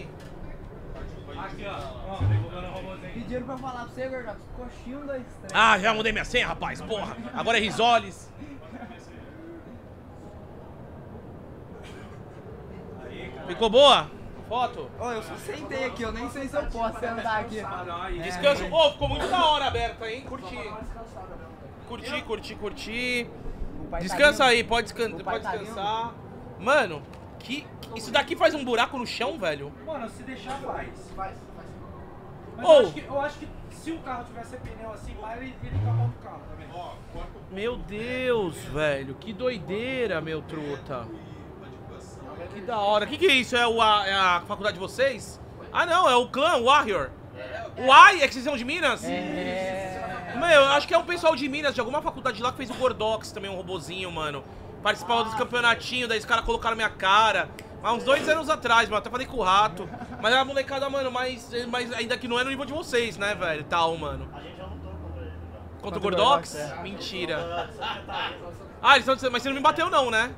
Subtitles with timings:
[0.00, 0.08] aí.
[1.38, 2.16] Aqui, ó.
[3.14, 4.38] Pediram pra falar pra você, Gordox.
[4.56, 5.52] Coxinho da estreia.
[5.54, 7.16] Ah, já mudei minha senha, rapaz, porra.
[7.34, 8.30] Agora é Risoles.
[13.46, 14.10] Ficou boa?
[14.48, 14.90] Foto?
[14.98, 17.60] Ô, eu só sentei aqui, eu nem sei se eu posso sentar aqui.
[17.60, 18.20] Aí.
[18.20, 18.64] Descanso.
[18.72, 20.22] Ô, ficou muito da hora aberta, hein?
[20.22, 20.70] Curti.
[21.88, 23.30] Curti, curti, curti.
[23.90, 26.14] Pai tá Descansa aí, descan pode tá descansar.
[26.58, 27.02] Mano,
[27.40, 27.66] que.
[27.96, 29.72] Isso daqui faz um buraco no chão, velho?
[29.84, 30.88] Mano, se deixar, faz.
[31.16, 31.36] Faz,
[32.56, 35.36] Mas Ou- eu, acho que, eu acho que se o carro tivesse pneu assim, lá
[35.36, 36.66] ele, ele capota o carro também.
[36.72, 36.92] Ó,
[37.50, 39.14] Meu Deus, velho.
[39.16, 41.06] Que doideira, meu truta.
[42.54, 43.06] Que da hora.
[43.06, 43.56] Que que é isso?
[43.56, 45.40] É, o, a, é a faculdade de vocês?
[45.72, 46.08] Ah, não.
[46.08, 47.10] É o clã Warrior.
[47.78, 49.04] O Ai é que vocês são de Minas?
[49.04, 50.34] É.
[50.36, 52.70] Meu, eu acho que é um pessoal de Minas, de alguma faculdade lá que fez
[52.70, 54.42] o Gordox também, um robozinho, mano.
[54.82, 57.48] Participava dos campeonatinhos, daí os caras colocaram minha cara.
[57.82, 59.88] Há uns dois anos atrás, mano, até falei com o rato.
[60.20, 63.16] Mas era a molecada, mano, mas, mas ainda que não é no nível de vocês,
[63.16, 63.64] né, velho?
[63.64, 64.28] Tal, mano.
[65.80, 66.56] Contra o Gordox?
[66.82, 67.70] Mentira.
[68.82, 70.34] Ah, eles estão mas você não me bateu não, né?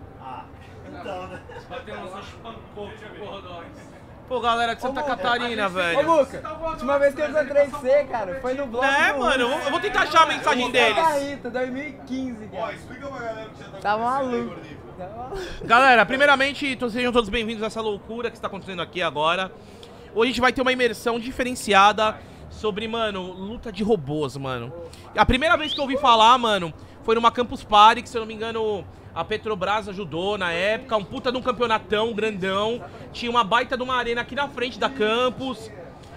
[1.69, 3.92] Bateu no seu espancou, tipo Rodox.
[4.33, 6.11] Pô, galera de Santa Ô, Catarina, Ô, velho.
[6.11, 8.87] Muca, última vez que eu encontrei você, cara, foi no bloco.
[8.87, 10.95] É, mano, eu vou, tentar achar a mensagem deles.
[10.95, 12.73] Caíta, 2015, Ó, cara.
[12.73, 14.57] explica pra galera que já tá Tá maluco.
[14.97, 15.67] Tá maluco.
[15.67, 19.53] Galera, primeiramente, sejam todos bem-vindos a essa loucura que está acontecendo aqui agora.
[20.15, 22.17] Hoje a gente vai ter uma imersão diferenciada
[22.49, 24.73] sobre, mano, luta de robôs, mano.
[25.15, 26.73] A primeira vez que eu ouvi falar, mano,
[27.03, 28.83] foi numa Campus Party, que se eu não me engano,
[29.15, 32.83] a Petrobras ajudou na época, um puta de um campeonatão grandão.
[33.13, 35.71] Tinha uma baita de uma arena aqui na frente da campus.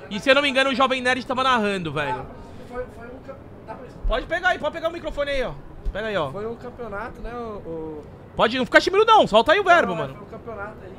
[0.09, 2.25] E se eu não me engano, o Jovem Nerd tava narrando, velho.
[2.72, 5.51] Foi, foi, um, camp- dá pra- Pode pegar aí, pode pegar o microfone aí, ó.
[5.91, 6.31] Pega aí, ó.
[6.31, 7.34] foi um campeonato, né?
[7.34, 8.03] O, o-
[8.35, 10.13] Pode não ficar tímido não, solta aí o verbo, Não, mano.
[10.16, 10.91] Foi um campeonato aí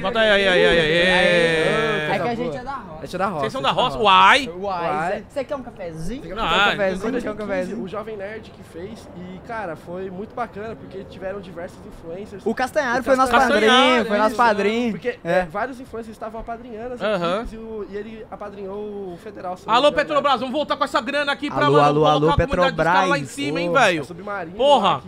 [0.00, 2.04] Bota aí, aí, aí, aí, aí.
[2.14, 2.98] É que a gente é da roça.
[2.98, 3.40] A gente é da roça.
[3.40, 3.98] Vocês são da é roça?
[3.98, 4.48] Uai!
[4.48, 5.24] Uai, Uai.
[5.28, 6.22] você quer um cafezinho?
[6.22, 7.20] Quer um cafezinho?
[7.22, 7.88] Quer um o cafezinho?
[7.88, 12.42] Jovem Nerd que fez e, cara, foi muito bacana porque tiveram diversos influencers.
[12.46, 14.92] O Castanhari O foi nosso padrinho, foi nosso padrinho.
[14.92, 15.32] Porque É.
[15.40, 19.56] é, vários influencers estavam apadrinhando as equipes e, o- ele apadrinhou o Federal.
[19.66, 22.26] Alô, não engano, Petrobras, vamos voltar com essa grana aqui pra, Alô, mano, alô, alô,
[22.36, 23.28] caras lá em Petrobras.
[23.30, 24.04] cima, hein, velho?
[24.04, 25.02] Submarino Porra.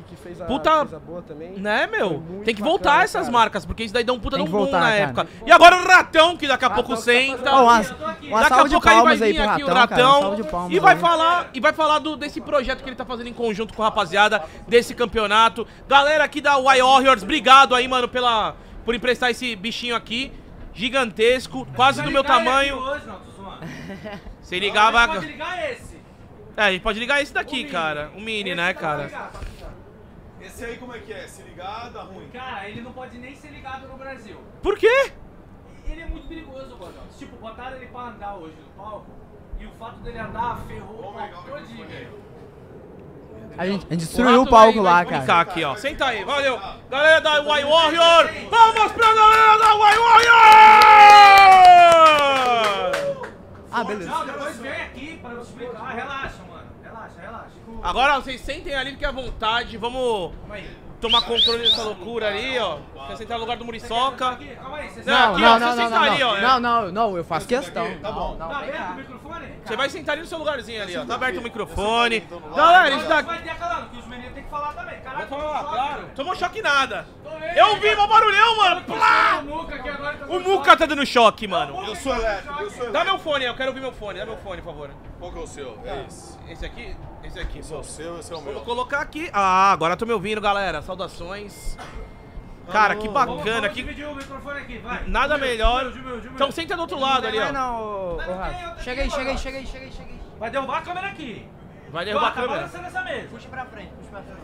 [0.47, 1.53] Puta- coisa boa também.
[1.59, 2.23] Né, meu?
[2.45, 4.59] Tem que voltar essas marcas, porque isso daí dá um puta de um que boom
[4.59, 4.97] voltar, na cara.
[4.97, 5.27] época.
[5.47, 7.51] E agora o Ratão, que daqui a pouco tá senta.
[7.53, 8.29] Ó, uma, eu tô aqui.
[8.29, 10.67] uma Daqui a pouco aí vai palmas aí vir aqui o Ratão, cara.
[10.71, 11.01] E vai aí.
[11.01, 13.87] falar e vai falar do, desse projeto que ele tá fazendo em conjunto com a
[13.87, 15.67] rapaziada desse campeonato.
[15.89, 18.55] Galera aqui da Y Warriors, obrigado aí, mano, pela
[18.85, 20.33] por emprestar esse bichinho aqui
[20.73, 22.77] gigantesco, quase do meu tamanho.
[22.77, 23.17] Hoje, não.
[24.43, 25.97] Se ligar Mas vai Pode ligar esse.
[26.57, 28.11] É, a gente pode ligar esse daqui, O cara.
[28.17, 29.05] O mini, Esse né, cara?
[29.05, 29.56] ligar, tá ligado?
[30.47, 31.27] Esse aí como é que é?
[31.27, 32.29] Se ligar, dá ruim.
[32.33, 34.37] Cara, ele não pode nem ser ligado no Brasil.
[34.63, 35.13] Por quê?
[35.89, 37.03] Ele é muito perigoso, Gordão.
[37.19, 39.07] Tipo, botaram ele pra andar hoje no palco
[39.59, 41.87] e o fato dele andar ferrou o Vamos palco o todinho.
[43.59, 45.17] A gente, a gente O destruiu o Rato palco lá, cara.
[45.17, 45.75] explicar aqui, ó.
[45.77, 46.59] Senta aí, valeu.
[46.91, 50.37] Galera da Y Warrior, vamos pra galera da Y Warrior!
[53.73, 54.11] Ah, beleza.
[54.11, 55.95] Não, depois vem aqui pra eu explicar.
[55.95, 56.56] Relaxa, mano.
[57.15, 57.55] Relaxa, relaxa.
[57.83, 59.77] Agora vocês sentem ali, fiquem à vontade.
[59.77, 60.33] Vamos
[61.01, 62.79] tomar controle dessa loucura ali, ó.
[63.07, 64.37] Quer sentar no lugar do Muriçoca.
[64.37, 64.89] Calma aí.
[64.89, 66.61] Você Não, Não, aqui, não, ó, não, você não, senta ali, ó, não, é.
[66.61, 67.87] não, não, eu faço questão.
[68.01, 68.37] Tá bom.
[68.37, 69.47] Tá aberto o microfone?
[69.65, 71.05] Você vai sentar ali no seu lugarzinho ali, ó.
[71.05, 72.21] Tá aberto o microfone.
[72.55, 73.29] Galera, isso daqui.
[73.29, 75.01] vai intercalando, que os meninos têm que falar também.
[75.01, 76.11] Caralho, falar, tô claro.
[76.15, 77.07] Tomou choque nada.
[77.55, 78.81] Eu vi meu barulhão, mano.
[78.83, 79.41] Plá!
[79.41, 80.77] O Muca aqui agora.
[80.77, 81.47] tá dando choque.
[81.47, 81.85] tá mano.
[81.87, 83.05] Eu sou elétrico, eu sou Dá elétrico.
[83.05, 84.19] meu fone, eu quero ouvir meu fone.
[84.19, 84.91] Dá meu fone, por favor.
[85.19, 85.79] Qual que é o seu?
[85.85, 86.36] É esse.
[86.49, 86.97] Esse aqui?
[87.25, 87.59] Esse aqui.
[87.59, 88.63] Esse é o seu, esse é o Vou meu.
[88.63, 89.29] colocar aqui.
[89.33, 90.81] Ah, agora tô me ouvindo, galera.
[90.83, 91.77] Saudações.
[92.71, 93.37] Cara, que bacana.
[93.45, 93.75] vamos Que...
[93.83, 95.05] dividir o microfone aqui, vai.
[95.07, 95.85] Nada Jumil, melhor.
[95.85, 96.33] Jumil, Jumil, Jumil.
[96.35, 97.53] Então senta do outro lado ali, Vai ó.
[97.53, 100.21] não, não outra Chega aí, chega aí, chega aí, chega aí, chega aí.
[100.39, 101.49] Vai derrubar a câmera aqui.
[101.91, 102.55] Vai derrubar a Ó, tá câmera.
[102.61, 103.29] balançando essa mesa.
[103.29, 104.41] Puxa pra frente, puxa pra frente.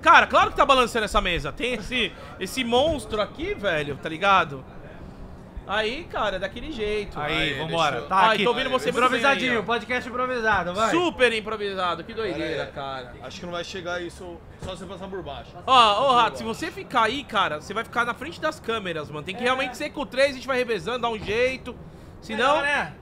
[0.00, 1.52] Cara, claro que tá balançando essa mesa.
[1.52, 4.64] Tem esse, esse monstro aqui, velho, tá ligado?
[5.68, 7.20] Aí, cara, daquele jeito.
[7.20, 8.02] Aí, Aí, vambora.
[8.02, 8.42] Tá aqui.
[8.42, 9.62] tô ouvindo você aí, Improvisadinho, ó.
[9.62, 10.90] podcast improvisado, vai.
[10.90, 12.70] Super improvisado, que doideira, aí.
[12.72, 13.14] cara.
[13.22, 15.50] Acho que não vai chegar isso só você passar por baixo.
[15.66, 19.10] Ó, ô Rato, se você ficar aí, cara, você vai ficar na frente das câmeras,
[19.10, 19.24] mano.
[19.24, 21.76] Tem que realmente ser com três, a gente vai revezando, dar um jeito.
[22.20, 22.56] Senão.
[22.56, 22.94] Melhor, né?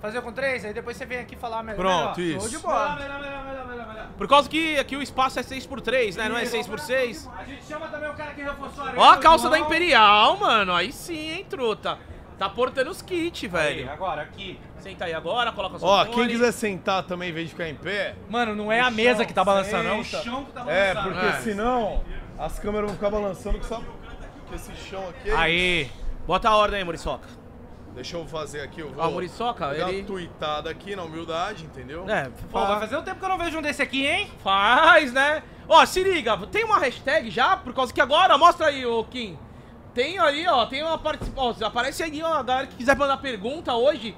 [0.00, 1.78] Fazer com três, aí depois você vem aqui falar melhor.
[1.78, 2.36] Pronto, melhor.
[2.38, 2.50] isso.
[2.50, 2.96] Show de bola.
[2.96, 3.51] Melhor, melhor, melhor.
[4.16, 6.28] Por causa que aqui o espaço é 6x3, né?
[6.28, 7.28] Não é 6x6.
[7.36, 8.92] A gente chama também o cara que reforçou a.
[8.96, 9.58] Ó a calça da.
[9.58, 10.72] Imperial, mano.
[10.74, 11.98] Aí sim, hein, truta.
[12.38, 13.90] Tá portando os kits, Aí, velho.
[13.90, 14.58] agora, aqui.
[14.78, 17.74] Senta aí agora, coloca seu Ó, quem quiser sentar também em vez de ficar em
[17.76, 20.24] pé, Mano, não é a mesa que tá balançando, é o senta.
[20.24, 21.14] chão que tá é, balançando.
[21.20, 21.40] porque É.
[21.40, 22.02] senão
[22.36, 23.84] as câmeras vão ficar balançando que sabe
[24.48, 25.90] que esse chão aqui é Aí.
[26.26, 27.28] Bota a ordem aí, Muriçoca.
[27.94, 30.00] Deixa eu fazer aqui, eu vou Ó, o Muriçoca, dar ele...
[30.00, 32.08] uma tuitada aqui na humildade, entendeu?
[32.08, 34.30] É, Pô, vai fazer um tempo que eu não vejo um desse aqui, hein?
[34.42, 35.42] Faz, né?
[35.68, 39.38] Ó, se liga, tem uma hashtag já, por causa que agora, mostra aí, ô Kim.
[39.94, 41.68] Tem ali, ó, tem uma participação.
[41.68, 44.16] Aparece aí, ó, a galera que quiser mandar pergunta hoje,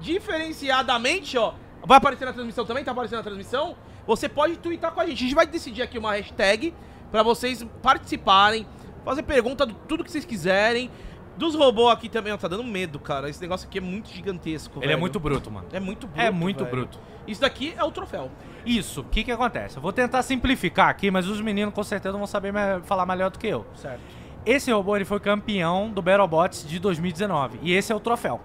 [0.00, 1.54] diferenciadamente, ó.
[1.84, 2.84] Vai aparecer na transmissão também?
[2.84, 3.76] Tá aparecendo na transmissão?
[4.06, 5.18] Você pode twittar com a gente.
[5.18, 6.74] A gente vai decidir aqui uma hashtag
[7.10, 8.66] pra vocês participarem,
[9.04, 10.90] fazer pergunta de tudo que vocês quiserem.
[11.36, 13.28] Dos robôs aqui também, ó, tá dando medo, cara.
[13.28, 15.00] Esse negócio aqui é muito gigantesco, Ele é velho.
[15.00, 15.66] muito bruto, mano.
[15.72, 16.70] É muito bruto, É muito velho.
[16.76, 17.00] bruto.
[17.26, 18.30] Isso daqui é o troféu.
[18.66, 19.76] Isso, o que que acontece?
[19.76, 23.30] Eu vou tentar simplificar aqui, mas os meninos com certeza vão saber me- falar melhor
[23.30, 23.66] do que eu.
[23.74, 24.00] Certo.
[24.44, 28.40] Esse robô ele foi campeão do BattleBots de 2019 e esse é o troféu.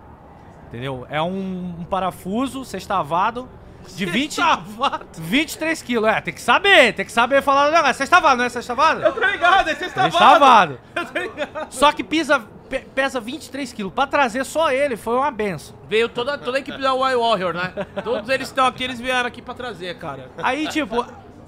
[0.67, 1.05] Entendeu?
[1.09, 3.49] É um, um parafuso sextavado
[3.95, 5.05] de 20, Sextavado.
[5.17, 6.09] 23 quilos.
[6.09, 7.95] É, tem que saber, tem que saber falar do negócio.
[7.95, 9.01] Sextavado, não é sextavado?
[9.01, 10.11] Eu tô ligado, é sextavado.
[10.11, 10.79] Sextavado.
[10.95, 11.71] Eu tô ligado.
[11.73, 13.93] Só que pisa, pe- pesa 23 quilos.
[13.93, 15.75] Pra trazer só ele foi uma benção.
[15.89, 17.73] Veio toda, toda a equipe da Wild Warrior, né?
[18.03, 20.29] Todos eles estão aqui, eles vieram aqui pra trazer, cara.
[20.37, 21.05] Aí, tipo,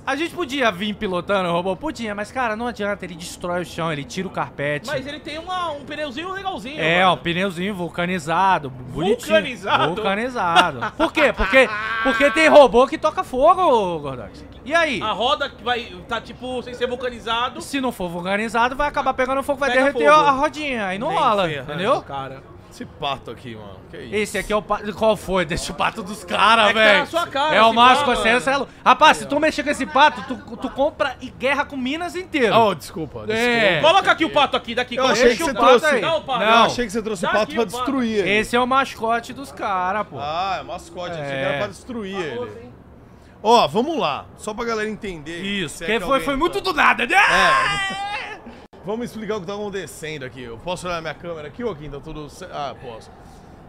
[0.10, 3.66] a gente podia vir pilotando o robô, podia, mas, cara, não adianta, ele destrói o
[3.66, 4.88] chão, ele tira o carpete.
[4.88, 6.82] Mas ele tem uma, um pneuzinho legalzinho.
[6.82, 7.14] É, mano.
[7.16, 9.18] um pneuzinho vulcanizado, bonitinho.
[9.18, 9.96] Vulcanizado?
[9.96, 10.92] Vulcanizado.
[10.98, 11.32] Por quê?
[11.32, 11.70] Porque,
[12.02, 14.44] porque tem robô que toca fogo, Gordox.
[14.66, 15.00] E aí?
[15.02, 17.62] A roda que vai tá tipo sem ser vulcanizado.
[17.62, 20.28] Se não for vulcanizado, vai acabar pegando fogo, vai Pega derreter fogo.
[20.28, 20.88] a rodinha.
[20.88, 22.02] Aí não Nem rola, entendeu?
[22.02, 22.42] cara?
[22.80, 23.78] Esse pato aqui, mano.
[23.92, 24.16] Que isso?
[24.16, 24.94] Esse aqui é o pato.
[24.94, 25.44] Qual foi?
[25.44, 27.30] Deixa o pato dos caras, É tá velho.
[27.30, 28.50] cara, É o você mano.
[28.50, 28.71] é louco.
[28.86, 32.56] Rapaz, se tu mexer com esse pato, tu, tu compra e guerra com Minas inteiro.
[32.56, 33.33] Oh, desculpa, desculpa.
[33.38, 33.81] É.
[33.81, 34.95] Coloca aqui o pato aqui, daqui.
[34.95, 35.66] Eu achei que o você pato.
[35.80, 36.42] trouxe- Dá o pato.
[36.44, 36.64] Eu Não.
[36.68, 37.76] achei que você trouxe o pato pra o pato.
[37.78, 38.30] destruir ele.
[38.31, 40.18] Esse é o mascote dos caras, pô.
[40.18, 41.12] Ah, é mascote.
[41.12, 41.42] Achei que É.
[41.44, 42.69] era pra destruir ele.
[43.44, 44.26] Ó, vamos lá.
[44.38, 45.42] Só pra galera entender.
[45.42, 47.16] Isso, é porque que foi, alguém foi tá- muito do nada, né?
[47.16, 48.39] É.
[48.90, 50.42] Vamos explicar o que tá acontecendo aqui.
[50.42, 51.88] Eu posso olhar minha câmera aqui, ou aqui?
[51.88, 52.26] Tá tudo.
[52.52, 53.12] Ah, posso.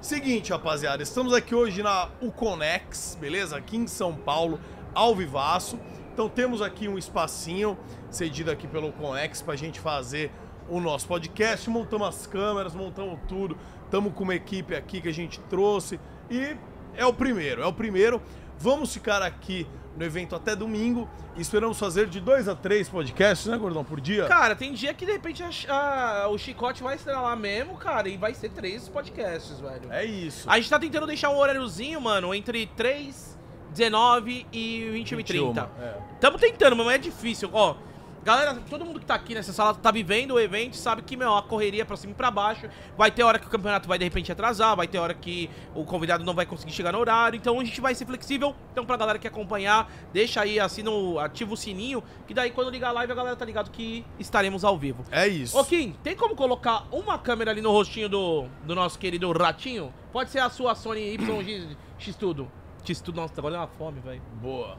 [0.00, 3.55] Seguinte, rapaziada, estamos aqui hoje na Uconex, beleza?
[3.55, 4.59] Aqui em São Paulo,
[4.95, 5.79] ao vivaço.
[6.11, 7.77] Então temos aqui um espacinho
[8.11, 10.33] cedido aqui pelo Uconex pra gente fazer
[10.71, 11.69] o nosso podcast.
[11.69, 13.59] Montamos as câmeras, montamos tudo.
[13.85, 16.00] Estamos com uma equipe aqui que a gente trouxe.
[16.31, 16.57] E
[16.97, 18.23] é o primeiro, é o primeiro.
[18.61, 21.09] Vamos ficar aqui no evento até domingo.
[21.37, 24.26] E esperamos fazer de dois a três podcasts, né, Gordão, por dia?
[24.26, 28.17] Cara, tem dia que de repente a- a- o chicote vai estrelar mesmo, cara, e
[28.17, 29.90] vai ser três podcasts, velho.
[29.90, 30.49] É isso.
[30.50, 33.38] A gente tá tentando deixar um horáriozinho, mano, entre 3,
[33.73, 35.71] 19 e 21 e 30.
[35.81, 35.95] É.
[36.21, 37.49] Tamo tentando, mas é difícil.
[37.52, 37.76] Ó,
[38.25, 41.35] galera, todo mundo que tá aqui nessa sala tá vivendo o evento, sabe que, meu,
[41.37, 42.69] a correria pra cima e pra baixo.
[42.97, 45.85] Vai ter hora que o campeonato vai de repente atrasar, vai ter hora que o
[45.85, 47.37] convidado não vai conseguir chegar no horário.
[47.37, 48.55] Então a gente vai ser flexível.
[48.73, 52.71] Então, pra galera que acompanhar, deixa aí, assina o, ativa o sininho, que daí quando
[52.71, 55.05] ligar a live a galera tá ligado que estaremos ao vivo.
[55.11, 55.59] É isso.
[55.59, 59.93] Ô Kim, tem como colocar uma câmera ali no rostinho do, do nosso querido ratinho?
[60.12, 62.50] Pode ser a sua Sony YX X tudo.
[62.85, 64.23] X tudo, nossa, agora deu uma fome, velho.
[64.41, 64.79] Boa.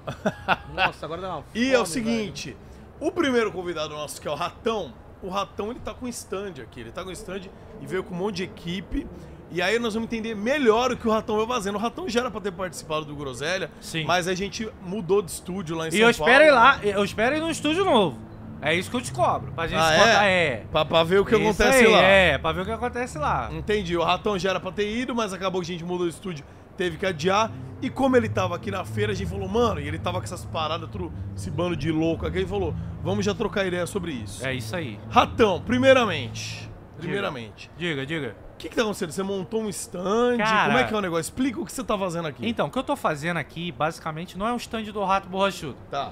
[0.73, 1.47] Nossa, agora deu uma fome.
[1.55, 2.57] E é o seguinte,
[3.01, 6.79] o primeiro convidado nosso, que é o Ratão, o Ratão ele tá com stand aqui,
[6.79, 7.41] ele tá com stand
[7.81, 9.05] e veio com um monte de equipe.
[9.53, 11.75] E aí nós vamos entender melhor o que o Ratão vai fazendo.
[11.75, 14.05] O Ratão já era pra ter participado do Groselha, Sim.
[14.05, 16.31] mas a gente mudou de estúdio lá em E São eu Paulo.
[16.31, 18.17] espero ir lá, eu espero ir num estúdio novo.
[18.61, 19.51] É isso que eu te cobro.
[19.53, 20.43] Pra gente Ah, é?
[20.53, 20.63] É.
[20.71, 22.01] Pra, pra ver o que Isso acontece aí, lá.
[22.01, 23.49] É, pra ver o que acontece lá.
[23.51, 26.13] Entendi, o Ratão já era pra ter ido, mas acabou que a gente mudou de
[26.13, 26.45] estúdio,
[26.77, 27.51] teve que adiar.
[27.81, 30.23] E como ele tava aqui na feira, a gente falou, mano, e ele tava com
[30.23, 34.11] essas paradas, tudo, esse bando de louco aqui, ele falou, vamos já trocar ideia sobre
[34.11, 34.45] isso.
[34.45, 34.99] É isso aí.
[35.09, 38.35] Ratão, primeiramente, primeiramente, Diga, diga.
[38.53, 39.11] o que que tá acontecendo?
[39.11, 40.37] Você montou um stand?
[40.37, 41.21] Cara- Como é que é o negócio?
[41.21, 42.47] Explica o que você tá fazendo aqui.
[42.47, 45.75] Então, o que eu tô fazendo aqui, basicamente, não é um stand do Rato Borrachudo.
[45.89, 46.11] Tá.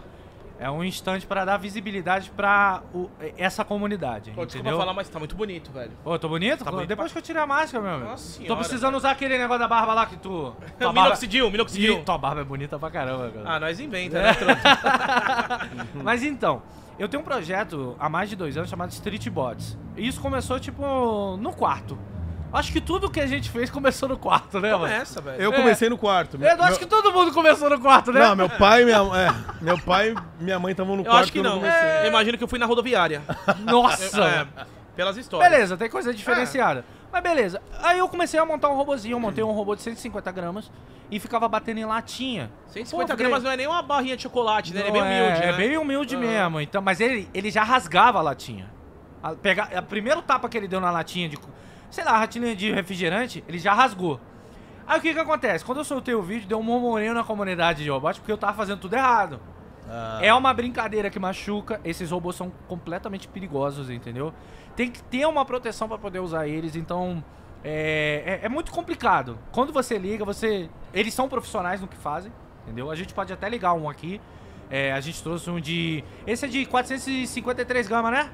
[0.60, 4.78] É um stand pra dar visibilidade pra o- essa comunidade, Pô, desculpa entendeu?
[4.78, 5.92] falar, mas tá muito bonito, velho.
[6.04, 6.66] Ô, tô bonito?
[6.66, 8.10] Tá bonito Depois que eu tirei a máscara, meu amigo.
[8.10, 10.54] Nossa Tô senhora, precisando usar aquele negócio da barba lá que tu...
[10.78, 11.04] Tua barba...
[11.04, 12.00] Minoxidil, minoxidil.
[12.00, 13.56] Ih, Tua barba é bonita pra caramba, cara.
[13.56, 14.60] Ah, nós inventa, né, truta?
[16.04, 16.62] Mas então,
[16.98, 19.78] eu tenho um projeto há mais de dois anos chamado Street Bots.
[19.96, 21.98] E isso começou, tipo, no quarto.
[22.52, 24.86] Acho que tudo que a gente fez começou no quarto, né, mano?
[24.86, 25.42] Começa, velho.
[25.42, 25.56] Eu É.
[25.56, 26.38] comecei no quarto.
[26.42, 28.20] Eu acho Meu- que todo mundo começou no quarto, né?
[28.22, 31.24] Não, meu pai e minha, é, meu pai e minha mãe estavam no Eu quarto
[31.24, 31.56] acho que eu não.
[31.60, 32.02] comecei.
[32.04, 33.22] Eu imagino que eu fui na rodoviária.
[33.60, 34.24] Nossa!
[34.26, 34.48] É,
[34.96, 35.50] pelas histórias.
[35.52, 36.84] Beleza, tem coisa diferenciada.
[37.12, 37.62] Mas beleza.
[37.82, 39.14] Aí eu comecei a montar um robozinho.
[39.16, 40.72] Eu montei um robô de 150 gramas
[41.10, 42.52] e ficava batendo em latinha.
[42.68, 44.82] 150 Pô, gramas não é nem uma barrinha de chocolate, né?
[44.82, 45.50] Ele é bem humilde, é, né?
[45.50, 46.20] É bem humilde Ah.
[46.20, 46.62] mesmo.
[46.62, 48.70] Então, mas ele, ele já rasgava a latinha.
[49.24, 51.38] A, pega, a primeiro tapa que ele deu na latinha de,
[51.90, 54.20] sei lá, latinha de refrigerante, ele já rasgou.
[54.88, 55.64] Aí o que que acontece?
[55.64, 58.54] Quando eu soltei o vídeo, deu um murmurinho na comunidade de robótica porque eu tava
[58.54, 59.40] fazendo tudo errado.
[59.88, 61.80] Ah, É uma brincadeira que machuca.
[61.84, 64.34] Esses robôs são completamente perigosos, entendeu?
[64.76, 67.24] Tem que ter uma proteção pra poder usar eles, então
[67.64, 69.38] é, é, é muito complicado.
[69.52, 70.70] Quando você liga, você.
[70.94, 72.32] Eles são profissionais no que fazem,
[72.64, 72.90] entendeu?
[72.90, 74.20] A gente pode até ligar um aqui.
[74.72, 76.04] É, a gente trouxe um de.
[76.26, 78.32] Esse é de 453 gramas, né?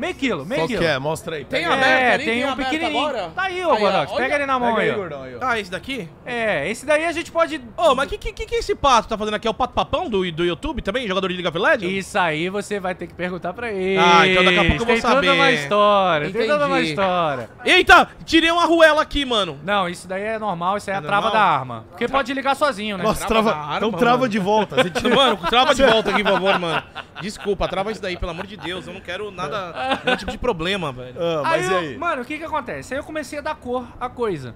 [0.00, 0.80] Meio quilo, meio Qual quilo.
[0.80, 0.98] que é?
[0.98, 1.44] Mostra aí.
[1.44, 2.24] Tem aberto É, ali?
[2.24, 2.98] tem, Tem um pequenininho.
[3.06, 3.30] agora?
[3.34, 4.12] Tá aí, ô Godox.
[4.12, 4.96] Pega ele na mão aí, aí, ó.
[4.96, 5.22] gordão.
[5.24, 5.38] Aí, ó.
[5.42, 6.08] Ah, esse daqui?
[6.24, 7.60] É, esse daí a gente pode.
[7.76, 9.46] Ô, mas o que, que, que esse pato tá fazendo aqui?
[9.46, 11.06] É o pato papão do, do YouTube também?
[11.06, 12.06] Jogador de League of Legends?
[12.06, 13.98] Isso aí você vai ter que perguntar pra ele.
[13.98, 15.30] Ah, então daqui a pouco eu vou Tem toda saber.
[15.32, 16.90] uma história, tem toda uma Entendi.
[16.90, 17.50] história.
[17.64, 19.58] Eita, tirei uma arruela aqui, mano.
[19.62, 21.42] Não, isso daí é normal, isso aí é a É trava normal?
[21.42, 21.84] da arma.
[21.90, 23.04] Porque pode ligar sozinho, né?
[23.04, 23.66] Nossa, Trava trava.
[23.68, 24.28] na então arma, trava mano.
[24.30, 24.76] de volta.
[24.76, 26.82] Você tira- Mano, trava de volta aqui, por favor, mano.
[27.20, 28.86] Desculpa, trava isso daí, pelo amor de Deus.
[28.86, 31.14] Eu não quero nada, nenhum tipo de problema, velho.
[31.18, 31.98] Ah, mas aí, e eu- aí?
[31.98, 32.94] Mano, o que que acontece?
[32.94, 34.54] Aí eu comecei a dar cor à coisa.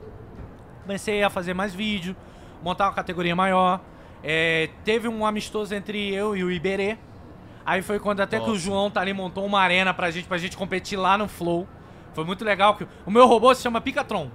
[0.83, 2.15] Comecei a fazer mais vídeo,
[2.63, 3.81] montar uma categoria maior.
[4.23, 6.97] É, teve um amistoso entre eu e o Iberê.
[7.67, 8.61] Aí foi quando até que o Nossa.
[8.61, 11.67] João tá ali montou uma arena pra gente, pra gente competir lá no Flow.
[12.13, 14.31] Foi muito legal que o meu robô se chama Picatron,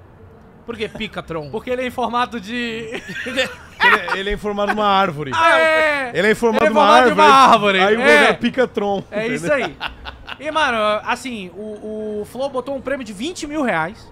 [0.66, 1.50] Por que Picatron?
[1.52, 2.90] porque ele é em formato de
[3.26, 5.32] Ele, é- ele é informado numa árvore.
[5.34, 6.12] Ah, é.
[6.14, 7.28] Ele é informado Ele é numa formado de árvore.
[7.30, 8.30] uma árvore, Aí o é.
[8.30, 8.34] é.
[8.34, 9.04] Picatron.
[9.12, 9.76] É isso aí.
[10.40, 14.12] E, mano, assim, o, o Flow botou um prêmio de 20 mil reais.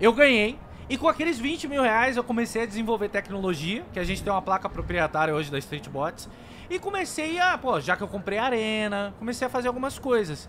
[0.00, 0.58] Eu ganhei.
[0.88, 4.32] E com aqueles 20 mil reais eu comecei a desenvolver tecnologia, que a gente tem
[4.32, 6.28] uma placa proprietária hoje da Streetbots.
[6.68, 10.48] E comecei a, pô, já que eu comprei arena, comecei a fazer algumas coisas.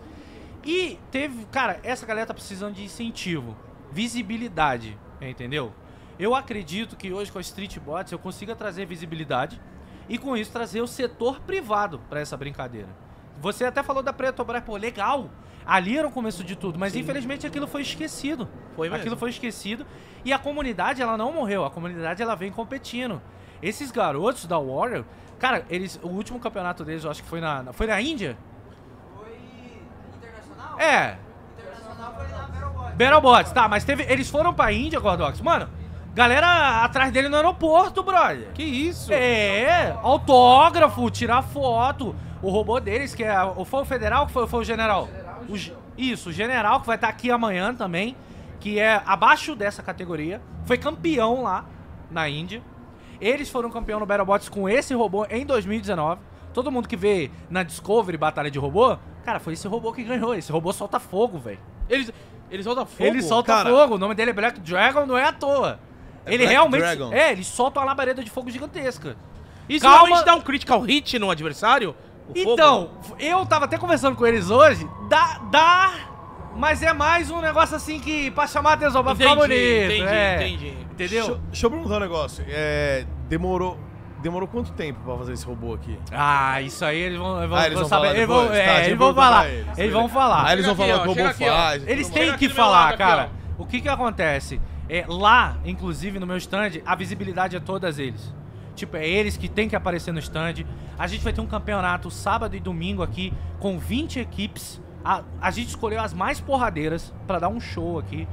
[0.63, 3.55] E teve, cara, essa galera tá precisando de incentivo,
[3.91, 5.74] visibilidade, entendeu?
[6.20, 9.60] Eu acredito que hoje com a Streetbots eu consiga trazer visibilidade
[10.08, 12.89] e com isso trazer o setor privado pra essa brincadeira.
[13.41, 15.29] Você até falou da Petrobras, pô, legal.
[15.65, 18.48] Ali era o começo de tudo, mas infelizmente aquilo foi esquecido.
[18.75, 19.01] Foi mesmo.
[19.01, 19.86] Aquilo foi esquecido
[20.24, 23.21] e a comunidade ela não morreu, a comunidade ela vem competindo.
[23.62, 25.03] Esses garotos da Warrior,
[25.39, 28.38] cara, eles o último campeonato deles, eu acho que foi na foi na Índia.
[29.15, 29.38] Foi
[30.17, 30.79] internacional?
[30.79, 31.17] É,
[31.60, 32.95] Internacional foi na Battlebot.
[32.95, 35.41] Battlebots, tá, mas teve eles foram pra Índia, Gordox.
[35.41, 35.69] Mano,
[36.13, 38.51] galera atrás dele no aeroporto, brother.
[38.53, 39.13] Que isso?
[39.13, 42.15] É, autógrafo, tirar foto.
[42.41, 43.41] O robô deles, que é.
[43.43, 45.07] o- Foi o federal que foi, foi o general?
[45.48, 48.15] O ge- isso, o general, que vai estar aqui amanhã também.
[48.60, 50.41] Que é abaixo dessa categoria.
[50.65, 51.65] Foi campeão lá
[52.10, 52.62] na Índia.
[53.19, 56.21] Eles foram campeão no Battlebots com esse robô em 2019.
[56.53, 60.36] Todo mundo que vê na Discovery Batalha de Robô, cara, foi esse robô que ganhou.
[60.36, 61.60] Esse robô solta fogo, velho.
[61.89, 62.12] Eles,
[62.50, 63.03] eles soltam fogo?
[63.03, 63.69] Ele solta Cara.
[63.69, 65.79] fogo, o nome dele é Black Dragon, não é à toa.
[66.25, 66.81] É ele Black realmente.
[66.81, 67.13] Dragon.
[67.13, 69.15] É, ele solta uma labareda de fogo gigantesca.
[69.69, 70.03] Isso Calma.
[70.07, 71.95] realmente dá um critical hit no adversário?
[72.32, 72.54] O fogo?
[72.54, 75.92] Então, eu tava até conversando com eles hoje, dá, dá,
[76.56, 79.94] mas é mais um negócio assim que pra chamar a atenção, pra ficar Entendi, bonito.
[79.94, 80.36] entendi, é.
[80.36, 80.68] entendi.
[80.92, 81.26] Entendeu?
[81.26, 82.46] Deixa, deixa eu perguntar um negócio.
[82.48, 83.80] É, demorou,
[84.22, 85.98] demorou quanto tempo pra fazer esse robô aqui?
[86.12, 88.08] Ah, isso aí eles vão, vão, Ah, eles vão saber.
[88.08, 89.50] falar eles vão, é, Tá, eles vão falar.
[89.50, 89.78] eles.
[89.78, 90.46] Eles vão falar.
[90.46, 91.88] Aí eles vão falar aqui, o que o robô aqui, faz.
[91.88, 93.30] Eles têm que aqui falar, lado aqui, cara.
[93.58, 94.60] O que que acontece?
[94.90, 98.34] É, lá, inclusive no meu stand, a visibilidade é todas eles.
[98.82, 100.66] Tipo, é eles que tem que aparecer no stand.
[100.98, 104.82] A gente vai ter um campeonato sábado e domingo aqui com 20 equipes.
[105.06, 108.28] A, a gente escolheu as mais porradeiras pra dar um show aqui.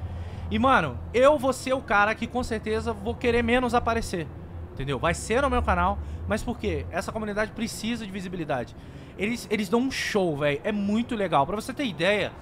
[0.50, 4.26] E, mano, eu vou ser o cara que com certeza vou querer menos aparecer.
[4.73, 4.99] Entendeu?
[4.99, 6.87] Vai ser no meu canal, mas por quê?
[6.90, 8.75] Essa comunidade precisa de visibilidade.
[9.19, 10.62] Eles, eles dão um show, velho.
[10.64, 11.47] É muito legal.
[11.47, 12.33] Pra você ter ideia,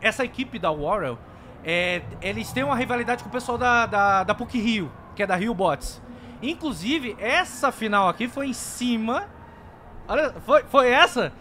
[0.00, 1.18] essa equipe da Warrior,
[1.64, 5.26] é, eles têm uma rivalidade com o pessoal da, da, da PUC Rio, que é
[5.26, 6.05] da Rio Bots.
[6.50, 9.24] Inclusive, essa final aqui foi em cima.
[10.08, 11.32] Olha, foi, foi essa?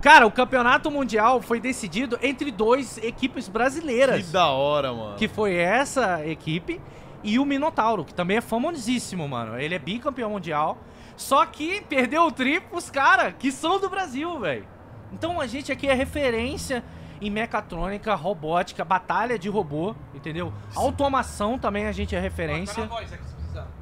[0.00, 4.26] Cara, o campeonato mundial foi decidido entre duas equipes brasileiras.
[4.26, 5.16] Que da hora, mano.
[5.16, 6.80] Que foi essa equipe
[7.24, 9.58] e o Minotauro, que também é famosíssimo, mano.
[9.58, 10.78] Ele é bicampeão mundial.
[11.16, 14.64] Só que perdeu o tri pros caras que são do Brasil, velho.
[15.12, 16.84] Então a gente aqui é referência
[17.20, 20.52] em mecatrônica, robótica, batalha de robô, entendeu?
[20.76, 22.86] Automação também a gente é Tá na referência.
[22.86, 23.37] voz precisar.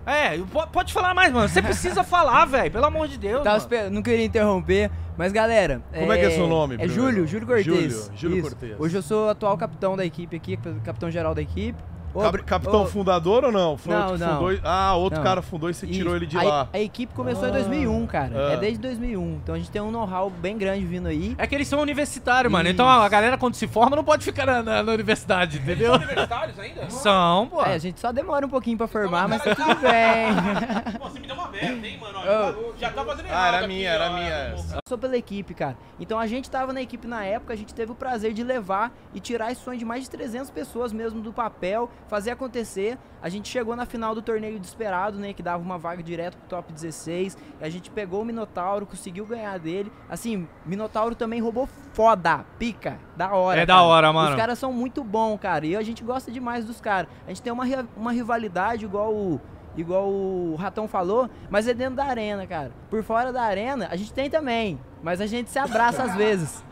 [0.06, 1.48] É, po- pode falar mais, mano.
[1.48, 2.70] Você precisa falar, velho.
[2.70, 3.42] Pelo amor de Deus.
[3.42, 5.82] Tava não queria interromper, mas galera.
[5.92, 7.02] Como é que é seu nome, É primeiro?
[7.02, 7.66] Júlio, Júlio Cortez.
[7.66, 8.42] Júlio, Júlio.
[8.42, 8.76] Cortez.
[8.78, 11.78] Hoje eu sou o atual capitão da equipe aqui, capitão geral da equipe.
[12.16, 13.76] Ô, Cap- capitão ô, fundador ou não?
[13.76, 14.38] Foi Não, outro que não.
[14.38, 14.58] fundou.
[14.64, 15.24] Ah, outro Não.
[15.24, 16.24] cara fundou e você tirou isso.
[16.24, 16.68] ele de a, lá.
[16.72, 17.54] A equipe começou em Ah.
[17.54, 18.32] 2001, cara.
[18.34, 18.52] Ah.
[18.52, 19.34] É desde 2001.
[19.42, 21.34] Então a gente tem um know-how bem grande vindo aí.
[21.36, 22.64] É que eles são universitários, mano.
[22.64, 22.72] Isso.
[22.74, 25.92] Então a galera, quando se forma, não pode ficar na, na- na universidade, entendeu?
[25.94, 26.88] Universitários ainda?
[26.90, 27.62] São, pô.
[27.62, 30.96] É, a gente só demora um pouquinho pra formar, mas tá cara, tudo bem.
[30.98, 32.18] Pô, você me deu uma merda, hein, mano?
[32.18, 34.14] Ó, Já tá fazendo errado Ah, era aqui, minha, ó, era é,
[34.54, 34.56] minha.
[34.88, 35.76] Sou pela equipe, cara.
[36.00, 38.92] Então a gente tava na equipe na época, a gente teve o prazer de levar
[39.14, 42.98] e tirar esse sonho de mais de 300 pessoas mesmo do papel, fazer acontecer.
[43.20, 46.48] A gente chegou na final do torneio desesperado, né, que dava uma vaga direto pro
[46.48, 47.36] top 16.
[47.60, 49.92] E a gente pegou o Minotauro, conseguiu ganhar dele.
[50.08, 53.60] Assim, Minotauro também roubou foda, pica, da hora.
[53.60, 53.86] É da cara.
[53.86, 54.30] hora, mano.
[54.30, 55.66] Os caras são muito bons, cara.
[55.66, 57.10] E a gente gosta demais dos caras.
[57.26, 57.64] A gente tem uma,
[57.96, 59.40] uma rivalidade igual o
[59.76, 62.72] igual o Ratão falou, mas é dentro da arena, cara.
[62.88, 66.64] Por fora da arena, a gente tem também, mas a gente se abraça às vezes.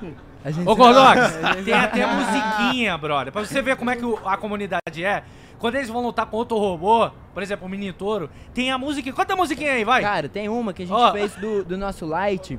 [0.45, 3.33] A gente Ô, Gordox, tem até musiquinha, brother.
[3.33, 5.25] Pra você ver como é que o- a comunidade é.
[5.59, 9.15] Quando eles vão lutar com outro robô, por exemplo, o Mini Touro, tem a musiquinha.
[9.15, 10.03] Conta a musiquinha aí, vai.
[10.03, 11.13] Cara, tem uma que a gente Ó.
[11.13, 12.59] fez do, do nosso Light,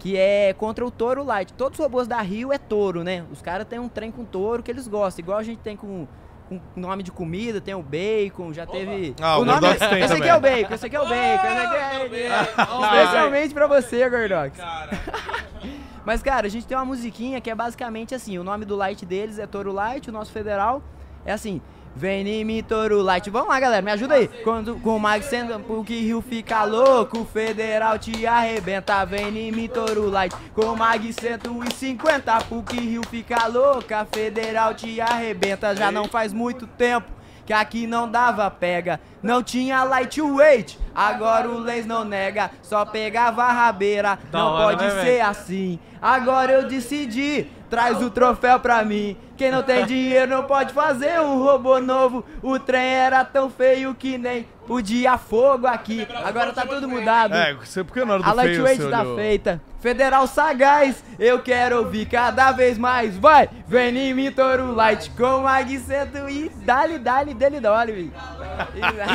[0.00, 1.52] que é contra o Touro Light.
[1.52, 3.24] Todos os robôs da Rio é touro, né?
[3.30, 6.08] Os caras têm um trem com touro que eles gostam, igual a gente tem com
[6.48, 9.14] com nome de comida, tem o bacon, já teve.
[9.22, 10.28] Ah, o nome, Gordox tem Esse aqui também.
[10.30, 11.98] é o bacon, esse aqui é o bacon, esse aqui é.
[12.00, 13.02] Tudo bem.
[13.02, 14.56] Especialmente pra você, Gordox.
[14.58, 14.90] Cara,
[16.04, 19.04] Mas, cara, a gente tem uma musiquinha que é basicamente assim: o nome do light
[19.04, 20.82] deles é Toro Light, o nosso federal
[21.24, 21.60] é assim.
[21.94, 23.28] Vem em mim, Toro Light.
[23.30, 24.28] Vamos lá, galera, me ajuda aí.
[24.44, 29.04] Quando com o Mag sendo o que Rio fica louco, o federal te arrebenta.
[29.04, 30.34] Vem em mim, Toro Light.
[30.54, 35.74] Com o Mag 150, pro que Rio fica louca, federal te arrebenta.
[35.74, 37.19] Já não faz muito tempo
[37.50, 39.00] que aqui não dava pega.
[39.20, 42.48] Não tinha lightweight, agora o Lens não nega.
[42.62, 45.76] Só pegava a rabeira, não hora, pode né, ser assim.
[46.00, 49.16] Agora eu decidi, traz o troféu pra mim.
[49.36, 52.22] Quem não tem dinheiro não pode fazer um robô novo.
[52.42, 56.06] O trem era tão feio que nem podia fogo aqui.
[56.22, 57.34] Agora tá tudo mudado.
[57.34, 59.16] É, você porque na hora do A feio lightweight tá olhou.
[59.16, 59.62] feita.
[59.80, 63.16] Federal sagaz, eu quero ouvir cada vez mais.
[63.16, 68.12] Vai, vem em mim, Toro Light, com Mag Cento e dali, dali, dele, dole.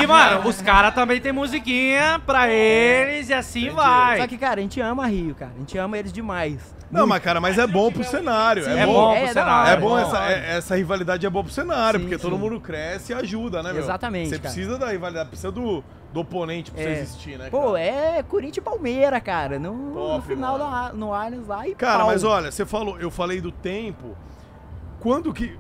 [0.02, 4.22] E, mano, os caras também tem musiquinha pra eles e assim vai.
[4.22, 5.52] Só que, cara, a gente ama Rio, cara.
[5.56, 6.75] A gente ama eles demais.
[6.92, 8.64] Não, mas cara, mas é bom pro cenário.
[8.64, 9.12] Sim, é, É bom.
[9.14, 9.72] é pro cenário.
[9.74, 12.42] É bom essa, é- essa rivalidade é boa pro cenário, Sim, porque todo sim.
[12.42, 13.82] mundo cresce e ajuda, né, meu?
[13.82, 14.54] Exatamente, Você cara.
[14.54, 17.00] precisa da rivalidade, precisa do, do oponente pra você É.
[17.02, 17.50] existir, né?
[17.50, 17.80] Pô, cara?
[17.80, 19.58] é Corinthians e Palmeira, cara.
[19.60, 20.72] No, no Top, final mano.
[20.72, 22.08] da, no Allianz lá e Cara, pau.
[22.08, 24.16] mas olha, você falou, eu falei do tempo.
[25.00, 25.58] Quando que.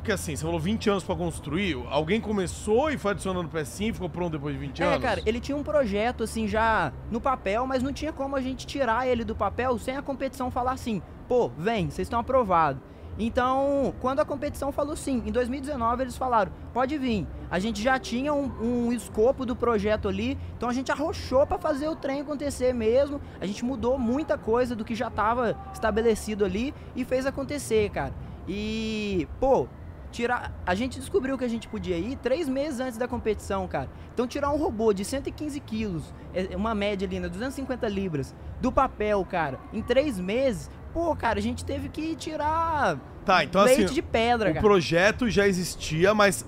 [0.00, 3.92] Porque assim, você falou 20 anos pra construir, alguém começou e foi adicionando pecinha e
[3.92, 5.02] ficou pronto depois de 20 É, anos?
[5.02, 8.66] cara, ele tinha um projeto assim já no papel, mas não tinha como a gente
[8.66, 12.80] tirar ele do papel sem a competição falar assim: pô, vem, vocês estão aprovados.
[13.18, 17.26] Então, quando a competição falou sim, em 2019 eles falaram: pode vir.
[17.50, 21.58] A gente já tinha um, um escopo do projeto ali, então a gente arrochou pra
[21.58, 23.20] fazer o trem acontecer mesmo.
[23.38, 28.14] A gente mudou muita coisa do que já tava estabelecido ali e fez acontecer, cara.
[28.48, 29.68] E, pô,
[30.10, 30.52] tirar.
[30.66, 33.88] A gente descobriu que a gente podia ir três meses antes da competição, cara.
[34.12, 38.70] Então tirar um robô de 115 quilos, é uma média ali, né, 250 libras, do
[38.72, 43.84] papel, cara, em três meses, pô, cara, a gente teve que tirar Tá, então leite
[43.84, 44.66] assim, de pedra, o cara.
[44.66, 46.44] projeto já existia, mas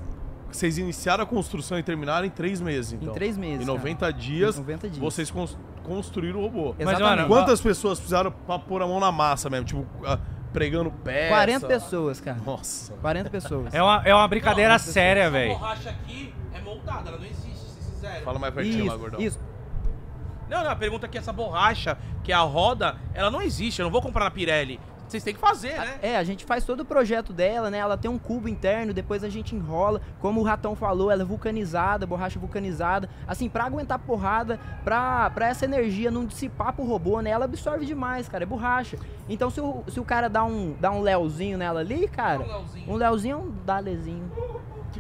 [0.51, 3.11] vocês iniciaram a construção e terminaram em 3 meses, então.
[3.11, 3.63] Em três meses.
[3.63, 3.79] Em cara.
[3.79, 4.99] 90 dias, Em 90 dias.
[4.99, 6.75] vocês cons- construíram o robô.
[6.79, 7.17] Mas, Exatamente.
[7.17, 9.65] mano, Quantas pessoas precisaram pra pôr a mão na massa mesmo?
[9.67, 10.19] Tipo, ah,
[10.53, 11.29] pregando peça?
[11.29, 12.39] 40 pessoas, cara.
[12.45, 12.93] Nossa.
[12.95, 13.75] 40 pessoas.
[13.75, 15.55] É uma, é uma brincadeira Não, séria, Essa velho.
[15.55, 18.25] borracha aqui é moldada, ela não existe, se fizeram.
[18.25, 19.21] Fala mais pertinho lá, Isso, gordão.
[19.21, 19.41] isso.
[20.49, 23.81] Não, não, a pergunta é que essa borracha, que é a roda, ela não existe,
[23.81, 24.79] eu não vou comprar na Pirelli.
[25.13, 25.99] Vocês têm que fazer, né?
[26.01, 27.77] É, a gente faz todo o projeto dela, né?
[27.79, 30.01] Ela tem um cubo interno, depois a gente enrola.
[30.21, 33.11] Como o Ratão falou, ela é vulcanizada, borracha vulcanizada.
[33.27, 37.29] Assim, pra aguentar porrada, pra, pra essa energia não dissipar pro robô, né?
[37.29, 38.97] Ela absorve demais, cara, é borracha.
[39.29, 42.47] Então se o, se o cara dá um, dá um Leozinho nela ali, cara, Um
[42.47, 42.91] Leozinho.
[42.91, 44.33] um Leozinho é um Dalezinho.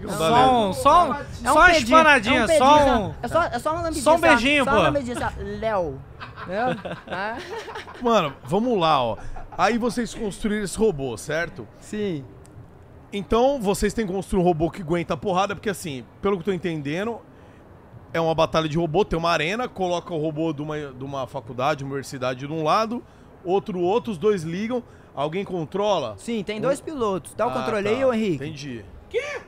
[0.00, 0.34] Não, falei?
[0.44, 3.14] Só, um, só, um- É só pedinho, espanadinha, é um só um.
[3.22, 4.02] É só, é só uma lambidinha.
[4.04, 4.76] Só um beijinho, Só pô.
[4.76, 5.32] uma lambidinha?
[5.60, 5.98] Léo.
[7.06, 7.36] Ah,
[8.00, 9.16] Mano, vamos lá, ó.
[9.56, 11.68] Aí vocês construíram esse robô, certo?
[11.78, 12.24] Sim.
[13.12, 16.40] Então vocês têm que construir um robô que aguenta a porrada, porque assim, pelo que
[16.40, 17.20] eu tô entendendo,
[18.12, 21.26] é uma batalha de robô, tem uma arena, coloca o robô de uma, de uma
[21.26, 23.02] faculdade, uma universidade de um lado,
[23.44, 24.82] outro outro, os dois ligam,
[25.14, 26.14] alguém controla?
[26.16, 27.34] Sim, tem dois pilotos.
[27.34, 27.90] Dá o Ah, controle tá.
[27.94, 28.36] aí, ô Henrique.
[28.36, 28.84] Entendi.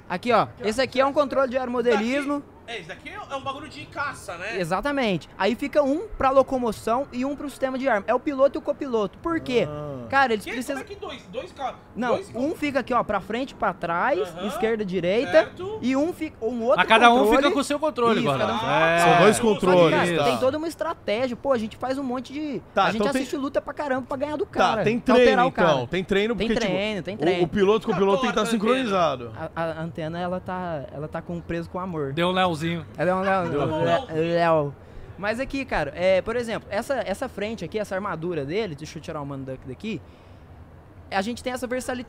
[0.08, 0.48] Aqui, ó.
[0.60, 2.42] Esse aqui é um controle de aeromodelismo.
[2.66, 4.58] É, isso daqui é um bagulho de caça, né?
[4.58, 5.28] Exatamente.
[5.36, 8.04] Aí fica um pra locomoção e um pro sistema de arma.
[8.06, 9.18] É o piloto e o copiloto.
[9.18, 9.68] Por quê?
[9.68, 10.03] Ah.
[10.08, 10.76] Cara, eles Que, precisam.
[10.82, 11.22] Como é que dois?
[11.32, 11.76] Dois caras.
[11.94, 15.30] Não, dois, um fica aqui, ó, pra frente, pra trás, Aham, esquerda, direita.
[15.32, 15.78] certo.
[15.82, 16.36] E um fica.
[16.44, 17.36] Um outro Mas cada um controle.
[17.38, 18.98] fica com o seu controle, Isso, cada um- É.
[18.98, 20.24] São dois controles, cara, tá.
[20.24, 21.36] tem toda uma estratégia.
[21.36, 22.62] Pô, a gente faz um monte de.
[22.74, 24.78] Tá, a gente então tem- assiste luta pra caramba pra ganhar do cara.
[24.78, 25.72] Tá, tem treino o cara.
[25.72, 25.86] então.
[25.86, 27.44] Tem treino Tem porque, treino, tipo, tem o- treino.
[27.44, 29.32] O, piloto com o Tá piloto tem que estar a sincronizado.
[29.54, 30.84] A, a antena, ela tá.
[30.92, 32.12] Ela tá com preso com amor.
[32.12, 32.84] Deu um Léozinho.
[32.96, 33.20] Ela é um.
[33.20, 34.74] Léo- Léo.
[35.18, 39.02] Mas aqui, cara, é, por exemplo, essa, essa frente aqui, essa armadura dele, deixa eu
[39.02, 40.00] tirar o mano daqui,
[41.10, 41.68] a gente tem essa,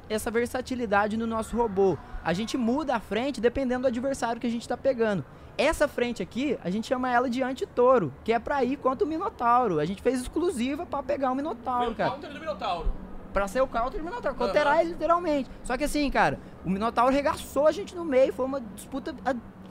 [0.10, 1.98] essa versatilidade no nosso robô.
[2.24, 5.24] A gente muda a frente dependendo do adversário que a gente tá pegando.
[5.58, 9.08] Essa frente aqui, a gente chama ela de anti-touro, que é pra ir contra o
[9.08, 9.80] Minotauro.
[9.80, 12.12] A gente fez exclusiva pra pegar o Minotauro, o cara.
[12.12, 12.91] counter do Minotauro.
[13.32, 15.50] Pra ser o counter do Minotauro, counterar ele literalmente.
[15.63, 19.15] Só que assim, cara, o Minotauro regaçou a gente no meio, foi uma disputa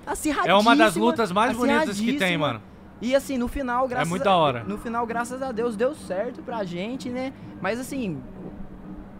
[0.07, 0.55] acirradíssima.
[0.55, 2.62] É uma das lutas mais bonitas que tem, mano.
[3.00, 4.64] E assim, no final, graças muito a, da hora.
[4.64, 7.33] No final, graças a Deus, deu certo pra gente, né?
[7.61, 8.20] Mas assim,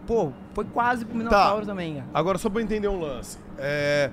[0.07, 2.07] pô, foi quase pro Minotauro também, cara.
[2.13, 3.37] Agora, só pra eu entender um lance.
[3.57, 4.11] É,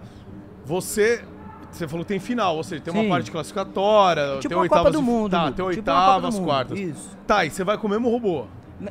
[0.65, 1.25] você.
[1.71, 3.09] Você falou que tem final, ou seja, tem uma Sim.
[3.09, 5.31] parte classificatória, Tipo tem uma oitavas Copa do Mundo.
[5.31, 6.45] Tá, tem tipo uma oitavas, Mundo.
[6.45, 6.79] quartas.
[6.79, 7.17] Isso.
[7.27, 8.45] Tá, e você vai com o mesmo robô.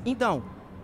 [0.03, 0.41] Então,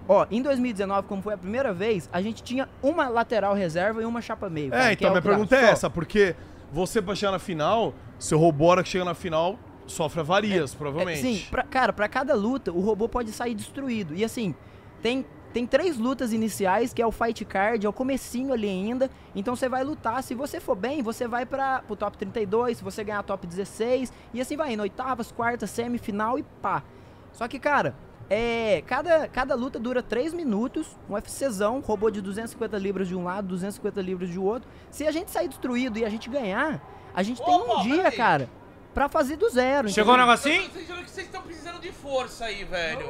[0.08, 4.06] ó, em 2019, como foi a primeira vez, a gente tinha uma lateral reserva e
[4.06, 4.70] uma chapa meio.
[4.70, 6.36] cara, É, que então o minha pergunta é essa, porque
[6.72, 10.74] você pra chegar na final, seu robô, a hora que chega na final, sofre avarias,
[10.74, 11.22] É, provavelmente.
[11.22, 14.14] sim, pra- cara, pra cada luta, o robô pode sair destruído.
[14.14, 14.54] E assim,
[15.02, 19.10] tem, tem três lutas iniciais, que é o fight card, é o comecinho ali ainda.
[19.36, 20.22] Então você vai lutar.
[20.24, 24.12] Se você for bem, você vai para pro top 32, se você ganhar top 16,
[24.34, 26.84] e assim vai indo, oitavas, quartas, semifinal e pá.
[27.32, 27.96] Só que, cara,
[28.30, 33.24] é, cada, cada luta dura 3 minutos, um FCzão, robô de 250 libras de um
[33.24, 34.68] lado, 250 libras de outro.
[34.92, 36.82] Se a gente sair destruído e a gente ganhar,
[37.16, 38.18] a gente tem Opa, um dia, peraí.
[38.18, 38.50] cara,
[38.98, 39.88] pra fazer do zero.
[39.90, 40.36] Chegou o entendeu?
[40.36, 40.64] negocinho?
[40.72, 43.06] Vocês viram que vocês estão precisando de força aí, velho.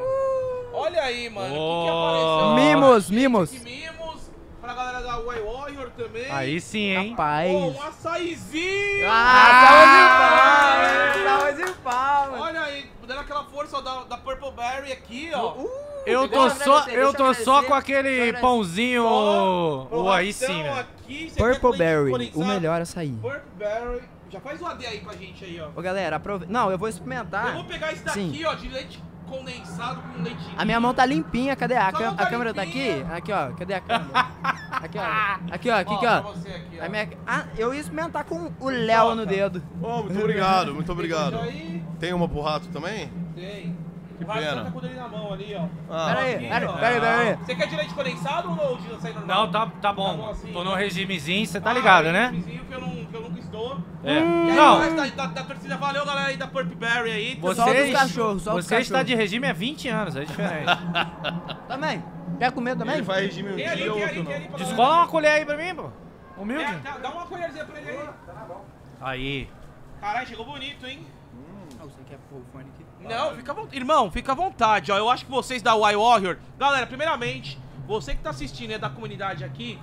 [0.73, 1.47] Olha aí, mano.
[1.47, 2.49] O que, que Oh.
[2.49, 2.55] apareceu?
[2.75, 3.51] Mimos, Gente, mimos.
[3.63, 4.31] mimos.
[4.59, 6.29] Pra galera da Way Warrior também.
[6.29, 7.11] Aí sim, hein?
[7.11, 7.49] Rapaz.
[7.53, 9.07] Pô, um açaizinho.
[9.09, 11.55] Ah, salve de palmas!
[11.55, 12.41] Salve de palmas!
[12.41, 15.53] Olha aí, dando aquela força da, da Purple Berry aqui, ó.
[15.53, 15.69] Uh,
[16.05, 19.05] Eu deixa tô só, eu tô só com aquele eu pãozinho.
[19.05, 20.85] Ó, O aí sim, né?
[21.37, 23.15] Purple Berry, o melhor açaí.
[23.21, 24.16] Purple Berry.
[24.29, 25.69] Já faz o AD aí com a gente aí, ó.
[25.75, 26.51] Ô galera, aproveita.
[26.51, 27.53] Não, eu vou Eu experimentar.
[27.53, 28.45] vou pegar esse daqui, Sim.
[28.45, 30.45] ó, de leite condensado com leite.
[30.57, 31.75] A minha mão tá limpinha, cadê?
[31.75, 32.91] A, cam- tá a câmera tá aqui?
[32.91, 33.13] limpinha.
[33.15, 34.11] Aqui, ó, cadê a câmera?
[34.77, 35.01] Aqui, ó.
[35.51, 36.21] Aqui, ó, aqui, Ó, aqui, ó.
[36.21, 36.85] você aqui, ó.
[36.85, 37.09] A minha...
[37.25, 39.63] Ah, eu ia experimentar com o Léo no dedo.
[39.81, 41.35] Ô, muito obrigado, muito obrigado.
[41.99, 43.11] Tem uma pro rato também?
[43.33, 43.75] Tem.
[44.17, 44.63] Que o pena.
[44.65, 45.65] tá com ele na mão ali, ó.
[45.93, 47.35] Ah, Pera aí, pera aí, pera aí, pera aí.
[47.35, 49.37] Você quer de leite condensado ou de açaí normal?
[49.45, 50.29] Não, tá, tá Tá bom bom.
[50.29, 52.31] assim, Tô no regimezinho, você tá Ah, ligado, né?
[52.33, 53.77] vizinho Que eu, não, que eu nunca estou.
[54.03, 54.13] É.
[54.13, 57.39] E aí, Não, galera da, da, da torcida, valeu, galera aí da Purple Berry aí.
[57.41, 60.65] Só dos vocês, cachorros, só dos você está de regime há 20 anos, é diferente.
[61.67, 62.03] Também.
[62.39, 62.95] Quer comer também?
[62.95, 64.55] Ele faz regime um Tem ali, dia, tem outro ali, tem não.
[64.55, 64.63] ali.
[64.63, 65.89] Descola uma colher aí pra mim, pô.
[66.41, 66.63] Humilde.
[66.63, 68.09] É, dá- dá uma colherzinha pra ele aí.
[69.01, 69.49] Aí.
[70.01, 71.05] Caralho, chegou bonito, hein?
[71.79, 72.85] Você quer pôr o fone aqui?
[73.09, 73.77] Não, fica à vontade.
[73.77, 74.97] Irmão, fica à vontade, ó.
[74.97, 76.37] Eu acho que vocês da Y Warrior.
[76.57, 79.79] Galera, primeiramente, você que tá assistindo é da comunidade aqui,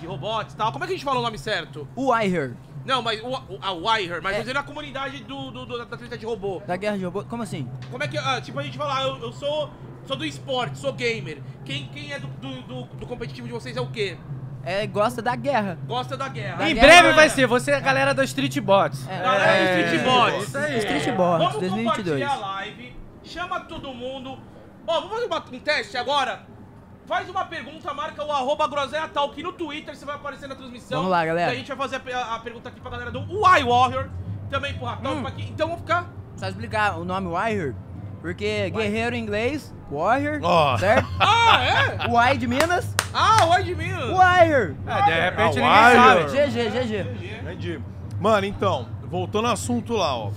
[0.00, 0.72] de robots e tal.
[0.72, 1.88] Como é que a gente fala o nome certo?
[1.96, 4.40] O Iher, Não, mas o, a Wire, mas É.
[4.40, 6.60] dizendo a comunidade do, do, do- da treta de robô.
[6.66, 7.24] da Guerra de Robô.
[7.24, 7.68] Como assim?
[7.90, 8.16] Como é que.
[8.16, 9.70] ah, tipo, a gente fala, ah, eu, eu sou.
[10.06, 11.42] Sou do esporte, sou gamer.
[11.64, 14.16] Quem, quem é do, do, do- do competitivo de vocês é o quê?
[14.68, 15.78] É, gosta da guerra.
[15.86, 16.56] Gosta da guerra.
[16.56, 17.14] Da Em guerra, breve né?
[17.14, 19.06] vai ser, você é a galera da Street Bots.
[19.08, 20.48] É, Galera do É, Street Bots.
[20.48, 20.78] isso aí.
[20.78, 22.30] Street Vamos Bots compartilhar 2022.
[22.30, 24.36] a live, chama todo mundo.
[24.84, 26.40] Ó, vamos fazer um teste agora?
[27.06, 30.98] Faz uma pergunta, marca o arroba groselha talk no Twitter, você vai aparecer na transmissão.
[30.98, 31.52] Vamos lá, galera.
[31.52, 34.08] E a gente vai fazer a, a pergunta aqui pra galera do Y Warrior,
[34.50, 35.20] também pro Ratão, Hum.
[35.20, 35.42] pra aqui.
[35.48, 36.10] Então vamos ficar...
[36.36, 37.72] Só explicar o nome Warrior.
[38.26, 40.76] Porque guerreiro em inglês, Warrior, Ó.
[40.78, 41.06] certo?
[41.20, 42.08] Ah, é?
[42.10, 44.10] O I de Minas, Ah, o de Minas.
[44.10, 44.74] Warrior.
[44.84, 46.50] É, de repente Ah, ninguém sabe.
[46.50, 47.40] GG, GG.
[47.40, 47.80] Entendi.
[48.20, 50.32] Mano, então, voltando ao assunto lá, ó.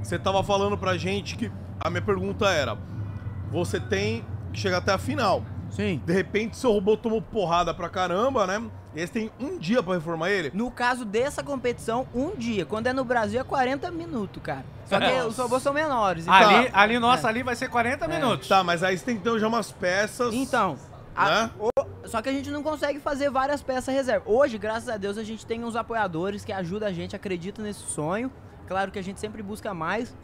[0.00, 2.78] Você tava falando pra gente que a minha pergunta era:
[3.50, 5.42] você tem que chegar até a final.
[5.70, 6.00] Sim.
[6.06, 8.62] De repente, seu robô tomou porrada pra caramba, né?
[8.94, 10.50] E você tem um dia pra reformar ele?
[10.54, 12.64] No caso dessa competição, um dia.
[12.64, 14.64] Quando é no Brasil, é 40 minutos, cara.
[14.86, 15.26] Só que Nossa.
[15.26, 16.24] os robôs são menores.
[16.24, 18.08] Então, Ali, ali nossa, ali vai ser 40 É.
[18.08, 18.46] minutos.
[18.46, 20.32] Tá, mas aí você tem que ter já umas peças.
[20.32, 20.76] Então,
[21.16, 21.50] a- Né?
[21.58, 24.24] o- só que a gente não consegue fazer várias peças reserva.
[24.30, 27.80] Hoje, graças a Deus, a gente tem uns apoiadores que ajudam a gente, acreditam nesse
[27.80, 28.30] sonho.
[28.68, 30.14] Claro que a gente sempre busca mais,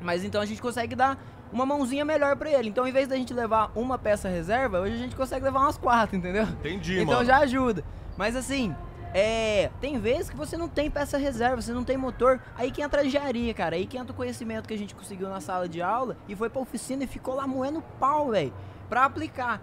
[0.00, 1.18] mas então a gente consegue dar
[1.52, 2.68] uma mãozinha melhor pra ele.
[2.68, 5.76] Então, em vez da gente levar uma peça reserva, hoje a gente consegue levar umas
[5.76, 6.44] quatro, entendeu?
[6.44, 7.26] Entendi, então mano.
[7.26, 7.82] já ajuda.
[8.16, 8.74] Mas assim,
[9.14, 12.80] É, tem vezes que você não tem peça reserva, você não tem motor, aí que
[12.80, 15.68] entra a engenharia, cara, aí que entra o conhecimento que a gente conseguiu na sala
[15.68, 18.54] de aula e foi pra oficina e ficou lá moendo pau, velho,
[18.88, 19.60] pra aplicar.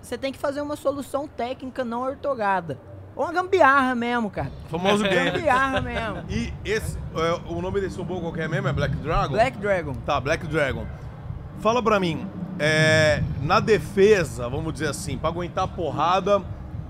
[0.00, 2.78] Você tem que fazer uma solução técnica não ortogada.
[3.16, 4.52] Ou uma gambiarra mesmo, cara.
[4.68, 5.30] Famoso game.
[5.32, 6.24] Gambiarra mesmo.
[6.30, 9.32] E esse, é, o nome desse robô qualquer mesmo é Black Dragon?
[9.32, 9.94] Black Dragon.
[10.06, 10.86] Tá, Black Dragon.
[11.58, 12.28] Fala pra mim,
[12.60, 16.44] é, na defesa, vamos dizer assim, pra aguentar porrada, o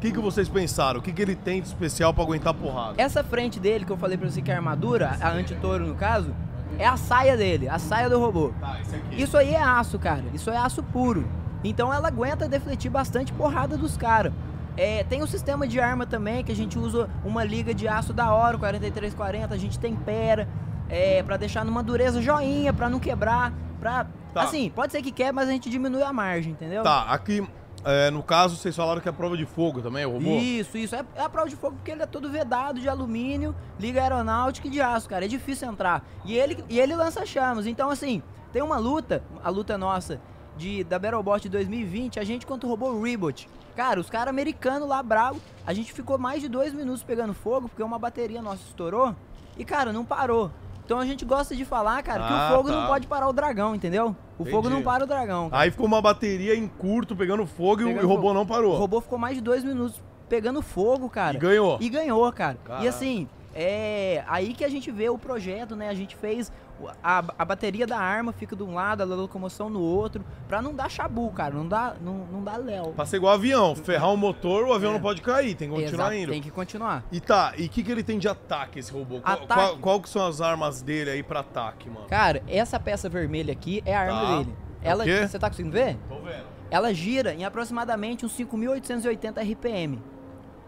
[0.04, 1.00] que, que vocês pensaram?
[1.00, 2.94] O que, que ele tem de especial pra aguentar porrada?
[2.98, 5.94] Essa frente dele que eu falei pra você que é a armadura, a anti-touro no
[5.94, 6.34] caso,
[6.78, 8.52] é a saia dele, a saia do robô.
[8.60, 9.22] Tá, esse aqui.
[9.22, 10.24] Isso aí é aço, cara.
[10.34, 11.26] Isso é aço puro.
[11.62, 14.32] Então ela aguenta defletir bastante porrada dos caras.
[14.76, 18.12] É, tem um sistema de arma também que a gente usa uma liga de aço
[18.12, 20.46] da hora, 4340, a gente tempera
[20.90, 24.06] é, para deixar numa dureza joinha, pra não quebrar, pra...
[24.34, 24.42] Tá.
[24.42, 26.82] Assim, pode ser que quebre, mas a gente diminui a margem, entendeu?
[26.82, 27.46] Tá, aqui,
[27.85, 30.37] é, no caso, vocês falaram que é prova de fogo também, o robô?
[30.37, 30.94] Isso, isso.
[30.94, 34.66] É, é a prova de fogo porque ele é todo vedado de alumínio, liga aeronáutica
[34.66, 35.25] e de aço, cara.
[35.25, 36.03] É difícil entrar.
[36.25, 37.66] E ele, e ele lança chamas.
[37.66, 40.20] Então, assim, tem uma luta, a luta nossa
[40.57, 43.49] de, da Battlebot de 2020, a gente contra o robô Rebot.
[43.77, 47.68] Cara, os caras americanos lá bravo, a gente ficou mais de dois minutos pegando fogo,
[47.68, 49.14] porque uma bateria nossa estourou.
[49.59, 50.51] E, cara, não parou.
[50.85, 52.81] Então a gente gosta de falar, cara, que Ah, o fogo tá.
[52.81, 54.14] não pode parar o dragão, entendeu?
[54.38, 54.75] O fogo Entendi.
[54.75, 55.49] não para o dragão.
[55.49, 55.62] cara.
[55.62, 58.35] Aí ficou uma bateria em curto, pegando fogo e o- e Pegando o robô fogo.
[58.35, 58.75] não parou.
[58.75, 61.37] O robô ficou mais de dois minutos pegando fogo, cara.
[61.37, 61.79] E ganhou.
[61.81, 62.59] E ganhou, cara.
[62.62, 62.85] Caraca.
[62.85, 65.88] E assim, é aí que a gente vê o projeto, né?
[65.88, 66.50] A gente fez
[67.02, 70.74] a, a bateria da arma fica de um lado, a locomoção no outro, pra não
[70.74, 71.54] dar chabu, cara.
[71.54, 72.92] Não dá, não, não dá léo.
[72.92, 74.94] Pra ser igual avião, ferrar o motor, o avião É.
[74.94, 76.32] não pode cair, tem que continuar Exato, indo.
[76.32, 77.04] Tem que continuar.
[77.12, 79.20] E tá, e o que, que ele tem de ataque, esse robô?
[79.20, 79.46] Qual, Ataque?
[79.54, 82.06] qual- qual que são as armas dele aí pra ataque, mano?
[82.08, 84.36] Cara, essa peça vermelha aqui é a arma Tá.
[84.38, 84.56] dele.
[84.82, 85.96] É Ela, você tá conseguindo ver?
[86.08, 86.44] Tô vendo.
[86.70, 90.02] ela gira em aproximadamente uns 5.880 RPM.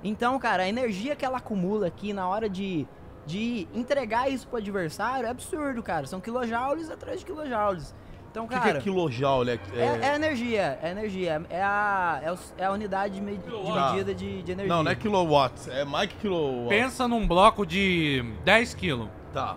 [0.08, 2.86] Então, cara, a energia que ela acumula aqui na hora de,
[3.26, 6.06] de entregar isso pro adversário é absurdo, cara.
[6.06, 7.94] São kilojoules atrás de kilojoules.
[8.30, 9.50] Então, O que, cara, que é kilojoule?
[9.52, 11.42] É, é, é energia, é energia.
[11.48, 14.74] É a, é, os- é a unidade de, me- de medida de, de energia.
[14.74, 16.68] Não, não é kilowatts, é mais que kilowatt.
[16.68, 19.08] Pensa num bloco de 10 quilos.
[19.32, 19.56] Tá.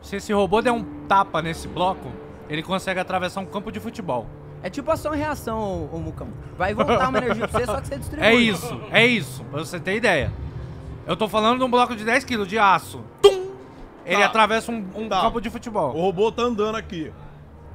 [0.00, 2.10] Se esse robô der um tapa nesse bloco,
[2.48, 4.26] ele consegue atravessar um campo de futebol.
[4.66, 6.26] É tipo ação e reação, ô, ô Mucão.
[6.58, 8.26] Vai voltar uma energia pra você, só que você distribui.
[8.26, 10.32] É isso, é isso, pra você ter ideia.
[11.06, 13.00] Eu tô falando de um bloco de 10 quilos de aço.
[13.22, 13.50] Tum!
[14.04, 14.26] Ele Tá.
[14.26, 15.20] atravessa um, um Tá.
[15.20, 15.92] campo de O futebol.
[15.92, 17.12] robô tá andando aqui.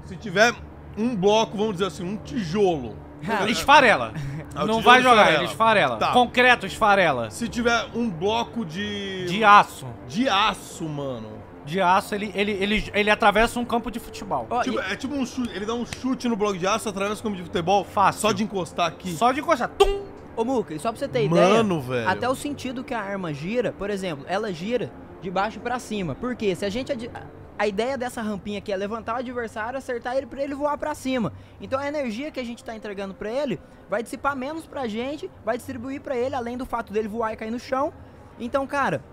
[0.03, 0.53] Se tiver
[0.97, 2.97] um bloco, vamos dizer assim, um tijolo.
[3.41, 4.11] Ele esfarela.
[4.53, 5.37] Ah, o Não tijolo vai jogar, esfarela.
[5.43, 5.95] ele esfarela.
[5.97, 6.11] Tá.
[6.11, 7.31] Concreto esfarela.
[7.31, 9.27] Se tiver um bloco de.
[9.27, 9.85] De aço.
[10.09, 11.29] de aço, mano.
[11.65, 14.47] De aço, ele, ele, ele, ele atravessa um campo de futebol.
[14.63, 15.55] Tipo, e- é tipo um chute.
[15.55, 17.83] Ele dá um chute no bloco de aço através do campo de futebol.
[17.83, 18.21] Fácil.
[18.21, 19.11] Só de encostar aqui.
[19.13, 19.69] Só de encostar.
[19.69, 20.01] Tum!
[20.35, 21.55] Ô, Muca, e só pra você ter ideia.
[21.55, 22.07] Mano, velho.
[22.09, 26.15] Até o sentido que a arma gira, por exemplo, ela gira de baixo pra cima.
[26.15, 26.55] Por quê?
[26.55, 26.91] Se a gente.
[26.91, 27.11] adi-
[27.59, 30.95] A ideia dessa rampinha aqui é levantar o adversário, acertar ele pra ele voar pra
[30.95, 31.31] cima.
[31.61, 35.29] Então a energia que a gente tá entregando pra ele vai dissipar menos pra gente,
[35.45, 37.93] vai distribuir pra ele, além do fato dele voar e cair no chão.
[38.39, 39.03] Então, cara,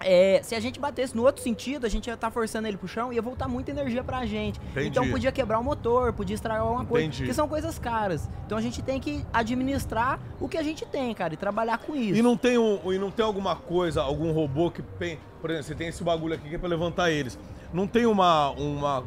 [0.00, 2.86] é, se a gente batesse no outro sentido, a gente ia estar forçando ele pro
[2.88, 4.60] chão e ia voltar muita energia pra gente.
[4.70, 4.88] Entendi.
[4.88, 7.06] Então podia quebrar o motor, podia estragar alguma coisa.
[7.06, 7.24] Entendi.
[7.26, 8.28] Que são coisas caras.
[8.44, 11.94] Então a gente tem que administrar o que a gente tem, cara, e trabalhar com
[11.96, 12.18] isso.
[12.18, 15.68] E não tem um, e não tem alguma coisa, algum robô que tem, por exemplo,
[15.68, 17.38] você tem esse bagulho aqui que é pra levantar eles.
[17.72, 19.04] Não tem uma uma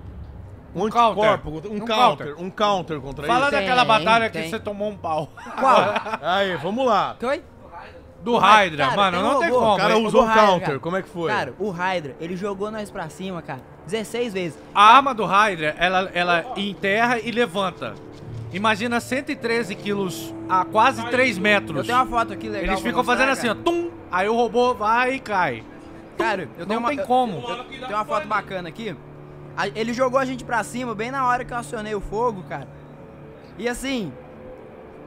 [0.76, 1.24] um, Um counter.
[1.48, 2.36] um, Um counter, counter.
[2.40, 3.50] um counter contra Fala eles.
[3.52, 4.50] Tem, daquela batalha que tem.
[4.50, 5.30] você tomou um pau.
[5.60, 5.78] Qual?
[6.22, 7.16] Aí, vamos lá.
[7.20, 7.44] Que Oi?
[8.24, 9.74] Do Hydra, Cara, mano, tem não tem como.
[9.74, 10.80] O cara usou o Hydra, counter, cara.
[10.80, 11.32] como é que foi?
[11.32, 14.60] Cara, o Hydra, ele jogou nós pra cima, cara, 16 vezes.
[14.76, 17.96] A arma do Hydra, ela, ela enterra e levanta.
[18.52, 21.78] Imagina 113 quilos a quase 3 metros.
[21.78, 22.66] Eu tenho uma foto aqui legal.
[22.72, 25.64] Eles ficam mostrar, fazendo assim, ó, tum, aí o robô vai e cai.
[26.18, 27.42] Cara, eu tenho Não uma, tem eu- como.
[27.42, 28.94] Tem uma foto bacana aqui.
[29.56, 32.44] A- Ele jogou a gente pra cima bem na hora que eu acionei o fogo,
[32.50, 32.68] cara.
[33.58, 34.12] E assim,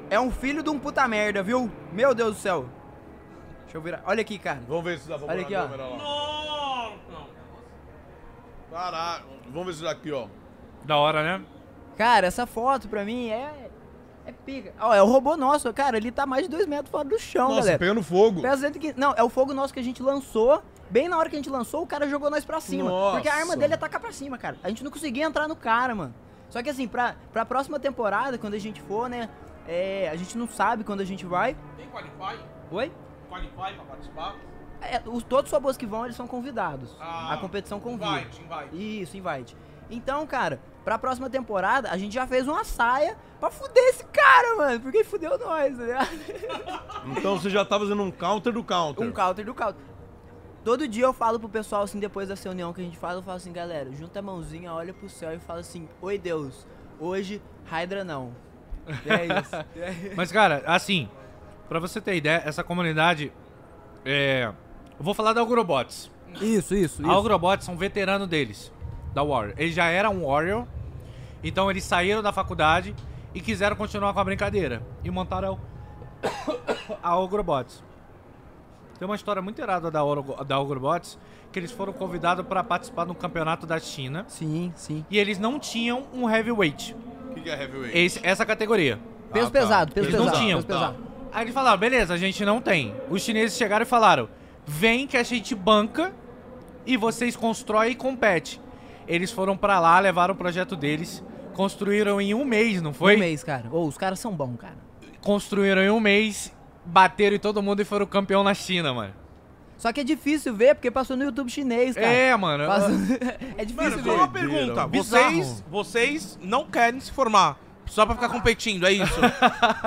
[0.09, 1.71] é um filho de um puta merda, viu?
[1.93, 2.67] Meu Deus do céu.
[3.73, 4.03] Deixa eu virar.
[4.05, 4.61] Olha aqui, cara.
[4.69, 5.63] Vamos ver se dá pra Olha aqui, ó.
[5.63, 5.97] câmera lá.
[5.97, 6.93] Nossa!
[8.71, 10.27] Caraca, vamos ver se dá aqui, ó.
[10.85, 11.45] Da hora, né?
[11.97, 13.71] Cara, essa foto pra mim é.
[14.27, 14.75] É pica.
[14.79, 15.97] Ó, é o robô nosso, cara.
[15.97, 17.79] Ele tá mais de 2 metros fora do chão, Nossa, galera.
[17.79, 18.43] pegando fogo.
[18.43, 18.95] Pesa 115.
[18.99, 20.63] Não, é o fogo nosso que a gente lançou.
[20.91, 22.91] Bem na hora que a gente lançou, o cara jogou nós pra cima.
[22.91, 23.17] Nossa.
[23.17, 24.59] Porque a arma dele é tacar pra cima, cara.
[24.63, 26.15] A gente não conseguia entrar no cara, mano.
[26.51, 29.31] Só que assim, pra, pra próxima temporada, quando a gente for, né?
[29.67, 31.57] É, a gente não sabe quando a gente vai.
[31.79, 32.39] Tem Qualify?
[32.71, 32.93] Oi?
[33.33, 34.37] Qualify pra participar?
[34.81, 36.95] É, os, todos os robôs que vão, eles são convidados.
[37.01, 38.21] Ah, a competição convida.
[38.21, 39.01] Invite, invite.
[39.03, 39.57] Isso, invite.
[39.89, 44.57] Então, cara, pra próxima temporada, a gente já fez uma saia pra fuder esse cara,
[44.57, 44.81] mano.
[44.81, 46.83] Porque fudeu nós, tá ligado?
[47.17, 49.05] Então você já tá fazendo um counter do counter.
[49.05, 49.83] Um counter do counter.
[50.65, 53.23] Todo dia eu falo pro pessoal, assim, depois dessa reunião que a gente faz, eu
[53.23, 56.65] falo assim, galera, junta a mãozinha, olha pro céu e fala assim, oi Deus,
[57.01, 58.33] hoje, Hydra não.
[59.05, 59.57] E é isso.
[59.77, 61.09] É- Mas, cara, assim,
[61.73, 63.33] pra você ter ideia, essa comunidade.
[64.05, 64.51] É.
[64.99, 66.11] Eu vou falar da Agrobots.
[66.41, 68.73] Isso, isso, A Agrobots são veteranos deles,
[69.13, 69.55] da Warrior.
[69.59, 70.67] Eles já eram um Warrior,
[71.45, 72.95] então eles saíram da faculdade
[73.35, 74.83] e quiseram continuar com a brincadeira.
[75.05, 75.59] E montaram
[77.03, 77.83] a Agrobots.
[78.99, 81.19] Tem uma história muito irada da, Oro- da Agrobots,
[81.51, 84.25] que eles foram convidados pra participar de um campeonato da China.
[84.29, 85.05] Sim, sim.
[85.11, 86.95] E eles não tinham um heavyweight,
[87.31, 87.99] O que, que é heavyweight?
[87.99, 88.99] esse- essa categoria.
[89.33, 89.59] Peso Ah, tá.
[89.61, 90.31] pesado, peso Eles pesado.
[90.37, 90.63] não tinham.
[90.63, 90.97] Peso pesado.
[91.33, 92.95] Aí eles falaram, beleza, a gente não tem.
[93.09, 94.29] Os chineses chegaram e falaram,
[94.67, 96.13] vem que a gente banca
[96.87, 98.61] e vocês constroem e compete.
[99.09, 103.17] Eles foram pra lá, levaram o projeto deles, construíram em um mês, não foi?
[103.17, 103.69] Um mês, cara.
[103.71, 104.77] Ô, os caras são bons, cara.
[105.23, 106.53] Construíram em um mês,
[106.85, 109.15] bateram em todo mundo e foram campeão na China, mano.
[109.79, 112.07] Só que é difícil ver, porque passou no YouTube chinês, cara.
[112.07, 112.67] É, mano.
[112.67, 112.91] Passou-
[113.59, 114.11] é difícil Mano, ver.
[114.11, 114.87] só uma pergunta.
[114.87, 117.59] Vocês, vocês não querem se formar
[117.93, 119.21] só pra ficar competindo, é isso?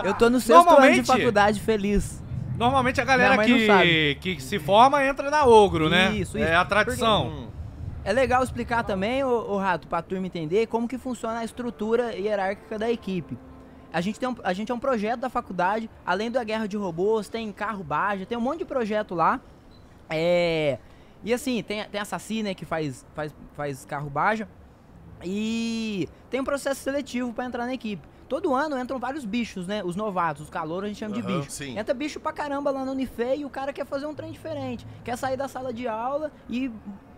[0.03, 2.23] Eu tô no sexto ano de faculdade feliz.
[2.55, 6.11] Normalmente a galera que, que se forma entra na ogro, né?
[6.11, 6.47] Isso, isso.
[6.47, 7.27] É a tradição.
[7.27, 7.47] Hum.
[8.03, 12.15] É legal explicar também, ô, ô Rato, pra turma entender como que funciona a estrutura
[12.15, 13.35] hierárquica da equipe.
[13.91, 16.77] A gente, tem um- a gente é um projeto da faculdade, além da guerra de
[16.77, 19.39] robôs, tem carro Baja, tem um monte de projeto lá.
[20.09, 20.77] É,
[21.23, 24.47] e assim, tem, tem a Saci, né, que faz, faz, faz carro Baja.
[25.25, 28.07] E tem um processo seletivo pra entrar na equipe.
[28.27, 29.83] Todo ano entram vários bichos, né?
[29.83, 31.51] Os novatos, os calouros, a gente chama de Aham, bicho.
[31.51, 31.77] sim.
[31.77, 34.85] Entra bicho pra caramba lá no Unife e o cara quer fazer um trem diferente.
[35.03, 36.71] Quer sair da sala de aula e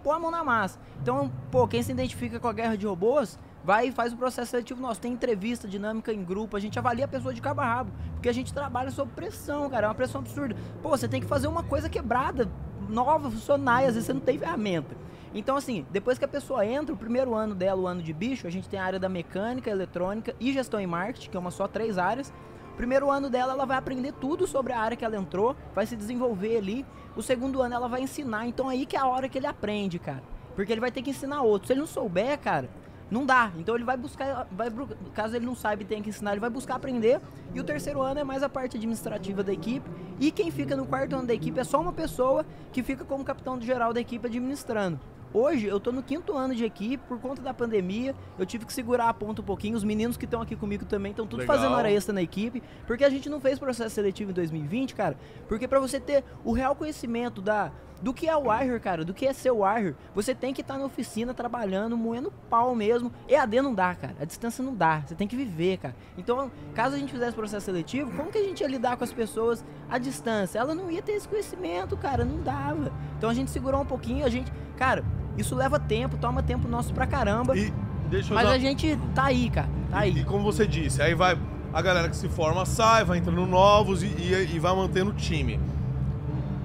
[0.04, 0.80] pôr a mão na massa.
[1.02, 4.52] Então, pô, quem se identifica com a guerra de robôs, vai e faz o processo
[4.52, 5.00] seletivo nosso.
[5.00, 7.92] Tem entrevista, dinâmica em grupo, a gente avalia a pessoa de cabo a rabo.
[8.14, 9.86] Porque a gente trabalha sob pressão, cara.
[9.86, 10.58] É uma pressão absurda.
[10.82, 12.50] Pô, você tem que fazer uma coisa quebrada,
[12.90, 14.94] nova, funcionar, e às vezes você não tem ferramenta.
[15.38, 18.48] Então, assim, depois que a pessoa entra, o primeiro ano dela, o ano de bicho,
[18.48, 21.52] a gente tem a área da mecânica, eletrônica e gestão e marketing, que é uma
[21.52, 22.34] só três áreas.
[22.76, 25.96] Primeiro ano dela, ela vai aprender tudo sobre a área que ela entrou, vai se
[25.96, 26.84] desenvolver ali.
[27.16, 28.48] O segundo ano, ela vai ensinar.
[28.48, 30.24] Então, aí que é a hora que ele aprende, cara.
[30.56, 31.68] Porque ele vai ter que ensinar outro.
[31.68, 32.68] Se ele não souber, cara,
[33.12, 33.52] não dá.
[33.60, 34.72] Então, ele vai buscar, vai,
[35.14, 37.22] caso ele não saiba e tenha que ensinar, ele vai buscar aprender.
[37.54, 39.88] E o terceiro ano é mais a parte administrativa da equipe.
[40.20, 43.24] E quem fica no quarto ano da equipe é só uma pessoa que fica como
[43.24, 45.00] capitão geral da equipe administrando.
[45.34, 48.74] Hoje eu tô no quinto ano de equipe, por conta da pandemia, eu tive que
[48.74, 49.76] segurar a ponta um pouquinho.
[49.76, 51.56] Os meninos que estão aqui comigo também estão tudo Legal.
[51.56, 55.18] fazendo hora extra na equipe, porque a gente não fez processo seletivo em 2020, cara.
[55.48, 59.14] Porque pra você ter o real conhecimento da do que é o Warrior, cara, do
[59.14, 63.12] que é ser Warrior, você tem que estar na oficina trabalhando, moendo pau mesmo.
[63.28, 64.16] EAD não dá, cara.
[64.20, 65.02] A distância não dá.
[65.06, 65.96] Você tem que viver, cara.
[66.18, 69.14] Então, caso a gente fizesse processo seletivo, como que a gente ia lidar com as
[69.14, 70.60] pessoas à distância?
[70.60, 72.24] Ela não ia ter esse conhecimento, cara.
[72.24, 72.92] Não dava.
[73.18, 74.52] Então a gente segurou um pouquinho, a gente.
[74.78, 75.04] Cara,
[75.38, 77.58] isso leva tempo, toma tempo nosso pra caramba.
[77.58, 77.74] E
[78.10, 79.68] deixa eu Mas dar- a gente tá aí, cara.
[79.92, 80.24] Tá E, e aí.
[80.24, 81.38] como você disse, aí vai
[81.74, 85.14] a galera que se forma sai, vai entrando novos e, e- e vai mantendo o
[85.14, 85.60] time.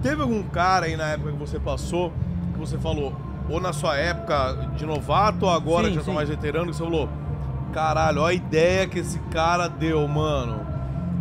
[0.03, 2.12] Teve algum cara aí na época que você passou,
[2.53, 3.14] que você falou,
[3.49, 6.14] ou na sua época de novato, ou agora Sim, já tá sim.
[6.14, 7.09] mais veterano, que você falou,
[7.72, 10.61] caralho, olha a ideia que esse cara deu, mano.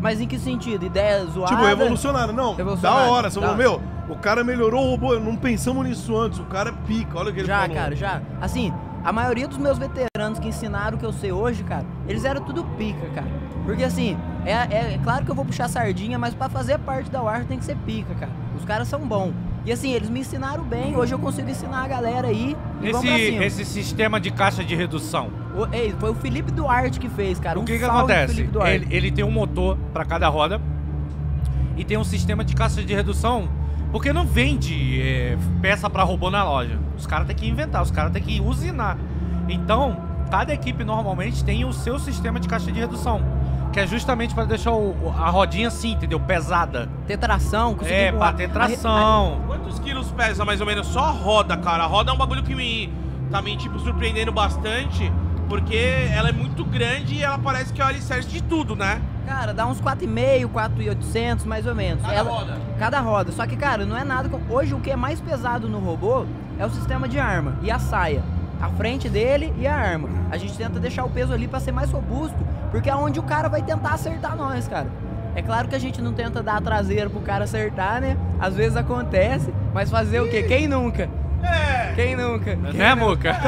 [0.01, 0.85] Mas em que sentido?
[0.85, 1.53] Ideia zoada?
[1.55, 2.33] Tipo, revolucionário.
[2.33, 3.29] Não, Revolucionário, da hora.
[3.29, 3.79] Você da falou, hora.
[3.79, 7.29] meu, o cara melhorou o robô, não pensamos nisso antes, o cara é pica, olha
[7.29, 7.75] o que ele Já, falou.
[7.75, 8.21] cara, já.
[8.41, 8.73] Assim,
[9.03, 12.41] a maioria dos meus veteranos que ensinaram o que eu sei hoje, cara, eles eram
[12.41, 13.27] tudo pica, cara.
[13.63, 17.11] Porque assim, é, é, é claro que eu vou puxar sardinha, mas pra fazer parte
[17.11, 18.31] da Warrior tem que ser pica, cara.
[18.57, 19.33] Os caras são bons.
[19.63, 23.07] E assim, eles me ensinaram bem, hoje eu consigo ensinar a galera aí e Esse,
[23.07, 27.59] esse sistema de caixa de redução, O- ei, foi o Felipe Duarte que fez, cara.
[27.59, 28.49] o Um que, que salve pro acontece?
[28.65, 30.59] Ele, ele tem um motor pra cada roda
[31.77, 33.47] e tem um sistema de caixa de redução,
[33.91, 36.79] porque não vende é, peça pra robô na loja.
[36.97, 38.97] Os caras têm que inventar, os caras têm que usinar.
[39.47, 39.95] Então,
[40.31, 43.21] cada equipe normalmente tem o seu sistema de caixa de redução,
[43.73, 46.19] que é justamente pra deixar o- a rodinha assim, entendeu?
[46.19, 46.89] Pesada.
[47.07, 48.35] Ter tração, conseguir É, pra empurrar.
[48.35, 49.41] ter A re- tração.
[49.61, 51.83] Quantos quilos pesa mais ou menos só a roda, cara?
[51.83, 52.91] A roda é um bagulho que me
[53.29, 55.11] tá me tipo surpreendendo bastante,
[55.47, 58.99] porque ela é muito grande e ela parece que é o alicerce de tudo, né?
[59.27, 62.03] Cara, dá uns 4,5, 4,800 mais ou menos.
[62.03, 62.57] Cada roda.
[62.79, 63.31] Cada roda.
[63.31, 64.31] Só que, cara, não é nada.
[64.49, 66.25] Hoje o que é mais pesado no robô
[66.57, 68.23] é o sistema de arma e a saia.
[68.59, 70.09] A frente dele e a arma.
[70.31, 72.37] A gente tenta deixar o peso ali pra ser mais robusto,
[72.71, 74.87] porque é onde o cara vai tentar acertar nós, cara.
[75.35, 78.17] É claro que a gente não tenta dar a traseira pro cara acertar, né?
[78.39, 80.43] Às vezes acontece, mas fazer o quê?
[80.43, 81.09] Quem nunca?
[81.43, 81.93] É.
[81.95, 82.55] Quem nunca?
[82.55, 83.31] Né, Muca?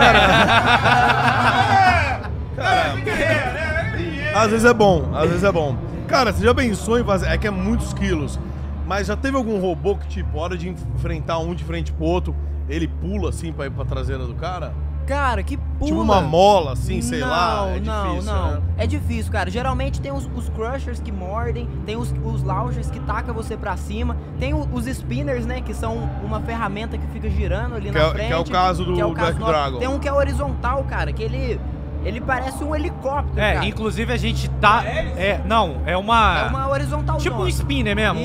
[4.35, 5.77] Às vezes é bom, às vezes é bom.
[6.07, 7.27] Cara, você já pensou em fazer.
[7.27, 8.39] É que é muitos quilos.
[8.85, 12.35] Mas já teve algum robô que, tipo, hora de enfrentar um de frente pro outro,
[12.67, 14.73] ele pula assim pra ir pra traseira do cara?
[15.05, 15.57] Cara, que
[15.89, 16.01] pula.
[16.01, 17.67] Tipo uma mola, assim, sei não, lá.
[17.69, 18.51] É não, difícil, não.
[18.51, 18.61] né?
[18.77, 19.49] É difícil, cara.
[19.49, 23.77] Geralmente tem os, os crushers que mordem, tem os, os launchers que tacam você pra
[23.77, 27.97] cima, tem o- os spinners, né, que são uma ferramenta que fica girando ali Que
[27.97, 28.27] na é- frente.
[28.27, 29.51] que é o caso do que é o caso Black nosso.
[29.51, 29.79] Dragon.
[29.79, 31.59] Tem um que é horizontal, cara, que ele
[32.05, 33.65] ele parece um helicóptero, É, cara.
[33.65, 34.83] inclusive a gente tá.
[34.85, 36.39] É, não, é uma.
[36.39, 38.19] É uma horizontal Tipo um spinner mesmo.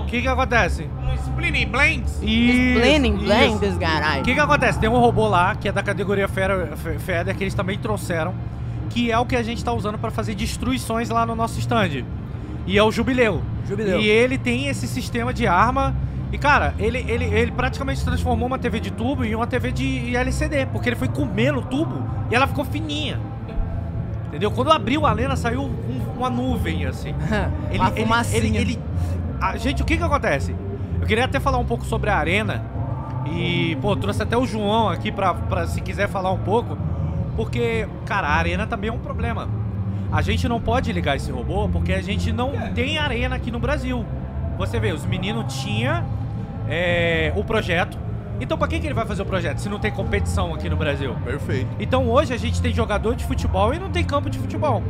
[0.00, 0.88] O que que acontece?
[1.02, 2.18] Um Splitting Blends.
[2.22, 3.24] Isso.
[3.24, 4.20] blanks, caralho.
[4.20, 4.78] O que que acontece?
[4.78, 8.34] Tem um robô lá, que é da categoria Fera- Fe- Feder, que eles também trouxeram,
[8.90, 12.04] que é o que a gente tá usando pra fazer destruições lá no nosso stand.
[12.66, 13.42] E é o Jubileu.
[13.66, 14.00] Jubileu.
[14.00, 15.94] E ele tem esse sistema de arma.
[16.32, 20.16] E, cara, ele, ele, ele praticamente transformou uma TV de tubo em uma TV de
[20.16, 23.20] LCD, porque ele foi comer no tubo e ela ficou fininha.
[24.28, 24.50] Entendeu?
[24.50, 27.14] Quando abriu a lena, saiu um- uma nuvem, assim.
[27.74, 28.38] uma fumacinha.
[28.38, 28.78] Ele, ele-
[29.40, 30.56] a- gente, o que que acontece?
[31.00, 32.64] Eu queria até falar um pouco sobre a arena.
[33.26, 36.78] E, pô, trouxe até o João aqui pra, pra se quiser falar um pouco.
[37.36, 39.48] Porque, cara, a arena também é um problema.
[40.10, 43.58] A gente não pode ligar esse robô porque a gente não tem arena aqui no
[43.58, 44.04] Brasil.
[44.58, 46.04] Você vê, os meninos tinham
[46.68, 47.98] é, o projeto.
[48.40, 50.76] Então, pra que, que ele vai fazer o projeto se não tem competição aqui no
[50.76, 51.14] Brasil?
[51.24, 51.68] Perfeito.
[51.78, 54.82] Então hoje a gente tem jogador de futebol e não tem campo de futebol.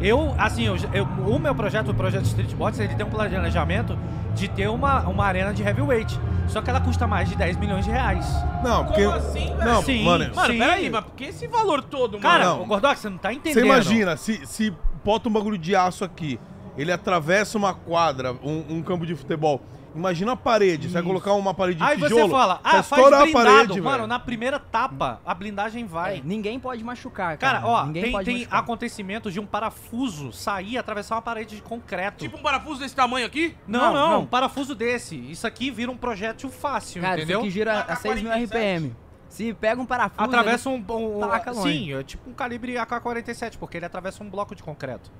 [0.00, 3.98] Eu, assim, eu, eu- o meu projeto, o projeto Street Box, ele tem um planejamento
[4.34, 6.18] de ter uma, uma arena de heavyweight.
[6.46, 8.24] Só que ela custa mais de 10 milhões de reais.
[8.64, 9.02] Não, porque.
[9.04, 9.64] Como assim, velho?
[9.64, 10.04] Não, Sim.
[10.04, 10.34] mano.
[10.34, 10.58] Mano, Sim.
[10.58, 12.56] peraí, mas por que esse valor todo, Cara, mano?
[12.58, 12.62] não.
[12.62, 13.54] o Gordox, você não tá entendendo.
[13.54, 14.72] Você imagina, se, se
[15.04, 16.38] bota um bagulho de aço aqui,
[16.76, 19.60] ele atravessa uma quadra, um, um campo de futebol.
[19.98, 20.86] Imagina a parede.
[20.86, 21.08] Você vai Isso.
[21.08, 22.22] colocar uma parede de Aí tijolo.
[22.22, 23.24] você fala, ah, faz blindado.
[23.24, 24.06] a parede, Mano, velho.
[24.06, 26.18] na primeira tapa, a blindagem vai.
[26.18, 27.60] É, ninguém pode machucar, cara.
[27.60, 28.60] Cara, ó, ninguém tem, pode tem machucar.
[28.60, 32.18] acontecimentos de um parafuso sair e atravessar uma parede de concreto.
[32.18, 33.56] Tipo um parafuso desse tamanho aqui?
[33.66, 34.20] não, não, não, não.
[34.22, 35.16] um parafuso desse.
[35.16, 37.40] Isso aqui vira um projétil fácil, Cara, entendeu?
[37.40, 38.96] isso aqui gira a 6 mil RPM.
[39.28, 40.22] Se pega um parafuso...
[40.22, 41.70] Atravessa um, um, taca longe.
[41.72, 45.10] Sim, é tipo um calibre AK-47, porque ele atravessa um bloco de concreto.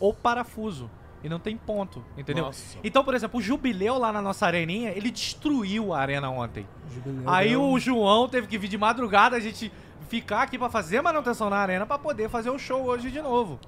[0.00, 0.90] Ou parafuso.
[1.22, 2.44] E não tem ponto, entendeu?
[2.44, 2.78] Nossa.
[2.84, 6.66] Então, por exemplo, o Jubileu lá na nossa areninha, ele destruiu a arena ontem.
[7.04, 9.72] ele- Aí Jubileu- o João teve que vir de madrugada, a gente
[10.08, 13.58] ficar aqui pra fazer manutenção na arena pra poder fazer o show hoje de novo.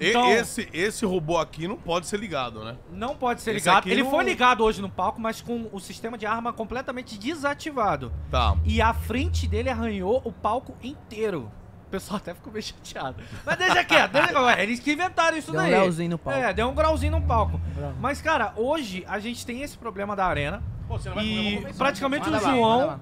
[0.00, 2.76] E- Então- esse, esse robô aqui não pode ser ligado, né?
[2.92, 3.88] Não pode ser Esse ligado.
[3.88, 8.12] Ele não- foi ligado hoje no palco, mas com o sistema de arma completamente desativado.
[8.30, 8.56] Tá.
[8.64, 11.50] E a frente dele arranhou o palco inteiro.
[11.96, 13.16] O pessoal até ficou meio chateado.
[13.44, 14.58] Mas deixa quieto, deixa quieto.
[14.60, 15.72] Eles que inventaram isso Deu um daí.
[15.72, 16.38] grauzinho no palco.
[16.40, 17.60] É, deu um grauzinho no palco.
[17.74, 17.92] Grau.
[18.00, 20.62] Mas, cara, hoje a gente tem esse problema da arena.
[20.86, 23.00] Pô, você não vai comer, eu vou E praticamente Manda o João.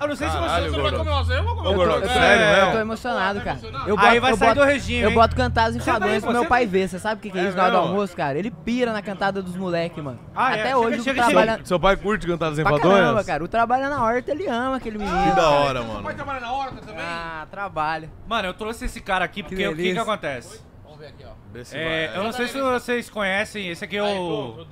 [0.00, 0.70] Eu não sei Caralho, se você.
[0.70, 1.84] Você vai comer uma, eu vou comer Eu uma.
[1.84, 2.72] tô, Gordox, eu tô- sério eu mesmo?
[2.72, 3.58] tô emocionado, cara.
[3.62, 6.32] Eu Aí boto- vai eu sair boto- do Reginho, Eu boto cantadas aí, enfadonhas pro
[6.32, 6.66] meu pai aí.
[6.66, 6.88] ver.
[6.88, 8.38] Você sabe o que, que é É isso na hora do almoço, cara?
[8.38, 10.18] Ele pira na cantada dos moleques, mano.
[10.34, 10.60] Ah, é?
[10.60, 11.42] Até hoje chega, o chega.
[11.44, 11.60] trabalha...
[11.64, 13.26] Seu pai curte cantar as Pra caramba, enfadonhas?
[13.26, 13.44] cara.
[13.44, 15.22] O trabalha na horta, ele ama aquele menino.
[15.22, 16.14] Que da hora, Seu pai mano.
[16.16, 17.04] trabalha na horta também?
[17.04, 18.10] Ah, trabalha.
[18.26, 20.62] Mano, eu trouxe esse cara aqui porque o que, que acontece?
[20.82, 21.40] Vamos ver aqui, ó.
[21.72, 22.16] É, vai.
[22.16, 24.64] eu não sei se vocês conhecem, esse aqui é o.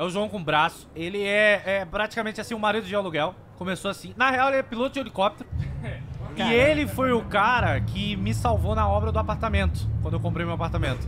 [0.00, 0.88] É o João com braço.
[0.96, 3.34] Ele é, é praticamente assim um marido de aluguel.
[3.58, 4.14] Começou assim.
[4.16, 5.48] Na real, ele é piloto de helicóptero.
[6.36, 9.86] E ele foi o cara que me salvou na obra do apartamento.
[10.00, 11.06] Quando eu comprei meu apartamento.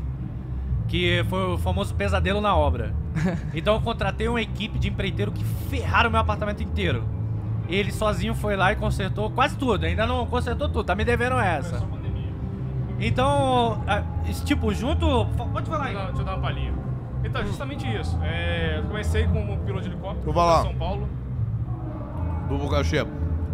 [0.88, 2.92] Que foi o famoso pesadelo na obra.
[3.54, 7.08] Então eu contratei uma equipe de empreiteiro que ferraram meu apartamento inteiro.
[7.68, 9.86] Ele sozinho foi lá e consertou quase tudo.
[9.86, 11.82] Ainda não consertou tudo, tá me devendo essa.
[13.00, 13.82] Então,
[14.44, 15.24] tipo, junto.
[15.50, 15.94] Pode falar aí.
[15.94, 16.81] Deixa eu dar uma palhinha.
[17.24, 18.18] Então, justamente isso.
[18.22, 20.60] É, eu comecei como piloto de helicóptero lá.
[20.60, 21.08] em São Paulo.
[22.48, 23.06] Do Bocaxê.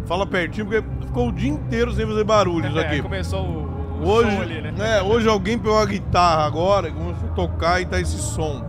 [0.05, 3.01] Fala pertinho, porque ficou o dia inteiro sem fazer barulhos É, aqui.
[3.01, 4.97] começou o, o Hoje, show ali, né?
[4.97, 8.63] é, hoje alguém pegou a guitarra agora e começou a tocar e tá esse som.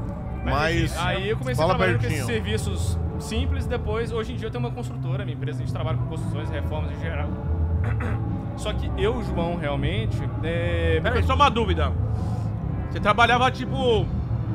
[0.44, 0.52] Mas,
[0.94, 0.98] Mas.
[0.98, 4.64] aí eu comecei fala trabalhando com esses serviços simples, depois, hoje em dia eu tenho
[4.64, 7.28] uma construtora, minha empresa, a gente trabalha com construções e reformas em geral.
[8.56, 11.00] Só que eu, João, realmente, é...
[11.02, 11.90] Pera aí, só uma dúvida.
[12.90, 14.06] Você trabalhava, tipo,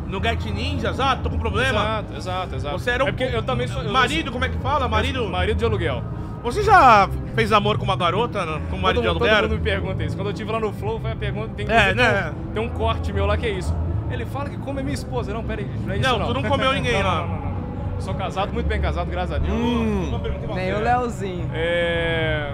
[0.07, 0.99] no Get Ninjas?
[0.99, 1.79] Ah, tô com problema.
[1.79, 2.79] Exato, exato, exato.
[2.79, 3.83] Você era um é porque eu também sou...
[3.85, 4.87] marido, como é que fala?
[4.87, 5.27] Marido?
[5.29, 6.03] Marido de aluguel.
[6.43, 8.61] Você já fez amor com uma garota, né?
[8.69, 9.49] com um marido de todo, todo aluguel?
[9.49, 10.15] mundo me pergunta isso.
[10.15, 11.49] Quando eu tive lá no Flow, foi a pergunta.
[11.55, 12.31] Tem, É, tem né?
[12.31, 13.75] Um, tem um corte meu lá que é isso.
[14.11, 15.33] Ele fala que come minha esposa.
[15.33, 16.27] Não, pera aí, gente, não é isso Não, não.
[16.27, 17.21] tu não comeu ninguém Não, lá.
[17.21, 17.51] Não, não, não,
[17.93, 18.01] não.
[18.01, 19.51] Sou casado, muito bem casado, graças a Deus.
[19.53, 20.19] Hum,
[20.53, 21.49] Nem o Leozinho.
[21.53, 22.51] É...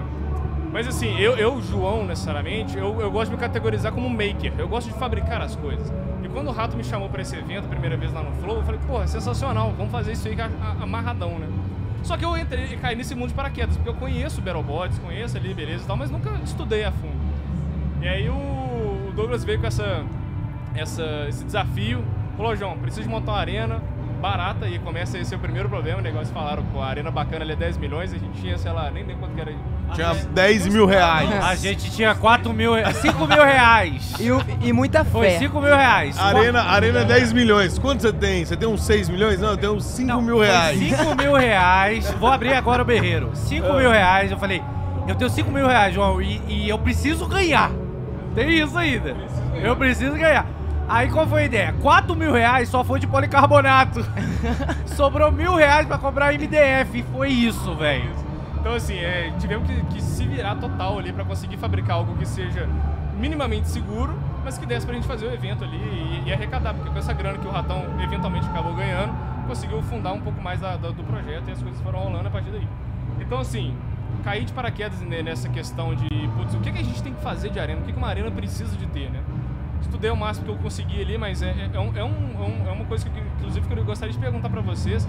[0.72, 4.54] Mas assim, eu, eu, João, necessariamente, eu, eu gosto de me categorizar como maker.
[4.56, 5.92] Eu gosto de fabricar as coisas.
[6.32, 8.80] Quando o Rato me chamou pra esse evento, primeira vez lá no Flow, eu falei,
[8.86, 11.46] pô, é sensacional, vamos fazer isso aí a- amarradão, né?
[12.02, 14.98] Só que eu entrei e caí nesse mundo de paraquedas, porque eu conheço o Battlebots,
[14.98, 17.14] conheço ali, beleza e tal, mas nunca estudei a fundo.
[18.00, 20.04] E aí o Douglas veio com essa,
[20.74, 22.02] essa, esse desafio.
[22.36, 23.80] Falou, João, preciso montar uma arena
[24.20, 25.98] barata e começa esse é o primeiro problema.
[26.00, 28.72] O negócio falaram, pô, a arena bacana ali é 10 milhões, a gente tinha, sei
[28.72, 29.52] lá, nem nem quanto que era.
[29.94, 31.30] Tinha 10 mil reais.
[31.44, 34.12] A gente tinha 4 mil, re- 5 mil reais.
[34.18, 35.38] E, o- e muita Foi fé.
[35.38, 36.18] 5 mil reais.
[36.18, 37.78] Arena, arena é 10 milhões.
[37.78, 38.44] Quanto você tem?
[38.44, 39.40] Você tem uns 6 milhões?
[39.40, 40.78] Não, eu tenho uns 5 Não, mil foi reais.
[40.78, 42.10] 5 mil reais.
[42.18, 43.30] Vou abrir agora o berreiro.
[43.34, 44.30] 5 mil reais.
[44.30, 44.62] Eu falei,
[45.06, 47.70] eu tenho 5 mil reais, João, e, e eu preciso ganhar.
[48.34, 49.14] Tem isso ainda.
[49.62, 50.46] Eu preciso ganhar.
[50.88, 51.74] Aí qual foi a ideia?
[51.80, 54.04] 4 mil reais só foi de policarbonato.
[54.96, 57.04] Sobrou mil reais pra comprar MDF.
[57.12, 58.10] Foi isso, velho.
[58.62, 62.24] Então, assim, é, tivemos que, que se virar total ali pra conseguir fabricar algo que
[62.24, 62.68] seja
[63.18, 66.88] minimamente seguro, mas que desse pra gente fazer o evento ali e, e arrecadar, porque
[66.88, 69.12] com essa grana que o Ratão eventualmente acabou ganhando,
[69.48, 72.30] conseguiu fundar um pouco mais da- da- do projeto e as coisas foram rolando a
[72.30, 72.66] partir daí.
[73.20, 73.74] Então, assim,
[74.22, 77.20] cair de paraquedas ne- nessa questão de, putz, o que, que a gente tem que
[77.20, 77.80] fazer de arena?
[77.80, 79.20] O que, que uma arena precisa de ter, né?
[79.80, 82.68] Estudei o máximo que eu consegui ali, mas é, é, é é um- é um-
[82.68, 85.08] é uma coisa que, inclusive, que eu gostaria de perguntar pra vocês.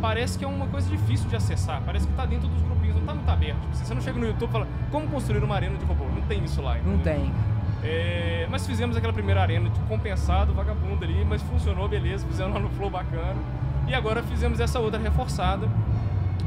[0.00, 3.06] Parece que é uma coisa difícil de acessar, parece que tá dentro dos grupinhos, não
[3.06, 3.60] tá muito aberto.
[3.60, 6.04] Tipo, você não chega no YouTube e fala, como construir uma arena de robô?
[6.04, 6.76] Não tem isso lá.
[6.84, 7.22] Não entendeu?
[7.22, 7.32] tem.
[7.84, 12.60] É, mas fizemos aquela primeira arena de compensado, vagabundo ali, mas funcionou, beleza, fizemos lá
[12.60, 13.36] no Flow bacana.
[13.88, 15.68] E agora fizemos essa outra reforçada,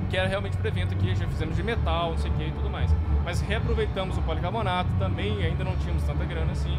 [0.09, 2.51] que era realmente pro evento aqui, já fizemos de metal, não sei o que e
[2.51, 2.89] tudo mais.
[3.25, 6.77] Mas reaproveitamos o policarbonato também, ainda não tínhamos tanta grana assim.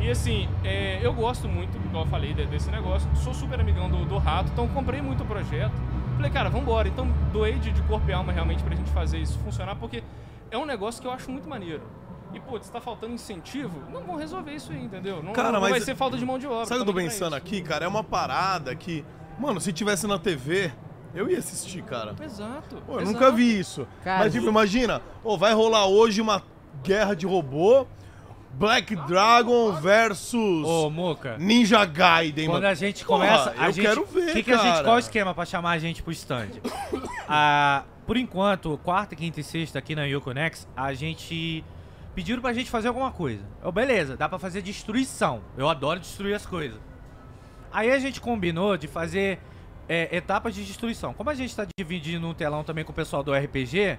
[0.00, 3.08] E assim, é, eu gosto muito, igual eu falei, de- desse negócio.
[3.16, 5.72] Sou super amigão do, do Rato, então comprei muito o projeto.
[6.20, 6.86] Falei, cara, vambora.
[6.86, 10.04] Então doei de, de corpo e alma realmente pra gente fazer isso funcionar, porque
[10.50, 11.80] é um negócio que eu acho muito maneiro.
[12.34, 13.80] E, putz, tá faltando incentivo?
[13.90, 15.22] Não vão resolver isso aí, entendeu?
[15.22, 16.66] Não, Cara, não vai mas- ser falta de mão de obra.
[16.66, 17.86] Sabe o que eu tô pra pensando aqui, cara?
[17.86, 19.02] É uma parada que,
[19.38, 20.70] mano, se tivesse na TV,
[21.14, 22.14] eu ia assistir, cara.
[22.22, 22.76] Exato.
[22.86, 23.12] Pô, eu exato.
[23.14, 23.88] nunca vi isso.
[24.04, 26.42] Cara, Mas, tipo, imagina, ô, vai rolar hoje uma
[26.84, 27.86] guerra de robô,
[28.52, 31.36] Black Dragon versus Ô, Moca.
[31.38, 32.66] Ninja Gaiden, Quando mano.
[32.66, 33.54] a gente Porra, começa.
[33.56, 34.84] a eu gente, quero ver, que que a gente, cara.
[34.84, 36.48] qual o esquema pra chamar a gente pro stand?
[37.32, 41.64] Ah, por enquanto, quarta, quinta e sexta aqui na Yokonex, a gente
[42.12, 43.44] pediram pra gente fazer alguma coisa.
[43.62, 45.40] Eu, beleza, dá pra fazer destruição.
[45.56, 46.80] Eu adoro destruir as coisas.
[47.72, 49.38] Aí a gente combinou de fazer
[49.88, 51.14] é, etapas de destruição.
[51.14, 53.96] Como a gente tá dividindo um telão também com o pessoal do RPG,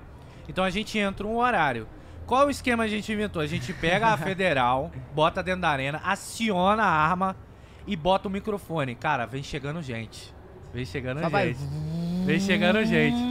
[0.50, 1.88] então a gente entra um horário.
[2.32, 3.42] Qual o esquema a gente inventou?
[3.42, 7.36] A gente pega a federal, bota dentro da arena, aciona a arma
[7.86, 8.96] e bota o microfone.
[8.96, 10.34] Cara, vem chegando gente.
[10.74, 11.60] Vem chegando Só vai gente.
[12.26, 13.22] Vem chegando gente.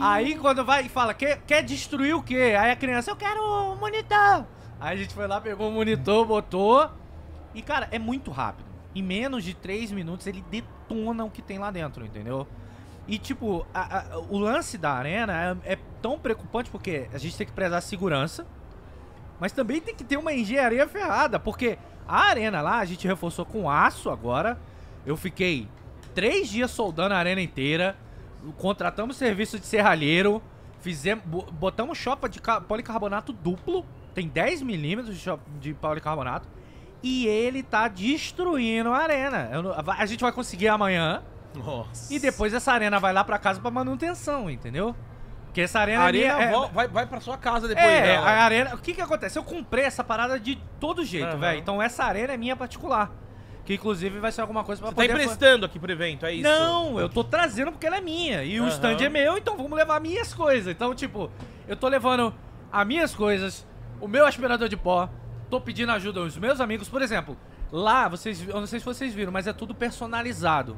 [0.00, 2.56] Aí quando vai e fala, quer, quer destruir o quê?
[2.58, 4.46] Aí a criança, eu quero o monitor.
[4.80, 6.90] Aí a gente foi lá, pegou o monitor, botou.
[7.54, 8.64] E, cara, é muito rápido.
[8.94, 12.48] Em menos de 3 minutos ele detona o que tem lá dentro, entendeu?
[13.08, 17.36] E, tipo, a- a- o lance da arena é, é tão preocupante porque a gente
[17.36, 18.46] tem que prezar a segurança,
[19.40, 23.44] mas também tem que ter uma engenharia ferrada, porque a arena lá a gente reforçou
[23.44, 24.58] com aço agora.
[25.04, 25.66] Eu fiquei
[26.14, 27.96] três dias soldando a arena inteira,
[28.58, 30.40] contratamos serviço de serralheiro,
[30.80, 33.84] fizemos, bo- botamos chopa de ca- policarbonato duplo,
[34.14, 35.16] tem 10 milímetros
[35.60, 36.46] de, policarbonato,
[37.02, 39.48] e ele tá destruindo a arena.
[39.52, 41.22] Eu a gente vai conseguir amanhã,
[41.60, 42.12] Nossa.
[42.12, 44.94] e depois essa arena vai lá pra casa pra manutenção, entendeu?
[45.46, 48.02] Porque essa arena, A é arena é- vo- vai, vai pra sua casa depois é,
[48.02, 48.26] dela.
[48.26, 48.74] a arena.
[48.74, 49.38] O que que acontece?
[49.38, 51.36] Eu comprei essa parada de todo jeito, Aham.
[51.38, 51.58] velho.
[51.58, 53.10] Então essa arena é minha particular.
[53.64, 55.12] Que inclusive vai ser alguma coisa pra Você tá poder.
[55.14, 56.42] fa- emprestando aqui pro evento, é isso?
[56.48, 58.42] Não, eu tô trazendo porque ela é minha.
[58.42, 58.72] E o Aham.
[58.72, 60.72] stand é meu, então vamos levar minhas coisas.
[60.74, 61.30] Então, tipo,
[61.68, 62.34] eu tô levando
[62.72, 63.66] as minhas coisas,
[64.00, 65.08] o meu aspirador de pó,
[65.50, 66.88] tô pedindo ajuda aos meus amigos.
[66.88, 67.36] Por exemplo,
[67.70, 70.76] lá, vocês, eu não sei se vocês viram, mas é tudo personalizado.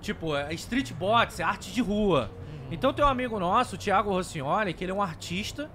[0.00, 2.30] Tipo, é street bots, é arte de rua.
[2.70, 5.70] Então tem um amigo nosso, o Thiago Rossignoli, que ele é um artista.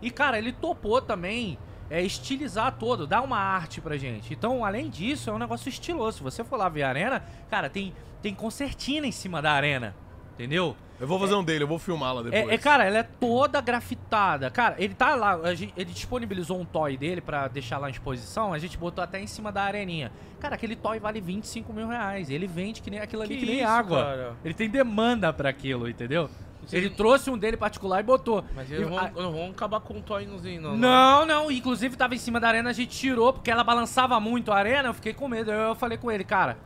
[0.00, 1.58] E, cara, ele topou também
[1.90, 4.32] é, estilizar todo, dar uma arte pra gente.
[4.32, 6.18] Então, além disso, é um negócio estiloso.
[6.18, 7.92] Se você for lá ver a arena, cara, tem,
[8.22, 9.94] tem concertina em cima da arena.
[10.38, 10.76] Entendeu?
[11.00, 12.48] Eu vou fazer um dele, eu vou filmá-la depois.
[12.48, 14.50] É, é, cara, ela é toda grafitada.
[14.50, 17.92] Cara, ele tá lá, a gente- ele disponibilizou um toy dele pra deixar lá em
[17.92, 20.10] exposição, a gente botou até em cima da areninha.
[20.40, 22.30] Cara, aquele toy vale 25 mil reais.
[22.30, 24.02] Ele vende que nem aquilo ali, Que que, nem isso, água.
[24.04, 24.32] cara?
[24.44, 26.28] Ele tem demanda pra aquilo, entendeu?
[26.72, 28.44] Ele trouxe um dele particular e botou.
[28.54, 30.76] Mas eles não a- vão, não vão acabar com o toyzinho, não.
[30.76, 34.52] não, não, inclusive tava em cima da arena, a gente tirou, porque ela balançava muito
[34.52, 35.50] a arena, eu fiquei com medo.
[35.50, 36.58] Eu, eu falei com ele, cara,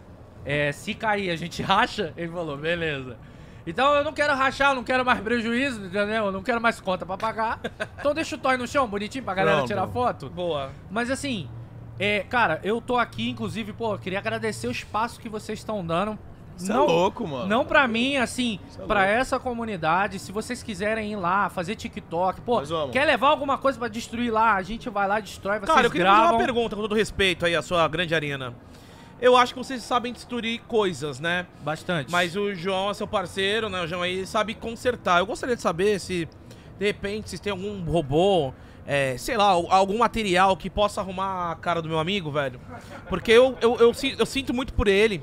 [0.45, 2.13] é, se cair a gente racha?
[2.17, 3.17] Ele falou, beleza.
[3.67, 6.27] Então eu não quero rachar, não quero mais prejuízo, entendeu?
[6.27, 7.61] Eu não quero mais conta pra pagar.
[7.99, 9.69] Então deixa o toy no chão, bonitinho, pra galera Pronto.
[9.69, 10.29] tirar foto.
[10.31, 10.71] Boa.
[10.91, 11.49] Mas assim,
[11.99, 15.85] é, cara, eu tô aqui, inclusive, pô, eu queria agradecer o espaço que vocês estão
[15.87, 16.19] dando.
[16.61, 17.47] É não, louco, mano.
[17.47, 19.13] Não pra mim, assim, é pra louco.
[19.13, 22.61] essa comunidade, se vocês quiserem ir lá, fazer TikTok, pô,
[22.93, 25.91] quer levar alguma coisa pra destruir lá, a gente vai lá, destrói, vocês Cara, eu
[25.91, 26.37] queria fazer gravam.
[26.39, 28.55] uma pergunta com todo respeito aí à sua grande arena.
[29.23, 31.47] Eu acho que vocês sabem destruir coisas, né?
[31.63, 32.11] Bastante.
[32.11, 33.81] Mas o João é seu parceiro, né?
[33.83, 35.21] O João aí sabe consertar.
[35.21, 36.29] Eu gostaria de saber se,
[36.79, 38.53] de repente, vocês têm algum robô,
[38.85, 42.61] é, sei lá, al- algum material que possa arrumar a cara do meu amigo, velho.
[43.09, 45.23] Porque eu, eu, eu, eu sinto muito por ele.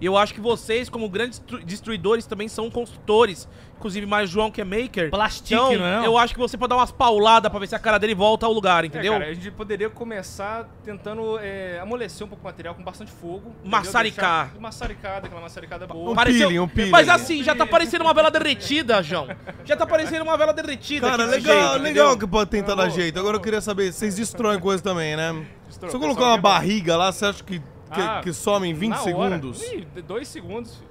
[0.00, 3.46] E eu acho que vocês, como grandes destru- destruidores, também são construtores.
[3.78, 5.08] Inclusive, mais João que é maker.
[5.10, 7.74] Plastique, então, não é, eu acho que você pode dar umas pauladas pra ver se
[7.76, 9.12] a cara dele volta ao lugar, É, entendeu?
[9.12, 13.54] cara, a gente poderia começar tentando é, amolecer um pouco o material com bastante fogo.
[13.64, 14.46] Maçaricar.
[14.46, 16.10] Deixar- Maçaricada, aquela maçaricada boa.
[16.10, 16.90] Um Pareceu- peeling, um peeling.
[16.90, 19.28] Mas assim, já tá parecendo uma vela derretida, João.
[19.64, 21.08] Já tá parecendo uma vela derretida.
[21.08, 23.18] Cara, legal, jeito, legal que pode tentar dar jeito.
[23.18, 25.46] Agora eu queria saber, vocês destroem coisa também, né?
[25.68, 25.90] Destrói.
[25.90, 28.90] Se eu colocar uma barriga lá, você acha que, que, Ah, que some em 20
[28.90, 29.04] na hora.
[29.04, 29.62] segundos?
[29.62, 30.82] Ih, dois segundos.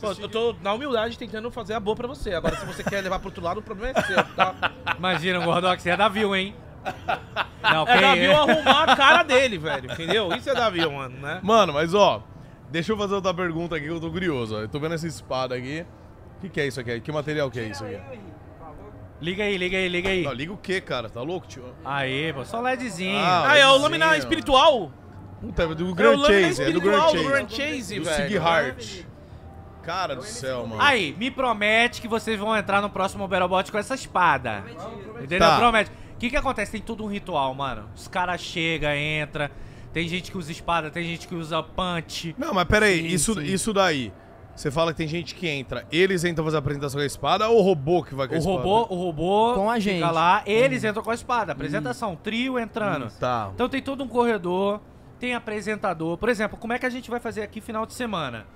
[0.00, 2.34] Pô, eu tô na humildade tentando fazer a boa pra você.
[2.34, 4.54] Agora, se você quer levar pro outro lado, o problema é seu, tá?
[4.98, 6.54] Imagina, o Gordox, é Davi, hein?
[7.62, 9.90] Não, É quem Davi arrumar a cara dele, velho.
[9.92, 10.32] Entendeu?
[10.34, 11.40] Isso é Davi, mano, né?
[11.42, 12.22] Mano, mas ó,
[12.70, 14.56] deixa eu fazer outra pergunta aqui que eu tô curioso.
[14.56, 14.60] ó.
[14.60, 15.84] Eu tô vendo essa espada aqui.
[16.36, 17.00] O que, que é isso aqui?
[17.00, 17.98] Que material que é isso aqui?
[19.20, 20.22] Liga aí, liga aí, liga aí.
[20.24, 21.08] Não, liga o quê, cara?
[21.08, 21.64] Tá louco, tio?
[21.82, 23.16] Aí, pô, só um LEDzinho.
[23.18, 24.92] Ah, Ah, é o lâmina espiritual.
[25.40, 27.24] Puta, é do É o Grand lâmina Chase, é do Grand espiritual Chase.
[27.24, 28.28] do Grand Chase, Do velho.
[28.28, 29.06] Sig Heart.
[29.86, 30.82] Cara do céu, mano.
[30.82, 34.64] Aí, me promete que vocês vão entrar no próximo Battlebot com essa espada.
[35.22, 35.38] Entendeu?
[35.48, 35.56] Tá.
[35.58, 35.90] Promete.
[36.14, 36.72] O que que acontece?
[36.72, 37.88] Tem todo um ritual, mano.
[37.94, 39.50] Os caras chegam, entra.
[39.92, 42.34] Tem gente que usa espada, tem gente que usa punch.
[42.36, 43.42] Não, mas pera aí, Sim, isso, sim.
[43.44, 44.12] isso daí.
[44.54, 47.48] Você fala que tem gente que entra, eles entram fazer a apresentação com a espada
[47.48, 48.56] ou o robô que vai com a O espada?
[48.56, 50.00] robô, o robô Com a fica gente.
[50.12, 51.52] lá, eles entram com a espada.
[51.52, 53.10] Apresentação, trio entrando.
[53.20, 53.50] Tá.
[53.54, 54.80] Então tem todo um corredor,
[55.20, 56.16] tem apresentador.
[56.16, 58.46] Por exemplo, como é que a gente vai fazer aqui final de semana?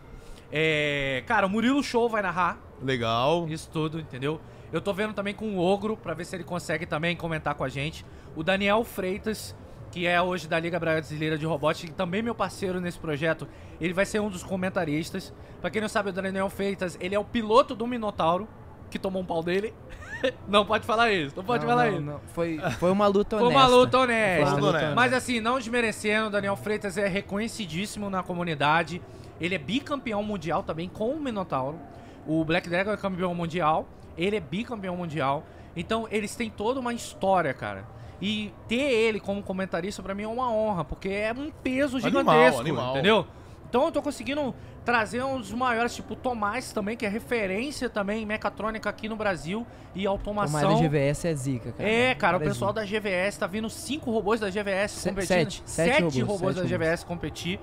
[0.53, 3.47] É, cara, o Murilo Show vai narrar Legal.
[3.49, 4.41] isso tudo, entendeu?
[4.73, 7.65] Eu tô vendo também com o Ogro, pra ver se ele consegue também comentar com
[7.65, 8.05] a gente.
[8.37, 9.55] O Daniel Freitas,
[9.91, 13.49] que é hoje da Liga Brasileira de Robótica, e também meu parceiro nesse projeto,
[13.81, 15.33] ele vai ser um dos comentaristas.
[15.61, 18.49] Pra quem não sabe, o Daniel Freitas, ele é o piloto do Minotauro,
[18.91, 19.75] que tomou um pau dele.
[20.47, 22.03] não pode falar isso, não pode Não, falar não, isso.
[22.03, 22.21] não.
[22.33, 23.67] Foi, foi uma luta Foi honesta.
[23.69, 24.47] uma luta honesta.
[24.47, 24.95] Foi uma luta honesta.
[24.95, 29.03] Mas assim, não desmerecendo, o Daniel Freitas é reconhecidíssimo na comunidade.
[29.41, 31.79] Ele é bicampeão mundial também com o Minotauro.
[32.27, 33.87] O Black Dragon é campeão mundial.
[34.17, 35.45] Ele é bicampeão mundial.
[35.75, 37.85] Então eles têm toda uma história, cara.
[38.21, 42.11] E ter ele como comentarista pra mim é uma honra, porque é um peso Animal,
[42.23, 42.91] gigantesco, animal.
[42.93, 43.27] entendeu?
[43.69, 47.89] Então eu tô conseguindo trazer um dos maiores, tipo o Tomás também, que é referência
[47.89, 49.65] também em mecatrônica aqui no Brasil
[49.95, 50.73] e automação.
[50.73, 51.89] Mário GVS é zica, cara.
[51.89, 55.29] É, cara, o é pessoal da GVS tá vindo cinco robôs da GVS Se- competindo.
[55.29, 56.91] sete, sete robôs, robôs sete da robôs.
[56.91, 57.61] GVS competir.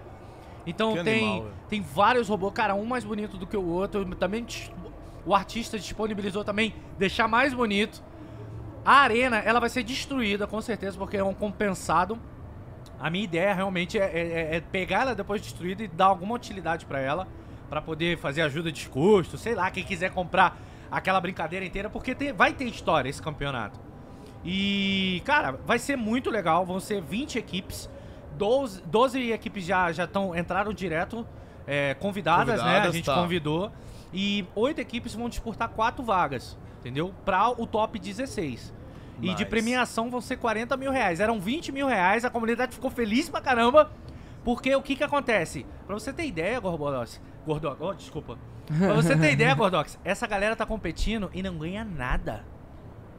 [0.68, 4.04] Então Que tem, animal, tem vários robôs, cara, um mais bonito do que o outro.
[4.16, 4.46] Também
[5.26, 8.04] o artista disponibilizou também deixar mais bonito.
[8.86, 12.20] A arena, ela vai ser destruída com certeza, porque é um compensado.
[13.00, 16.86] A minha ideia realmente é, é- é pegar ela depois destruída e dar alguma utilidade
[16.86, 17.28] pra ela,
[17.70, 20.58] Pra poder fazer ajuda de custo, sei lá, quem quiser comprar
[20.90, 23.78] aquela brincadeira inteira, porque tem- vai ter história esse campeonato.
[24.46, 27.90] E, cara, vai ser muito legal, vão ser 20 equipes,
[28.38, 31.26] 12, 12 equipes já já estão entraram direto
[31.66, 32.62] é, convidadas, né?
[32.62, 33.16] A Convidadas, gente tá.
[33.16, 33.72] convidou
[34.14, 37.14] e oito equipes vão disputar quatro vagas, entendeu?
[37.26, 38.74] Pra o top 16.
[39.20, 41.20] E de premiação vão ser 40 mil reais.
[41.20, 43.92] Eram 20 mil reais, a comunidade ficou feliz pra caramba.
[44.44, 45.66] Porque o que que acontece?
[45.86, 48.38] Pra você ter ideia, Gordox, Gordox, oh, desculpa.
[48.68, 52.46] Pra você ter ideia, Gordox, essa galera tá competindo e não ganha nada.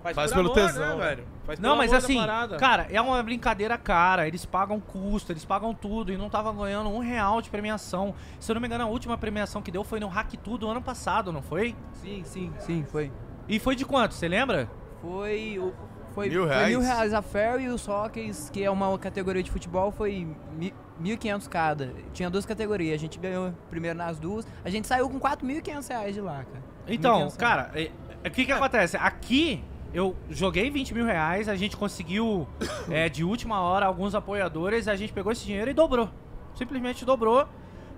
[0.03, 0.99] Faz por pelo amor, tesão.
[0.99, 1.25] Né, velho?
[1.45, 2.19] Faz Não, mas assim,
[2.59, 4.27] cara, é uma brincadeira cara.
[4.29, 8.15] Eles pagam custo, eles pagam tudo e não tava ganhando um real de premiação.
[8.39, 10.81] Se eu não me engano, a última premiação que deu foi no Hack Tudo ano
[10.83, 11.75] passado, não foi?
[11.95, 13.11] Sim, sim, sim, foi.
[13.49, 14.69] E foi de quanto, você lembra?
[15.01, 15.59] Foi.
[15.59, 15.73] o-
[16.15, 16.69] Foi Mil foi reais?
[16.69, 20.27] mil reais a Fair e os Hockeys, que é uma categoria de futebol, foi
[20.57, 21.93] mi- 1.500 cada.
[22.13, 24.45] Tinha duas categorias, a gente ganhou primeiro nas duas.
[24.65, 26.65] A gente saiu com 4.500 reais de lá, cara.
[26.89, 27.91] Então, 1.500 cara, é-
[28.25, 28.97] é- o que que acontece?
[28.97, 32.47] Aqui eu joguei 20 mil reais, a gente conseguiu
[32.91, 36.11] é, de última hora alguns apoiadores, a gente pegou esse dinheiro e dobrou.
[36.55, 37.47] Simplesmente dobrou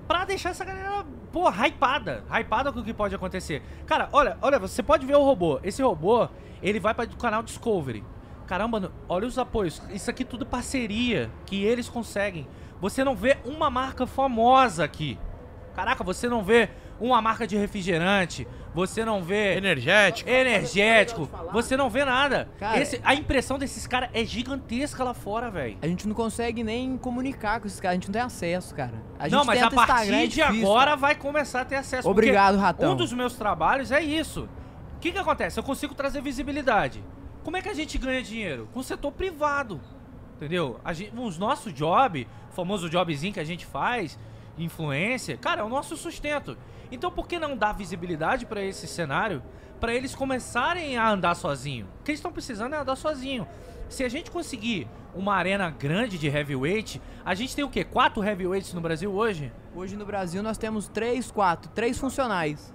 [0.07, 2.25] pra deixar essa galera, pô, hypada.
[2.29, 3.63] Hypada com o que pode acontecer.
[3.87, 5.61] Cara, olha, olha, você pode ver o robô.
[5.63, 6.29] Esse robô,
[6.61, 8.05] ele vai para o canal Discovery.
[8.47, 9.81] Caramba, olha os apoios.
[9.91, 12.49] Isso aqui tudo parceria que eles conseguem.
[12.81, 15.17] Você não vê uma marca famosa aqui.
[15.77, 16.71] Caraca, você não vê
[17.01, 20.29] uma marca de refrigerante, você não vê Energético.
[20.31, 22.49] energético, você não vê nada.
[22.59, 25.79] Cara, Esse- a impressão desses caras é gigantesca lá fora, velho.
[25.83, 28.93] A gente não consegue nem comunicar com esses caras, a gente não tem acesso, cara.
[29.19, 30.97] A gente Não, mas a partir é de agora cara.
[30.97, 32.09] vai começar a ter acesso.
[32.09, 32.93] Obrigado, Ratão.
[32.93, 34.49] Um dos meus trabalhos é isso.
[34.97, 35.59] O que que acontece?
[35.59, 37.03] Eu consigo trazer visibilidade.
[37.43, 38.69] Como é que a gente ganha dinheiro?
[38.73, 39.81] Com o setor privado.
[40.37, 40.79] Entendeu?
[40.85, 44.19] A gente, os nossos job, o famoso jobzinho que a gente faz,
[44.59, 46.57] influência, cara, é o nosso sustento.
[46.91, 49.43] Então por que não dar visibilidade pra esse cenário?
[49.79, 51.87] Pra eles começarem a andar sozinho.
[52.01, 53.47] O que eles estão precisando é andar sozinho.
[53.89, 57.85] Se a gente conseguir uma arena grande de heavyweight, a gente tem o quê?
[57.85, 59.53] Quatro heavyweights no Brasil hoje?
[59.75, 62.73] Hoje no Brasil nós temos três, quatro, três funcionais.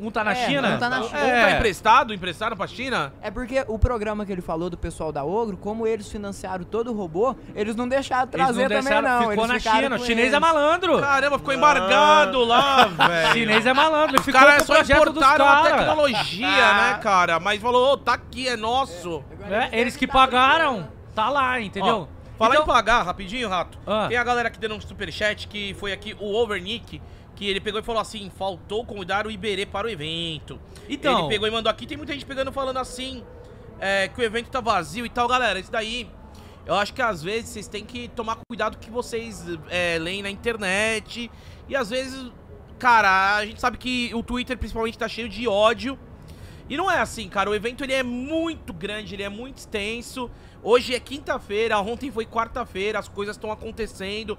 [0.00, 0.68] Um tá na É, China?
[0.74, 1.20] um tá na Um China.
[1.20, 3.12] tá emprestado, emprestaram pra China?
[3.20, 6.90] É porque o programa que ele falou do pessoal da Ogro, como eles financiaram todo
[6.90, 9.28] o robô, eles não deixaram Eles trazer não também deixaram, não.
[9.30, 9.96] ficou eles na China.
[9.96, 10.32] O chinês eles.
[10.34, 10.98] é malandro.
[11.00, 13.32] Caramba, ficou embargado lá, velho.
[13.32, 14.16] chinês é malandro.
[14.16, 17.38] Ele ficou caras com o só projeto importaram a tecnologia, né, cara?
[17.38, 19.22] Mas falou, ô, tá aqui, é nosso.
[19.50, 20.88] É, eles que pagaram.
[21.14, 22.08] Tá lá, entendeu?
[22.16, 23.76] Ó, Falar Então- em pagar, rapidinho, Rato.
[23.86, 24.06] Ah.
[24.08, 27.02] Tem a galera que deu um superchat que foi aqui, o Overnick,
[27.40, 30.60] que ele pegou e falou assim, faltou convidar o Iberê para o evento.
[30.86, 33.24] Então- Ele pegou e mandou aqui, tem muita gente pegando falando assim,
[33.78, 35.26] é, que o evento tá vazio e tal.
[35.26, 36.06] Galera, isso daí,
[36.66, 40.28] eu acho que às vezes vocês têm que tomar cuidado que vocês é, leem na
[40.28, 41.30] internet.
[41.66, 42.30] E às vezes,
[42.78, 45.98] cara, a gente sabe que o Twitter principalmente tá cheio de ódio.
[46.68, 47.48] E não é assim, cara.
[47.48, 50.30] O evento ele é muito grande, ele é muito extenso.
[50.62, 54.38] Hoje é quinta-feira, ontem foi quarta-feira, as coisas estão acontecendo.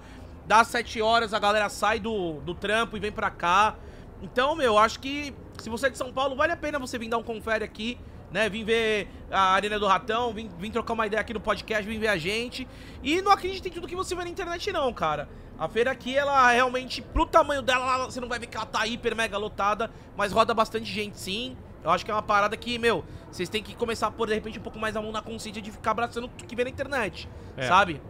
[0.51, 3.73] Das 7 horas a galera sai do, do trampo e vem pra cá.
[4.21, 7.07] Então, meu, acho que se você é de São Paulo, vale a pena você vir
[7.07, 7.97] dar um confere aqui,
[8.29, 8.49] né?
[8.49, 11.97] Vim ver a Arena do Ratão, vim, vim trocar uma ideia aqui no podcast, vim
[11.97, 12.67] ver a gente.
[13.01, 15.29] E não acredite em tudo que você vê na internet, não, cara.
[15.57, 18.65] A feira aqui, ela realmente, pro tamanho dela, ela- você não vai ver que ela
[18.65, 21.55] tá hiper mega lotada, mas roda bastante gente sim.
[21.81, 24.33] Eu acho que é uma parada que, meu, vocês têm que começar a pôr, de
[24.33, 26.69] repente, um pouco mais a mão na consciência de ficar abraçando tudo que vê na
[26.69, 27.67] internet, É.
[27.67, 28.01] sabe?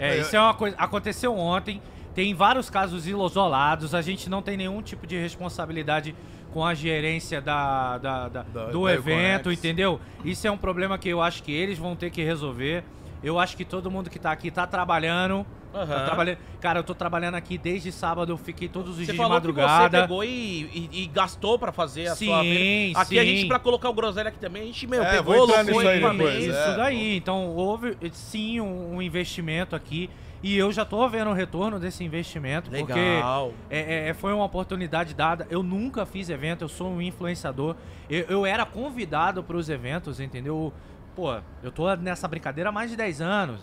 [0.00, 0.76] É, isso é uma coisa.
[0.78, 1.80] Aconteceu ontem.
[2.14, 3.94] Tem vários casos isolados.
[3.94, 6.14] A gente não tem nenhum tipo de responsabilidade
[6.52, 9.58] com a gerência da, da- da- Da- do evento, Econex.
[9.58, 10.00] entendeu?
[10.24, 12.82] Isso é um problema que eu acho que eles vão ter que resolver.
[13.22, 15.44] Eu acho que todo mundo que tá aqui tá trabalhando.
[15.72, 16.04] Tá Aham.
[16.04, 16.38] trabalhando.
[16.60, 19.40] Cara, eu tô trabalhando aqui desde sábado, eu fiquei todos os Você dias de falou
[19.40, 20.00] que você madrugada.
[20.02, 22.40] pegou e, e- e gastou pra fazer a Sim, sua.
[22.40, 23.28] Aqui a sim.
[23.28, 25.74] gente, pra colocar o groselha aqui também, a gente, meu, É, pegou, vou entrar locou
[25.82, 26.76] nisso aí depois, Isso é.
[26.76, 27.16] daí.
[27.16, 30.10] Então, houve sim um, um investimento aqui.
[30.42, 32.70] E eu já tô vendo o retorno desse investimento.
[32.70, 33.52] Porque Legal.
[33.68, 35.46] é, é, foi uma oportunidade dada.
[35.50, 37.76] Eu nunca fiz evento, eu sou um influenciador.
[38.08, 40.72] Eu, eu era convidado para os eventos, entendeu?
[41.14, 43.60] Pô, eu tô nessa brincadeira há mais de 10 anos.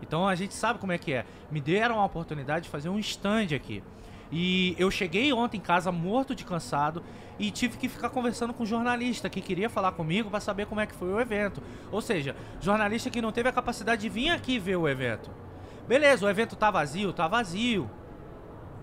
[0.00, 1.24] Então a gente sabe como é que é.
[1.50, 3.82] Me deram a oportunidade de fazer um stand aqui.
[4.30, 7.02] E eu cheguei ontem em casa morto de cansado
[7.38, 10.80] e tive que ficar conversando com um jornalista que queria falar comigo para saber como
[10.80, 11.62] é que foi o evento.
[11.90, 15.30] Ou seja, jornalista que não teve a capacidade de vir aqui ver o evento.
[15.86, 17.90] Beleza, o evento tá vazio, tá vazio.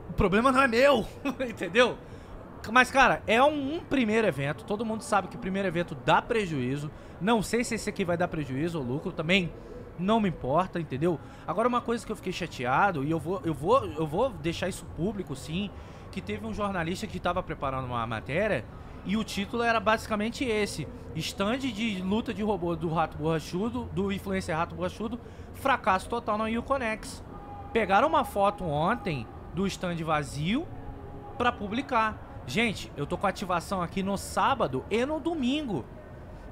[0.09, 1.07] O problema não é meu,
[1.47, 1.97] entendeu?
[2.70, 4.64] Mas, cara, é um, um primeiro evento.
[4.66, 6.91] Todo mundo sabe que primeiro evento dá prejuízo.
[7.20, 9.12] Não sei se esse aqui vai dar prejuízo ou lucro.
[9.12, 9.51] Também
[9.97, 11.20] não me importa, entendeu?
[11.47, 14.68] Agora, uma coisa que eu fiquei chateado, e eu vou, eu vou, eu vou deixar
[14.68, 15.70] isso público, sim,
[16.12, 18.66] que teve um jornalista que estava preparando uma matéria
[19.03, 24.12] e o título era basicamente esse: Stand de luta de robô do Rato Borrachudo, do
[24.12, 25.20] influencer Rato Borrachudo,
[25.53, 27.24] fracasso total na Uconex.
[27.74, 30.68] Pegaram uma foto ontem do stand vazio
[31.38, 32.30] pra publicar.
[32.51, 35.85] Gente, eu tô com ativação aqui no sábado e no domingo.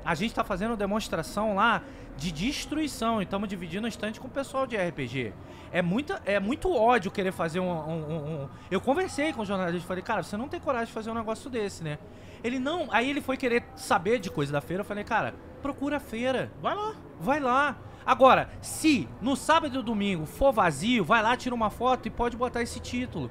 [0.06, 1.82] A gente tá fazendo demonstração lá
[2.16, 5.34] de destruição e estamos dividindo o stand com o pessoal de RPG.
[5.74, 9.46] É, muita, é muito ódio querer fazer um, um- um- um- Eu conversei com o
[9.46, 12.00] jornalista e falei, cara, você não tem coragem de fazer um negócio desse, né?
[12.42, 12.88] Ele não.
[12.92, 14.80] Aí ele foi querer saber de coisa da feira.
[14.84, 16.50] Eu falei, cara, procura a feira.
[16.62, 16.94] Vai lá.
[17.20, 17.78] Vai lá.
[18.06, 22.38] Agora, se no sábado e domingo for vazio, vai lá, tira uma foto e pode
[22.38, 23.30] botar esse título.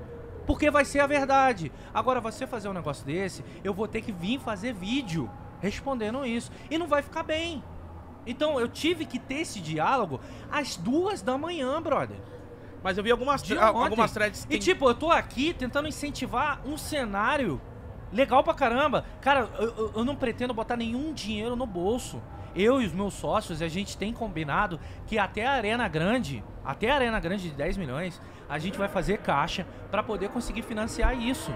[0.49, 1.71] Porque vai ser a verdade.
[1.93, 5.31] Agora, você fazer um negócio desse, eu vou ter que vir fazer vídeo
[5.61, 6.51] respondendo isso.
[6.71, 7.63] E não vai ficar bem.
[8.27, 10.19] Então, eu tive que ter esse diálogo
[10.51, 12.17] às duas da manhã, brother.
[12.83, 13.43] Mas eu vi algumas,
[13.85, 14.45] algumas threads.
[14.45, 17.61] E tem- tipo, eu tô aqui tentando incentivar um cenário
[18.11, 19.05] legal pra caramba.
[19.21, 22.23] Cara, eu- eu não pretendo botar nenhum dinheiro no bolso.
[22.55, 26.91] Eu e os meus sócios, a gente tem combinado que até a Arena Grande, até
[26.91, 31.19] a Arena Grande de 10 milhões, a gente vai fazer caixa pra poder conseguir financiar
[31.19, 31.53] isso.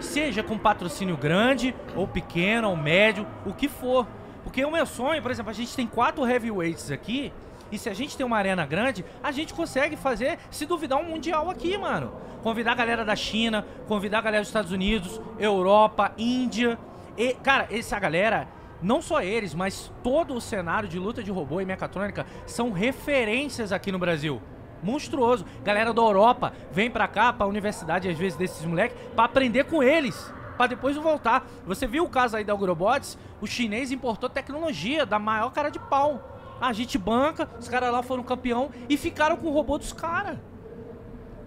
[0.00, 4.06] Seja com patrocínio grande, ou pequeno, ou médio, o que for.
[4.44, 7.32] Porque o meu sonho, por exemplo, a gente tem quatro heavyweights aqui
[7.70, 11.04] E se a gente tem uma arena grande, a gente consegue fazer, se duvidar, um
[11.04, 12.12] mundial aqui, mano.
[12.42, 16.78] Convidar a galera da China, convidar a galera dos Estados Unidos, Europa, Índia.
[17.16, 18.48] E, cara, essa galera,
[18.80, 23.72] não só eles, mas todo o cenário de luta de robô e mecatrônica são referências
[23.72, 24.40] aqui no Brasil.
[24.82, 25.44] Monstruoso.
[25.64, 29.82] Galera da Europa vem pra cá, pra universidade, às vezes, desses moleques, pra aprender com
[29.82, 30.32] eles.
[30.56, 31.46] Pra depois voltar.
[31.66, 33.18] Você viu o caso aí da Agrobots?
[33.40, 36.36] O chinês importou tecnologia da maior cara de pau.
[36.60, 40.38] A gente banca, os caras lá foram campeão e ficaram com o robô dos caras.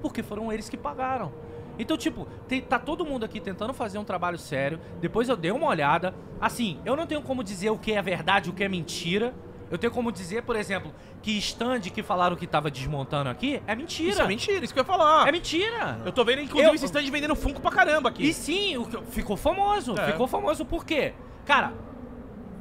[0.02, 1.32] Porque foram eles que pagaram.
[1.80, 4.80] Então, tipo, tem- tá todo mundo aqui tentando fazer um trabalho sério.
[5.00, 6.14] Depois eu dei uma olhada.
[6.40, 9.34] Assim, eu não tenho como dizer o que é verdade o que é mentira.
[9.70, 13.74] Eu tenho como dizer, por exemplo, que stand que falaram que tava desmontando aqui é
[13.74, 14.10] mentira.
[14.10, 15.26] Isso é mentira, isso que eu ia falar.
[15.28, 16.02] É mentira.
[16.06, 18.24] Eu tô vendo, inclusive, Eu- esse stand vendendo Funko pra caramba aqui.
[18.28, 19.98] E sim, o que- ficou famoso.
[19.98, 20.08] É.
[20.12, 21.14] Ficou famoso por quê?
[21.46, 21.72] Cara,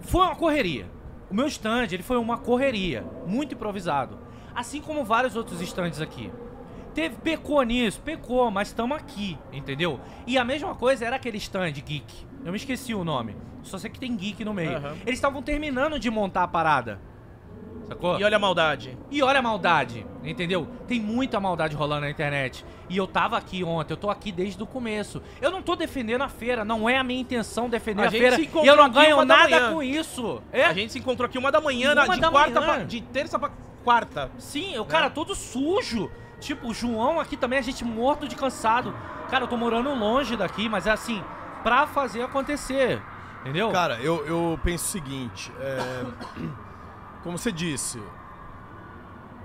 [0.02, 0.86] foi uma correria.
[1.28, 3.04] O meu stand, ele foi uma correria.
[3.26, 4.16] Muito improvisado.
[4.54, 6.30] Assim como vários outros stands aqui.
[6.94, 10.00] Teve, pecou nisso, pecou, mas estamos aqui, entendeu?
[10.26, 12.04] E a mesma coisa era aquele stand geek.
[12.44, 13.36] Eu me esqueci o nome.
[13.62, 14.76] Só sei que tem geek no meio.
[14.76, 14.96] Aham.
[15.06, 16.98] Eles estavam terminando de montar a parada.
[17.86, 18.18] Sacou?
[18.18, 18.96] E olha a maldade.
[19.10, 20.68] E olha a maldade, entendeu?
[20.86, 22.64] Tem muita maldade rolando na internet.
[22.88, 25.20] E eu tava aqui ontem, eu tô aqui desde o começo.
[25.40, 28.20] Eu não tô defendendo a feira, não é a minha intenção defender A a, gente
[28.20, 28.36] feira.
[28.36, 30.40] se E eu não ganho nada com isso.
[30.52, 30.64] É?
[30.64, 32.74] A gente se encontrou aqui uma da manhã, na- Uma de da quarta manhã.
[32.74, 33.50] pra, de terça pra
[33.84, 34.30] quarta.
[34.38, 36.10] Sim, o cara todo sujo.
[36.40, 38.94] Tipo, o João aqui também, a gente morto de cansado.
[39.30, 41.22] Cara, eu tô morando longe daqui, mas é assim,
[41.62, 43.00] pra fazer acontecer.
[43.42, 43.70] Entendeu?
[43.70, 46.04] Cara, eu, eu penso o seguinte, é,
[47.22, 48.02] como você disse,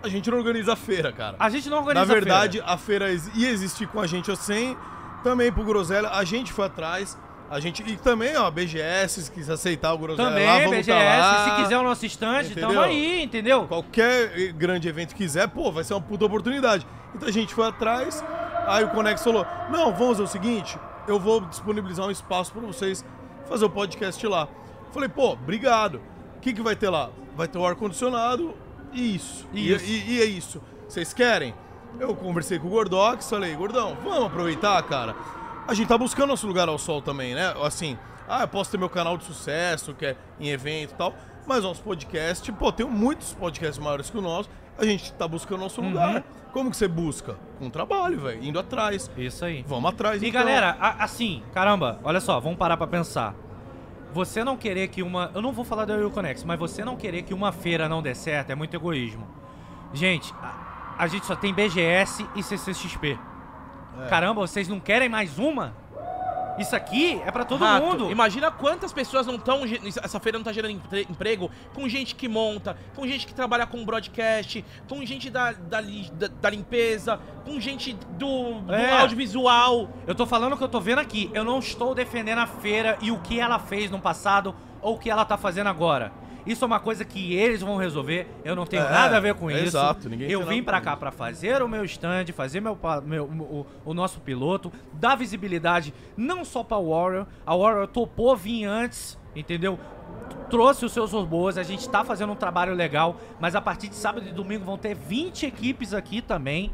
[0.04, 1.36] a gente não organiza a feira, cara.
[1.40, 2.26] a gente não organiza Na a feira.
[2.26, 4.78] verdade, a feira ia existir com a gente ou sem,
[5.24, 7.18] também pro Groselha, a gente foi atrás,
[7.50, 10.88] a gente, e também, ó, BGS, se quiser aceitar o Groselha Também, lá, vamos BGS,
[10.90, 11.46] tá lá.
[11.56, 13.66] se quiser o nosso stand, tamo aí, entendeu?
[13.68, 16.86] Qualquer eh, grande evento que quiser, pô, vai ser uma puta oportunidade.
[17.14, 18.24] Então a gente foi atrás,
[18.68, 20.78] aí o Conex falou: Não, vamos fazer o seguinte,
[21.08, 23.06] eu vou disponibilizar um espaço pra vocês
[23.48, 24.48] fazer o podcast lá.
[24.92, 26.02] Falei, pô, obrigado.
[26.38, 27.10] O que, que vai ter lá?
[27.38, 28.54] Vai ter o ar-condicionado
[28.94, 29.48] e isso.
[29.54, 29.86] E- Isso.
[29.86, 30.62] E, e é isso.
[30.88, 31.54] Vocês querem?
[32.00, 35.16] Eu conversei com o Gordox, falei, Gordão, vamos aproveitar, cara.
[35.68, 37.54] A gente tá buscando nosso lugar ao sol também, né?
[37.64, 37.98] Assim,
[38.28, 41.14] ah, eu posso ter meu canal de sucesso, que é em evento e tal,
[41.48, 45.62] mas nosso podcast, pô, tem muitos podcasts maiores que o nosso, a gente tá buscando
[45.62, 45.90] nosso Uhum.
[45.90, 46.24] lugar.
[46.54, 47.36] Como que você busca?
[47.60, 49.10] Com trabalho, velho, indo atrás.
[49.18, 49.66] Isso aí.
[49.68, 50.40] Vamos atrás, E então.
[50.42, 53.34] galera, a- assim, caramba, olha só, vamos parar pra pensar.
[54.14, 55.30] Você não querer que uma.
[55.34, 58.16] Eu não vou falar da Euroconex, mas você não querer que uma feira não dê
[58.16, 59.28] certo é muito egoísmo.
[59.94, 63.20] Gente, a, a gente só tem BGS e CCXP.
[64.04, 64.08] É.
[64.08, 65.74] Caramba, vocês não querem mais uma?
[66.58, 68.10] Isso aqui é pra todo Rato, mundo.
[68.10, 69.64] Imagina quantas pessoas não estão.
[70.02, 73.68] Essa feira não tá gerando empre- emprego com gente que monta, com gente que trabalha
[73.68, 79.02] com broadcast, com gente da, da, da- da limpeza, com gente do, do É.
[79.02, 79.90] audiovisual.
[80.08, 81.30] Eu tô falando o que eu tô vendo aqui.
[81.34, 84.98] Eu não estou defendendo a feira e o que ela fez no passado ou o
[84.98, 86.14] que ela tá fazendo agora.
[86.46, 88.28] Isso é uma coisa que eles vão resolver.
[88.44, 89.78] Eu não tenho É, nada a ver com é isso.
[89.78, 93.66] exato, ninguém eu vim com cá pra fazer o meu stand, fazer meu, meu- o,
[93.84, 97.26] o nosso piloto, dar visibilidade não só pra Warrior.
[97.46, 99.80] A Warrior topou vir antes, entendeu?
[100.50, 103.96] Trouxe os seus robôs, a gente tá fazendo um trabalho legal, mas a partir de
[103.96, 106.72] sábado e domingo vão ter 20 equipes aqui também.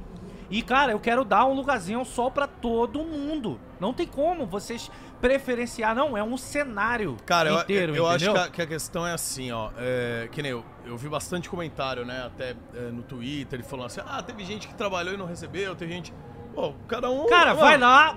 [0.51, 3.57] E, cara, eu quero dar um lugarzinho só pra todo mundo.
[3.79, 4.91] Não tem como vocês
[5.21, 6.17] preferenciar, não.
[6.17, 8.33] É um cenário Cara, inteiro, eu, eu acho entendeu?
[8.33, 9.71] que a, que a questão é assim, ó.
[9.77, 12.23] É, que nem eu, eu vi bastante comentário, né?
[12.25, 15.73] Até é, no Twitter, e falando assim: ah, teve gente que trabalhou e não recebeu,
[15.73, 16.13] teve gente.
[16.53, 17.27] Pô, cada um.
[17.27, 18.13] Cara, vai lá,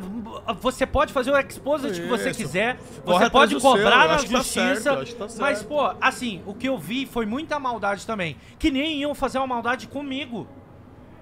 [0.61, 2.41] você pode fazer o exposit que você Isso.
[2.41, 5.81] quiser, Corre você pode cobrar na acho que tá justiça, certo, acho tá mas, pô,
[6.01, 9.87] assim, o que eu vi foi muita maldade também, que nem iam fazer uma maldade
[9.87, 10.49] comigo.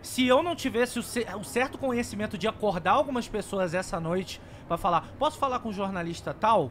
[0.03, 4.41] Se eu não tivesse o, ce- o certo conhecimento de acordar algumas pessoas essa noite
[4.67, 6.71] pra falar, posso falar com o jornalista tal?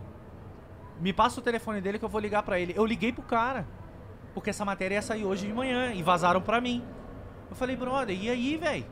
[1.00, 2.74] Me passa o telefone dele que eu vou ligar pra ele.
[2.76, 3.66] Eu liguei pro cara,
[4.34, 6.84] porque essa matéria ia sair hoje de manhã e vazaram pra mim.
[7.50, 8.86] Eu falei, brother, e aí, velho?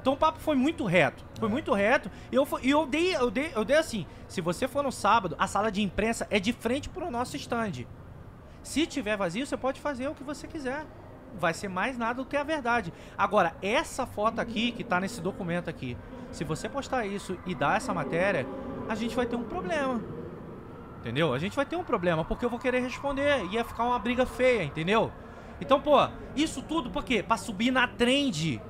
[0.00, 1.24] Então o papo foi muito reto.
[1.38, 2.10] Foi muito reto.
[2.32, 5.36] E eu, e eu, dei, eu, dei, eu dei assim: se você for no sábado,
[5.38, 7.84] a sala de imprensa é de frente pro nosso stand.
[8.62, 10.84] Se tiver vazio, você pode fazer o que você quiser.
[11.38, 12.92] Vai ser mais nada do que a verdade.
[13.16, 15.96] Agora, essa foto aqui, que tá nesse documento aqui,
[16.30, 18.46] se você postar isso e dar essa matéria,
[18.88, 20.00] a gente vai ter um problema.
[21.00, 21.32] Entendeu?
[21.32, 23.44] A gente vai ter um problema, porque eu vou querer responder.
[23.50, 25.10] Ia ficar uma briga feia, entendeu?
[25.60, 25.96] Então, pô,
[26.36, 27.22] isso tudo por quê?
[27.22, 28.60] Pra subir na trend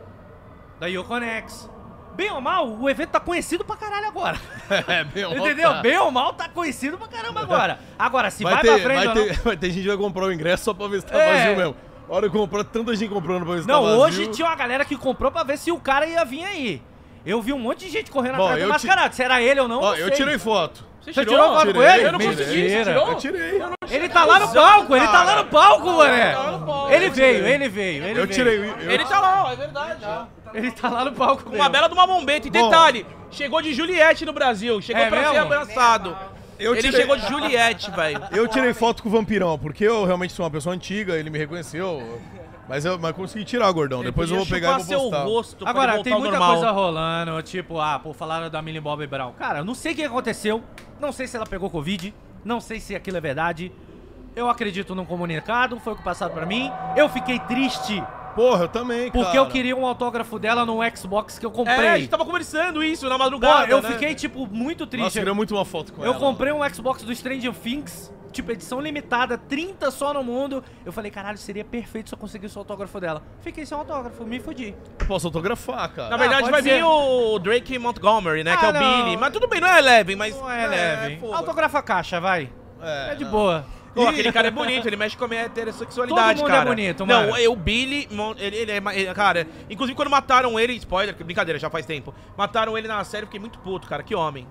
[0.78, 1.68] da Yoconex.
[2.14, 4.38] Bem ou mal, o evento tá conhecido pra caralho agora.
[4.86, 5.70] É, bem, ó, Entendeu?
[5.72, 5.80] tá.
[5.82, 7.80] Bem ou mal, tá conhecido pra caramba agora.
[7.98, 9.42] Agora, se vai, vai, pra ter, frente vai, ou ter, não...
[9.44, 11.34] vai ter gente que vai comprar o ingresso só pra ver se tá É.
[11.42, 11.76] vazio mesmo.
[12.10, 14.00] Hora de comprar, tanta gente comprando pra ver se Não, tá vazio.
[14.00, 16.82] hoje tinha uma galera que comprou pra ver se o cara ia vir aí.
[17.24, 19.14] Eu vi um monte de gente correndo Bom, atrás do eu ti- mascarado.
[19.14, 20.84] Se era ele ou não, Ó, não eu tirei foto.
[21.00, 22.04] Você Você tirou foto com ele?
[22.06, 23.08] Eu não consegui, você tirou?
[23.08, 23.62] Eu tirei.
[23.90, 26.32] Ele tá lá no palco, ele tá lá no palco, mané.
[26.34, 26.92] tá no palco.
[26.92, 28.26] Ele veio, ele veio, ele Eu veio.
[28.28, 28.58] tirei.
[28.58, 30.04] Eu, Ele tá lá, é verdade.
[30.52, 31.62] Ele tá lá no palco Com mesmo.
[31.62, 32.48] uma bela de uma bombeta.
[32.48, 34.80] E detalhe, chegou de Juliette no Brasil.
[34.82, 35.44] Chegou É pra ser mesmo?
[35.46, 36.16] abraçado.
[36.60, 38.20] Eu Ele tirei- chegou de Juliette, velho.
[38.32, 41.38] Eu tirei foto com o Vampirão, porque eu realmente sou uma pessoa antiga, ele me
[41.38, 42.20] reconheceu.
[42.68, 44.00] Mas eu mas consegui tirar, gordão.
[44.04, 45.24] Depois eu vou pegar e vou seu postar.
[45.24, 46.52] rosto ele Agora, tem muita normal.
[46.52, 49.32] coisa rolando, tipo, ah, pô, falaram da Millie Bobby Brown.
[49.32, 50.62] Cara, eu não sei o que aconteceu,
[51.00, 53.72] não sei se ela pegou Covid, não sei se aquilo é verdade.
[54.36, 56.70] Eu acredito num comunicado, foi o que passaram pra mim.
[56.96, 58.00] Eu fiquei triste,
[58.34, 59.24] Porra, eu também, cara.
[59.24, 61.96] porque eu queria um autógrafo dela no Xbox que eu É, a comprei.
[62.00, 63.90] gente tava conversando isso na madrugada, eu né?
[63.92, 65.18] fiquei, tipo, muito Nossa, triste.
[65.18, 66.20] queria muito uma foto com eu ela.
[66.20, 70.62] comprei um Xbox do Stranger Things, tipo, edição limitada, 30 só no mundo.
[70.86, 73.22] Eu falei, caralho, seria perfeito se eu conseguisse o autógrafo dela.
[73.40, 74.74] Fiquei sem autógrafo, me fudi.
[75.00, 76.10] Eu posso autografar, cara.
[76.10, 76.76] Na verdade, pode vai ser.
[76.76, 78.56] vir o Drake Montgomery, né?
[78.56, 79.04] que é Ah, o não.
[79.04, 79.16] Billy.
[79.16, 80.36] Mas tudo bem, não é Eleven, mas.
[80.36, 81.16] Não é leve.
[81.16, 81.36] foda.
[81.36, 82.48] Autografa a caixa, vai.
[82.80, 83.30] É, É de não.
[83.32, 83.64] boa.
[83.94, 86.68] Pô, aquele cara é bonito, ele mexe com a minha heterossexualidade, Todo mundo é cara.
[86.70, 87.36] bonito, Não, mano.
[87.36, 88.82] é o Billy, ele, ele é.
[88.94, 92.14] ele- Cara, inclusive quando mataram ele, spoiler, que brincadeira, já faz tempo.
[92.36, 94.46] Mataram ele na série, eu fiquei muito puto, cara, que homem.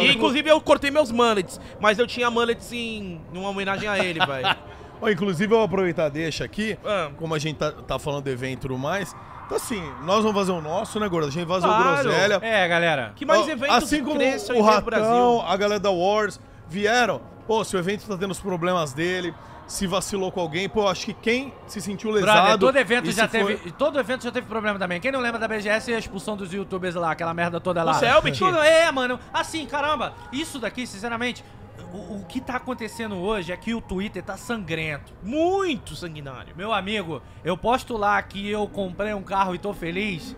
[0.00, 4.18] E inclusive eu cortei meus mullets, mas eu tinha mullets em, uma homenagem a ele,
[4.24, 4.56] velho.
[5.12, 7.10] Inclusive, eu vou aproveitar deixa aqui, Ah.
[7.18, 9.14] como a gente tá, tá falando do evento e tudo mais.
[9.44, 11.28] Então, assim, nós vamos fazer o nosso, né, Gordo?
[11.28, 12.02] A gente vai fazer o Claro.
[12.08, 12.38] Groselha.
[12.42, 13.12] É, galera.
[13.14, 15.42] Que mais eventos Assim como o venham Ratão, Brasil.
[15.46, 19.34] a galera da Wars vieram, pô, se o evento tá tendo os problemas dele,
[19.66, 22.32] se vacilou com alguém, pô, acho que quem se sentiu lesado...
[22.40, 23.56] Brother, todo evento já se teve.
[23.56, 25.00] foi- Todo evento já teve problema também.
[25.00, 27.92] Quem não lembra da BGS e a expulsão dos youtubers lá, aquela merda toda lá.
[27.92, 28.38] O Selbit?
[28.38, 29.18] Tudo- É, mano.
[29.34, 31.44] Assim, caramba, isso daqui, sinceramente,
[31.92, 35.12] o, o que tá acontecendo hoje é que o Twitter tá sangrento.
[35.20, 36.54] Muito sanguinário.
[36.56, 40.36] Meu amigo, eu posto lá que eu comprei um carro e tô feliz.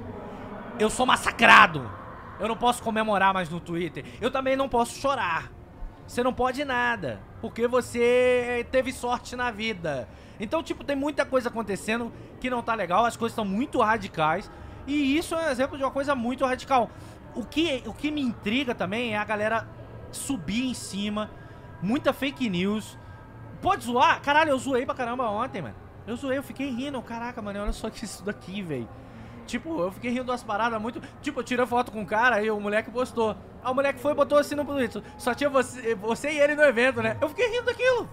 [0.79, 1.91] Eu sou massacrado.
[2.41, 4.05] Eu não posso comemorar mais no Twitter.
[4.23, 5.51] Eu também não posso chorar.
[6.09, 7.21] Você não pode nada.
[7.41, 10.09] Porque você teve sorte na vida.
[10.41, 13.05] Então, tipo, tem muita coisa acontecendo que não tá legal.
[13.05, 14.51] As coisas estão muito radicais.
[14.87, 16.91] E isso é um exemplo de uma coisa muito radical.
[17.35, 19.69] O que, o que me intriga também é a galera
[20.11, 21.31] subir em cima.
[21.83, 22.97] Muita fake news.
[23.61, 24.23] Pode zoar?
[24.23, 25.75] Caralho, eu zoei pra caramba ontem, mano.
[26.07, 27.03] Eu zoei, eu fiquei rindo.
[27.03, 28.89] Caraca, mano, olha só isso daqui, velho.
[29.49, 31.01] Tipo, eu fiquei rindo das paradas muito.
[31.23, 33.35] Tipo, eu tirei foto com o cara aí o moleque postou.
[33.65, 35.03] Aí o moleque foi e botou assim no Twitter.
[35.17, 37.17] Só tinha você, você e ele no evento, né?
[37.19, 38.09] Eu fiquei rindo daquilo.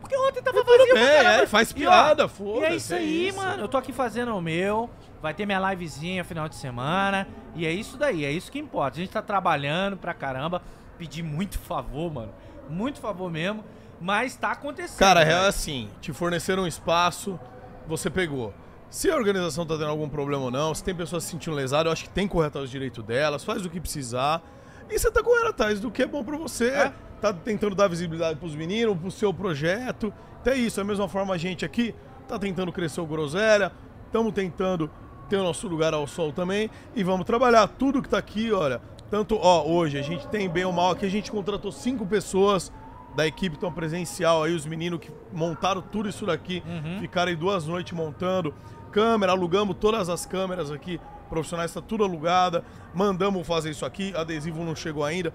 [0.00, 3.28] Porque ontem tava vazio bem, é, faz E, piada, E é foda-se, isso é aí,
[3.28, 3.36] isso.
[3.38, 3.64] mano.
[3.64, 4.88] Eu tô aqui fazendo o meu.
[5.20, 7.26] Vai ter minha livezinha final de semana.
[7.56, 8.96] E é isso daí, é isso que importa.
[8.98, 10.62] A gente tá trabalhando pra caramba.
[10.96, 12.32] Pedi muito favor, mano.
[12.70, 13.64] Muito favor mesmo.
[14.00, 14.98] Mas tá acontecendo.
[15.00, 17.38] Cara, real é assim, te forneceram um espaço,
[17.86, 18.54] você pegou.
[18.90, 21.86] Se a organização tá tendo algum problema ou não, se tem pessoas se sentindo lesadas,
[21.86, 24.42] eu acho que tem que correr atrás do direito delas, faz o que precisar.
[24.88, 26.68] E você tá correndo atrás do que é bom pra você.
[26.70, 26.92] É.
[27.20, 30.12] Tá tentando dar visibilidade pros meninos, pro seu projeto.
[30.40, 31.94] Então é isso, da mesma forma a gente aqui
[32.26, 33.72] tá tentando crescer o Groselha,
[34.06, 34.90] estamos tentando
[35.28, 38.80] ter o nosso lugar ao sol também e vamos trabalhar tudo que tá aqui, olha.
[39.10, 42.72] Tanto, ó, hoje a gente tem bem ou mal aqui, a gente contratou cinco pessoas
[43.16, 46.62] da equipe tão presencial aí, os meninos que montaram tudo isso daqui,
[47.00, 48.54] ficaram aí duas noites montando
[48.88, 52.64] câmera, alugamos todas as câmeras aqui, profissionais, tá tudo alugada,
[52.94, 55.32] mandamos fazer isso aqui, adesivo não chegou ainda,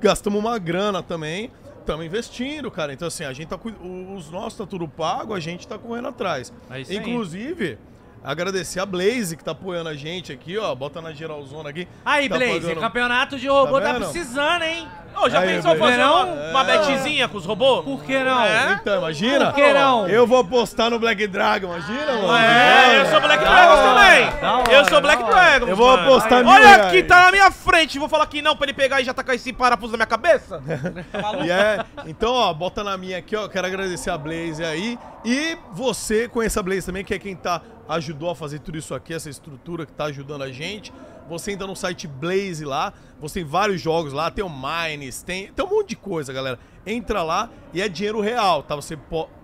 [0.00, 3.58] gastamos uma grana também, estamos investindo, cara, então assim, a gente tá,
[4.16, 6.52] os nossos tá tudo pago, a gente tá correndo atrás.
[6.70, 7.06] É isso aí.
[8.22, 11.88] Agradecer a Blaze que tá apoiando a gente aqui, ó, bota na geralzona aqui.
[12.04, 14.86] Aí, tá Blaze, pagando- campeonato de robô Tá tá, precisando, hein?
[15.16, 16.22] Ô, já Aí, pensou fazer Não?
[16.32, 17.84] uma, uma betzinha com os robôs?
[17.84, 18.40] Por que não?
[18.42, 18.78] É?
[18.80, 19.46] Então, imagina?
[19.46, 20.08] Por que não?
[20.08, 22.36] Eu vou apostar no Black Dragon, imagina, mano?
[22.36, 24.50] É, eu sou Black Dragons hora, também.
[24.50, 25.32] hora, eu sou Black hora.
[25.34, 25.68] Dragons.
[25.68, 27.98] Eu vou apostar mil Olha aqui, tá na minha frente.
[27.98, 30.62] Vou falar que não pra ele pegar e já tacar esse parafuso na minha cabeça?
[31.10, 31.32] Tá?
[31.44, 33.48] E é, então, ó, bota na minha aqui, ó.
[33.48, 34.96] Quero agradecer a Blaze aí.
[35.24, 37.60] E você conhece a Blaze também, que é quem tá
[37.90, 40.92] ajudou a fazer tudo isso aqui, essa estrutura que tá ajudando a gente.
[41.28, 45.52] Você entra no site Blaze lá, você tem vários jogos lá, tem o Mines, tem,
[45.52, 46.58] tem um monte de coisa, galera.
[46.86, 48.76] Entra lá e é dinheiro real, tá?
[48.76, 48.96] Você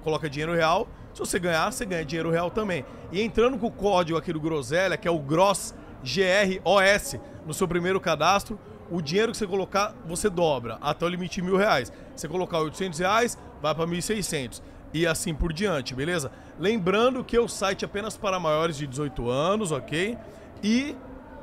[0.02, 2.84] coloca dinheiro real, se você ganhar, você ganha dinheiro real também.
[3.10, 7.66] E entrando com o código aqui do Groselha, que é o GROSS, G-R-O-S, no seu
[7.66, 8.58] primeiro cadastro,
[8.90, 11.92] o dinheiro que você colocar, você dobra, até o limite de mil reais.
[12.14, 14.62] Você colocar 800 reais, vai para 1.600.
[14.94, 16.30] E assim por diante, beleza?
[16.58, 20.16] Lembrando que o site é apenas para maiores de 18 anos, ok?
[20.62, 20.96] E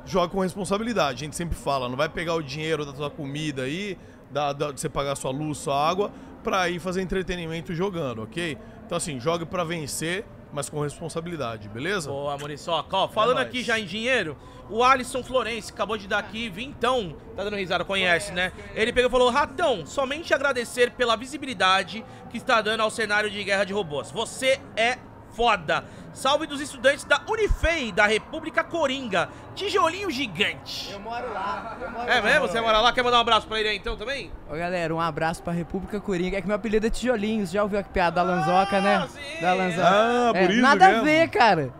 [0.04, 1.22] joga com responsabilidade.
[1.22, 3.96] A gente sempre fala, não vai pegar o dinheiro da tua comida aí,
[4.30, 6.10] da, da- de você pagar sua luz, sua água,
[6.42, 8.58] pra ir fazer entretenimento jogando, ok?
[8.84, 10.24] Então assim, jogue pra vencer,
[10.54, 12.08] mas com responsabilidade, beleza?
[12.08, 12.96] Boa, Muriçoca.
[12.96, 13.48] Ó, falando nóis.
[13.48, 14.36] aqui já em dinheiro,
[14.70, 18.52] o Alisson Florense acabou de dar aqui, vintão, tá dando risada, conhece, né?
[18.74, 23.42] Ele pegou e falou, Ratão, somente agradecer pela visibilidade que está dando ao cenário de
[23.42, 24.12] guerra de robôs.
[24.12, 24.96] Você é
[25.34, 25.84] foda.
[26.12, 29.28] Salve dos estudantes da Unifei, da República Coringa.
[29.54, 30.92] Tijolinho gigante.
[30.92, 31.76] Eu moro lá.
[31.80, 32.46] Eu moro É mesmo?
[32.48, 32.92] Você mora lá?
[32.92, 34.30] Quer mandar um abraço pra ele aí então também?
[34.48, 36.36] Ô galera, um abraço pra República Coringa.
[36.38, 37.50] É que meu apelido é Tijolinhos.
[37.50, 39.08] Já ouviu a piada da Lanzoca, né?
[39.08, 39.40] sim.
[39.40, 39.88] Da Lanzoca.
[39.88, 41.00] Ah, por É, isso Nada mesmo.
[41.00, 41.74] a ver, cara.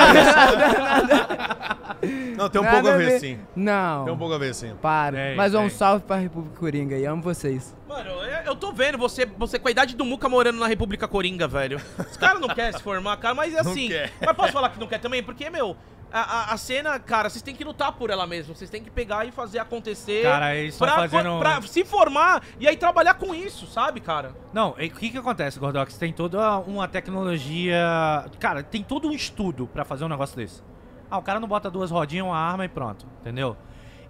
[0.79, 1.97] Nada,
[2.37, 3.39] Não, tem um pouco a ver, sim.
[3.55, 4.05] Não.
[4.05, 4.73] Tem um pouco a ver, sim.
[4.81, 5.17] Para.
[5.17, 5.69] Tem, Mas um tem.
[5.69, 7.05] salve pra República Coringa aí.
[7.05, 7.75] Amo vocês.
[7.87, 11.07] Mano, eu- eu tô vendo você, você com a idade do Muca morando na República
[11.07, 11.81] Coringa, velho.
[11.99, 13.87] Os caras não querem se formar, cara, mas é Não assim.
[13.89, 14.11] quer.
[14.25, 15.21] Mas posso falar que não quer também?
[15.23, 15.75] Porque, meu,
[16.11, 18.55] a, a- a cena, cara, vocês têm que lutar por ela mesmo.
[18.55, 20.23] Vocês têm que pegar e fazer acontecer.
[20.23, 24.33] Cara, eles estão fazendo- pra se formar e aí trabalhar com isso, sabe, cara?
[24.53, 25.97] Não, o que que acontece, Gordox?
[25.97, 28.25] Tem toda uma tecnologia...
[28.39, 30.61] Cara, tem todo um estudo pra fazer um negócio desse.
[31.09, 33.55] Ah, o cara não bota duas rodinhas, uma arma e pronto, entendeu?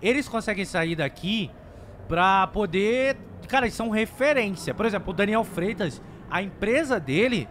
[0.01, 1.49] Eles conseguem sair daqui
[2.07, 3.17] pra poder...
[3.47, 4.73] Cara, eles são referência.
[4.73, 7.47] Por exemplo, o Daniel Freitas, a empresa dele...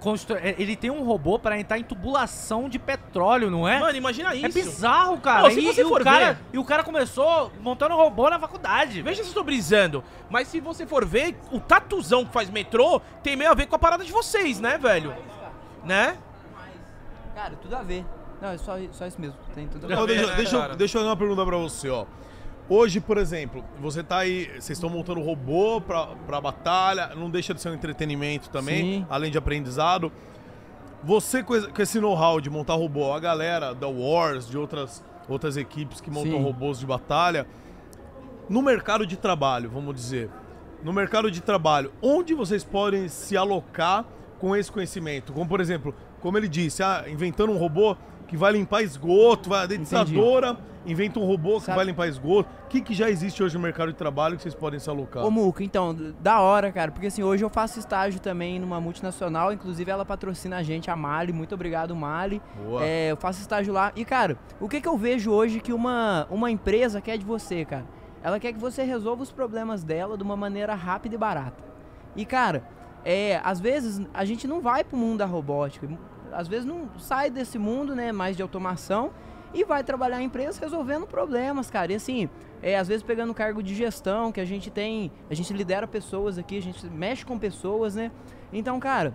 [0.00, 3.78] constrói- Ele tem um robô pra entrar em tubulação de petróleo, não é?
[3.78, 4.46] Mano, imagina isso.
[4.46, 5.50] É bizarro, cara.
[5.50, 9.02] Se e, e o cara, ver- e o cara começou montando robô na faculdade.
[9.02, 10.02] Veja se eu tô brisando.
[10.30, 13.76] Mas se você for ver, o tatuzão que faz metrô tem meio a ver com
[13.76, 15.14] a parada de vocês, né, velho?
[15.84, 16.16] Né?
[17.34, 18.04] Cara, tudo a ver.
[18.40, 19.36] Não, é só, só isso mesmo.
[19.54, 19.96] Tem tudo a ver.
[19.98, 22.04] Ó, deixa, né, deixa, deixa eu fazer uma pergunta pra você, ó.
[22.70, 27.54] Hoje, por exemplo, você tá aí, vocês estão montando robô pra, pra batalha, não deixa
[27.54, 29.06] de ser um entretenimento também, Sim.
[29.08, 30.12] além de aprendizado.
[31.02, 35.02] Você com esse, com esse know-how de montar robô, a galera da Wars, de outras,
[35.26, 36.42] outras equipes que montam Sim.
[36.42, 37.46] robôs de batalha,
[38.50, 40.28] no mercado de trabalho, vamos dizer,
[40.82, 44.04] no mercado de trabalho, onde vocês podem se alocar
[44.38, 45.32] com esse conhecimento?
[45.32, 47.96] Como, por exemplo, como ele disse, ah, inventando um robô
[48.28, 50.56] que vai limpar esgoto, vai a dedetizadora,
[50.86, 52.48] inventa um robô que Sabe- vai limpar esgoto.
[52.64, 55.24] O que, que já existe hoje no mercado de trabalho que vocês podem se alocar?
[55.24, 59.50] Ô, Muco, então, da hora, cara, porque assim, hoje eu faço estágio também numa multinacional,
[59.52, 62.42] inclusive ela patrocina a gente, a Mali, muito obrigado, Mali.
[62.64, 62.84] Boa.
[62.84, 63.90] É, eu faço estágio lá.
[63.96, 67.64] E, cara, o que que eu vejo hoje que uma, uma empresa quer de você,
[67.64, 67.86] cara?
[68.22, 71.64] Ela quer que você resolva os problemas dela de uma maneira rápida e barata.
[72.14, 72.62] E, cara,
[73.04, 75.88] é, às vezes a gente não vai pro mundo da robótica.
[76.32, 79.10] Às vezes não sai desse mundo, né, mais de automação
[79.52, 81.92] e vai trabalhar em empresas resolvendo problemas, cara.
[81.92, 82.28] E assim,
[82.62, 86.38] é, às vezes pegando cargo de gestão, que a gente tem, a gente lidera pessoas
[86.38, 88.10] aqui, a gente mexe com pessoas, né?
[88.52, 89.14] Então, cara,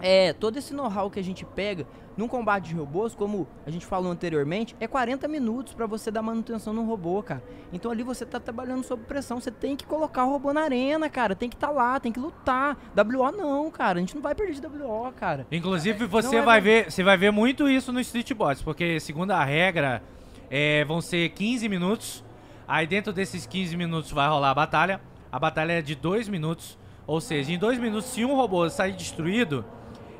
[0.00, 1.86] é, todo esse know-how que a gente pega
[2.16, 6.20] num combate de robôs, como a gente falou anteriormente, é 40 minutos pra você dar
[6.20, 7.42] manutenção num robô, cara.
[7.72, 11.08] Então ali você tá trabalhando sob pressão, você tem que colocar o robô na arena,
[11.08, 12.76] cara, tem que estar lá, tem que lutar.
[12.96, 15.46] WO não, cara, a gente não vai perder de WO, cara.
[15.52, 16.64] Inclusive, você não é vai bom.
[16.64, 20.02] ver, você vai ver muito isso no Street Bots, porque segundo a regra,
[20.50, 22.24] é, vão ser 15 minutos.
[22.66, 25.00] Aí dentro desses 15 minutos vai rolar a batalha.
[25.30, 26.78] A batalha é de 2 minutos.
[27.06, 29.64] Ou seja, em 2 minutos, se um robô sair destruído,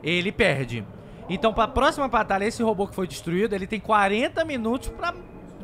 [0.03, 0.85] ele perde.
[1.29, 5.15] Então, pra próxima batalha, esse robô que foi destruído, ele tem 40 minutos pra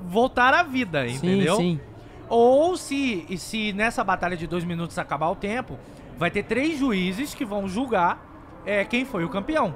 [0.06, 1.56] voltar à vida, entendeu?
[1.56, 1.80] Sim, sim.
[2.28, 5.78] Ou se, se nessa batalha de dois minutos acabar o tempo,
[6.16, 8.22] vai ter três juízes que vão julgar
[8.64, 9.74] é, quem foi o campeão.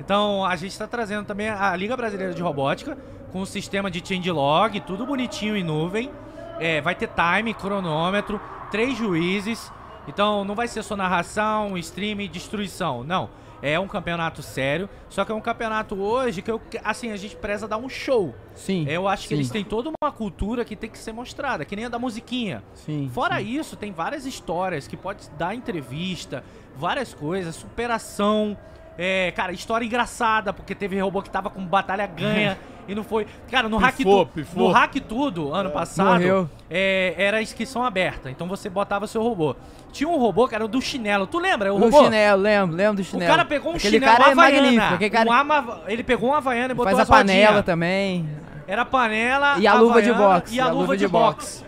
[0.00, 2.96] Então a gente está trazendo também a Liga Brasileira de Robótica
[3.30, 6.10] com o sistema de changelog, tudo bonitinho em nuvem.
[6.58, 9.72] É, vai ter time, cronômetro, três juízes.
[10.08, 13.04] Então não vai ser só narração, stream e destruição.
[13.04, 13.30] Não.
[13.62, 14.88] É um campeonato sério.
[15.08, 18.34] Só que é um campeonato hoje que eu, assim, a gente preza dar um show.
[18.54, 18.84] Sim.
[18.88, 21.76] Eu acho que sim, eles têm toda uma cultura que tem que ser mostrada, que
[21.76, 22.62] nem a da musiquinha.
[22.74, 23.08] Sim.
[23.14, 23.56] Fora sim.
[23.58, 26.44] isso, tem várias histórias que pode dar entrevista,
[26.76, 28.58] várias coisas, superação.
[28.98, 33.26] É, cara, história engraçada, porque teve robô que tava com batalha ganha e não foi.
[33.50, 34.68] Cara, no Hack, Pifou, Tu- pifou.
[34.68, 36.48] no hack Tudo, ano passado, Morreu.
[36.70, 38.30] é, era inscrição aberta.
[38.30, 39.56] Então você botava seu robô.
[39.92, 41.26] Tinha um robô que era o do chinelo.
[41.26, 41.72] Tu lembra?
[41.72, 42.04] O O robô?
[42.04, 43.30] chinelo, lembro, lembro do O chinelo.
[43.30, 44.88] cara pegou um Aquele chinelo cara é havaiana.
[44.90, 48.28] Aquele cara um ama- Ele pegou um havaiana e botou faz a panela também.
[48.66, 51.64] Era panela, E a luva de boxe, E a, luva, de boxe.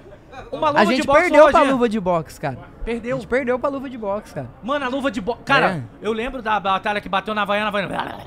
[0.52, 1.73] Uma luva A de gente boxe perdeu pra rodinha.
[1.73, 2.59] luva de boxe, cara.
[2.81, 3.16] A Perdeu.
[3.16, 4.48] gente perdeu pra luva de boxe, cara.
[4.62, 5.43] Mano, a luva de boxe.
[5.44, 5.82] Cara, É.
[6.02, 8.19] eu lembro da batalha que bateu na Havaiana, a Havaiana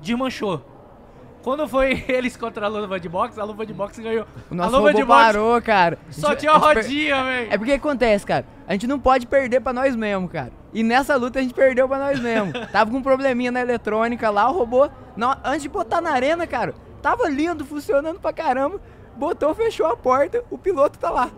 [0.00, 0.62] desmanchou.
[1.42, 4.26] Quando foi eles contra a luva de boxe, a luva de boxe ganhou.
[4.50, 5.98] O nosso a luva de boxe parou, cara.
[6.10, 7.52] só A gente- tinha a gente per- rodinha, velho.
[7.52, 8.46] É porque acontece, cara.
[8.66, 10.52] A gente não pode perder pra nós mesmo, cara.
[10.72, 12.50] E nessa luta a gente perdeu pra nós mesmo.
[12.72, 16.46] tava com um probleminha na eletrônica lá, o robô, na- antes de botar na arena,
[16.46, 18.80] cara, tava lindo, funcionando pra caramba.
[19.16, 21.28] Botou, fechou a porta, o piloto tá lá.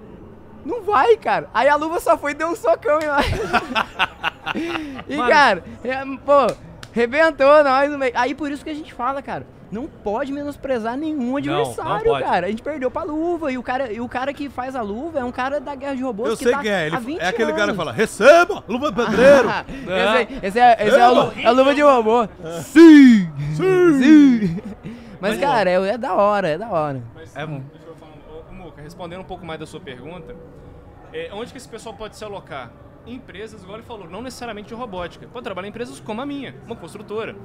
[0.66, 1.48] Não vai, cara.
[1.54, 3.26] Aí a luva só foi e deu um socão em nós.
[5.08, 5.30] e, Mano.
[5.30, 6.46] cara, é, pô,
[6.96, 8.12] Rebentou nós no meio.
[8.14, 12.24] Aí por isso que a gente fala, cara, não pode menosprezar nenhum adversário, pode.
[12.24, 12.46] cara.
[12.46, 15.18] A gente perdeu pra luva e o cara, e o cara que faz a luva
[15.18, 16.86] é um cara da guerra de robôs Eu que sei tá quem é.
[16.86, 17.76] Ele há 20 é aquele cara que anos.
[17.76, 19.46] fala: receba, luva pedreiro.
[19.84, 22.26] esse, aí- esse é, esse é, a, é a luva de robô.
[22.62, 23.30] Sim!
[23.54, 24.56] Sim!
[25.20, 27.02] Mas, cara, é, é da hora, é da hora.
[27.14, 30.34] Mas, É deixa eu falar, ô, ô, Muca, respondendo um pouco mais da sua pergunta,
[31.16, 32.70] é, onde que esse pessoal pode se alocar?
[33.06, 35.28] Em empresas, igual ele falou, não necessariamente de robótica.
[35.32, 37.36] Pode trabalhar em empresas como a minha, uma construtora.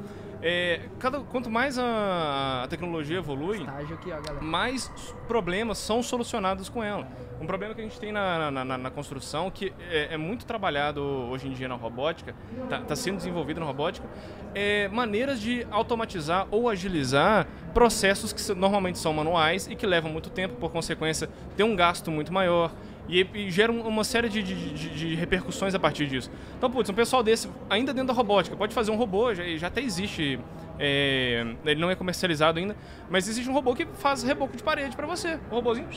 [0.41, 4.87] É, cada, quanto mais a, a tecnologia evolui, aqui, ó, mais
[5.27, 7.07] problemas são solucionados com ela.
[7.39, 10.47] Um problema que a gente tem na, na, na- na construção, que é, é muito
[10.47, 12.33] trabalhado hoje em dia na robótica,
[12.81, 14.07] está sendo desenvolvido na robótica,
[14.55, 20.31] é maneiras de automatizar ou agilizar processos que normalmente são manuais e que levam muito
[20.31, 22.71] tempo, por consequência, tem um gasto muito maior.
[23.09, 26.31] E, e gera um- uma série de, de- de- de repercussões a partir disso.
[26.57, 29.67] Então, putz, um pessoal desse, ainda dentro da robótica, pode fazer um robô, já, já
[29.67, 30.39] até existe
[30.79, 32.75] é, ele não é comercializado ainda,
[33.09, 35.37] mas existe um robô que faz reboco de parede pra você.
[35.51, 35.87] O robôzinho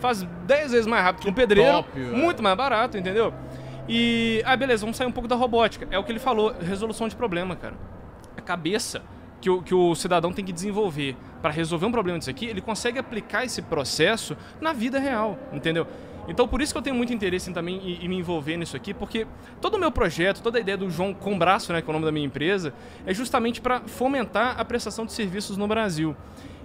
[0.00, 3.32] faz 10 vezes mais rápido que um pedreiro, top, muito mais barato, entendeu?
[3.88, 5.86] E, ah, beleza, vamos sair um pouco da robótica.
[5.90, 7.74] É o que ele falou, resolução de problema, cara.
[8.36, 9.02] A cabeça
[9.40, 12.62] que o, que o cidadão tem que desenvolver para resolver um problema disso aqui, ele
[12.62, 15.86] consegue aplicar esse processo na vida real, entendeu?
[16.28, 18.76] Então, por isso que eu tenho muito interesse em, também em, em me envolver nisso
[18.76, 19.26] aqui, porque
[19.60, 21.92] todo o meu projeto, toda a ideia do João com braço, né, que é o
[21.92, 22.72] nome da minha empresa,
[23.06, 26.16] é justamente para fomentar a prestação de serviços no Brasil.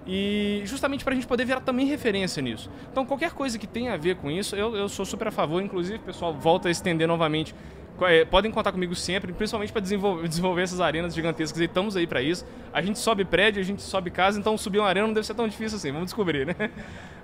[0.08, 2.70] E justamente para a gente poder virar também referência nisso.
[2.92, 5.62] Então, qualquer coisa que tenha a ver com isso, eu, eu sou super a favor.
[5.62, 7.54] Inclusive, pessoal, volta a estender novamente.
[8.02, 11.60] É, Podem contar comigo sempre, principalmente para desenvolver, desenvolver essas arenas gigantescas.
[11.60, 12.46] E estamos aí para isso.
[12.74, 15.34] A gente sobe prédio, a gente sobe casa, então subir uma arena não deve ser
[15.34, 15.92] tão difícil assim.
[15.92, 16.56] Vamos descobrir, né?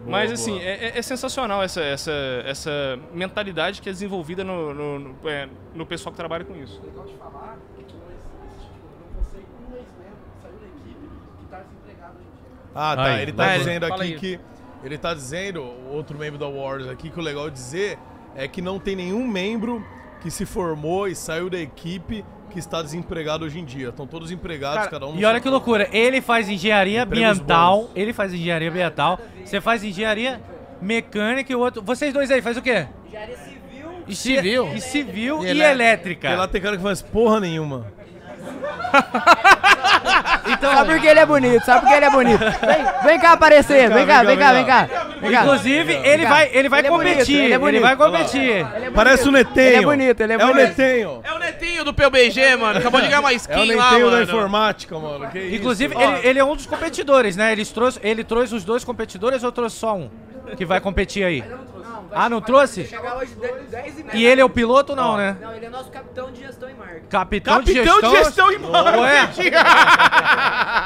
[0.06, 0.64] Mas assim, boa.
[0.64, 2.12] é, é- é sensacional essa, essa,
[2.46, 6.82] essa mentalidade que é desenvolvida no, no, no- é, no pessoal que trabalha com isso.
[6.86, 11.46] legal de falar que não existe, eu não passei ex-membro que saiu da equipe que
[11.46, 12.70] desempregado hoje em dia.
[12.76, 13.04] Ah, tá.
[13.06, 14.16] Aí, ele tá vai, dizendo aqui aí.
[14.20, 14.40] que.
[14.84, 17.98] Ele tá dizendo, outro membro da Wars aqui, que o legal de dizer
[18.36, 19.84] é que não tem nenhum membro
[20.26, 23.90] que se formou e saiu da equipe que está desempregado hoje em dia.
[23.90, 27.82] Estão todos empregados, Cara, cada um E olha que loucura, ele faz engenharia Empregos ambiental,
[27.84, 27.92] bons.
[27.96, 30.42] ele faz engenharia ambiental, você faz engenharia
[30.82, 31.84] mecânica e o outro.
[31.84, 32.88] Vocês dois aí, faz o quê?
[33.08, 33.92] Engenharia civil.
[34.08, 34.74] E Civil.
[34.74, 35.72] E civil E e, elétrica.
[35.72, 36.28] elétrica.
[36.30, 37.86] Porque lá tem cara que faz porra nenhuma.
[40.48, 41.66] Então, sabe por que ele é bonito?
[41.66, 42.40] Sabe por que ele é bonito?
[42.40, 44.88] Vem, vem cá aparecer, vem cá, vem cá, vem cá.
[45.20, 45.42] Vem cá.
[45.44, 46.30] Inclusive, ele cá.
[46.30, 47.44] vai, ele vai Ele é bonito, competir.
[47.44, 47.82] ele é bonito.
[47.82, 48.42] vai competir.
[48.42, 48.92] Ele é bonito.
[48.94, 49.68] Parece o Netenho.
[49.68, 50.68] Ele é bonito, ele é É o bonito.
[50.68, 51.22] Netenho.
[51.24, 52.78] É o netinho do PUBG, mano.
[52.80, 54.24] Acabou de ganhar uma É o skin lá, Netenho da mano.
[54.24, 55.28] informática, mano.
[55.32, 55.56] Que isso?
[55.56, 56.02] Inclusive, Ó.
[56.02, 57.52] ele, ele é um dos competidores, né?
[57.52, 60.10] Ele trouxe, ele trouxe os dois competidores ou trouxe só um
[60.56, 61.44] que vai competir aí?
[62.16, 62.86] Ah, não trouxe?
[62.86, 63.36] Chegar hoje
[63.70, 64.16] 10 e meia.
[64.18, 65.38] E ele é o piloto, não, né?
[65.42, 67.08] Não, ele é nosso capitão de gestão e marketing.
[67.08, 68.12] Capitão, de Capitão gestão.
[68.12, 69.52] de gestão e marketing.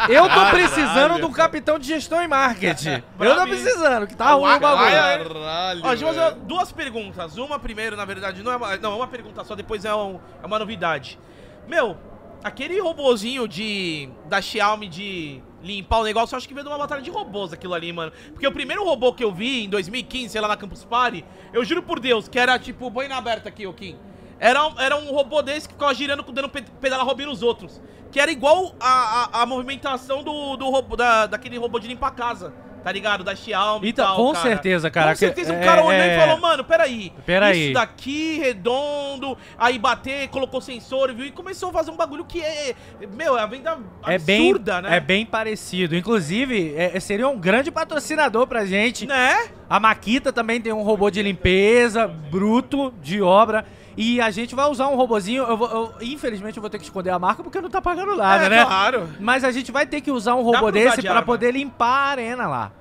[0.09, 3.03] Eu tô precisando de um capitão de gestão e marketing.
[3.19, 4.89] Eu tô precisando, que tá ruim o bagulho.
[4.89, 5.81] Caralho.
[5.83, 7.37] Ó, deixa eu fazer duas perguntas.
[7.37, 10.19] Uma primeiro, na verdade, não é uma, não, é uma pergunta só, depois é, um-
[10.41, 11.19] é uma novidade.
[11.67, 11.97] Meu,
[12.43, 16.77] aquele robozinho de da Xiaomi de limpar o negócio, eu acho que veio de uma
[16.77, 18.11] batalha de robôs aquilo ali, mano.
[18.31, 21.63] Porque o primeiro robô que eu vi em 2015, sei lá, na Campus Party, eu
[21.65, 23.97] juro por Deus, que era tipo, boina aberta aqui, ô Kim.
[24.39, 27.81] Era, era um robô desse que ficava girando, dando pe- pedala robô nos outros.
[28.09, 32.07] Que era igual a, a, a movimentação do, do robô, da, daquele robô de limpar
[32.07, 32.53] a casa.
[32.83, 33.23] Tá ligado?
[33.23, 34.47] Da Xiaomi e Então, tal, com cara.
[34.47, 37.11] certeza, cara, Com que- certeza, é- o cara olhou é- e falou, mano, peraí.
[37.25, 37.65] Peraí.
[37.65, 41.25] Isso daqui, redondo, aí bater, colocou sensor, viu?
[41.25, 42.73] E começou a fazer um bagulho que é.
[43.13, 43.77] Meu, é a venda
[44.07, 44.95] É bem, absurda, né?
[44.95, 45.95] é bem parecido.
[45.95, 49.05] Inclusive, é- seria um grande patrocinador pra gente.
[49.05, 49.49] Né?
[49.69, 53.65] A Maquita também tem um robô de limpeza, bruto, de obra.
[53.97, 55.43] E a gente vai usar um robozinho.
[55.43, 58.15] Eu vou- eu- infelizmente, eu vou ter que esconder a marca porque não tá pagando
[58.15, 58.65] nada, é, né?
[58.65, 59.09] claro.
[59.19, 61.21] Mas a gente vai ter que usar um robô pra desse arma.
[61.23, 62.71] poder limpar a arena lá.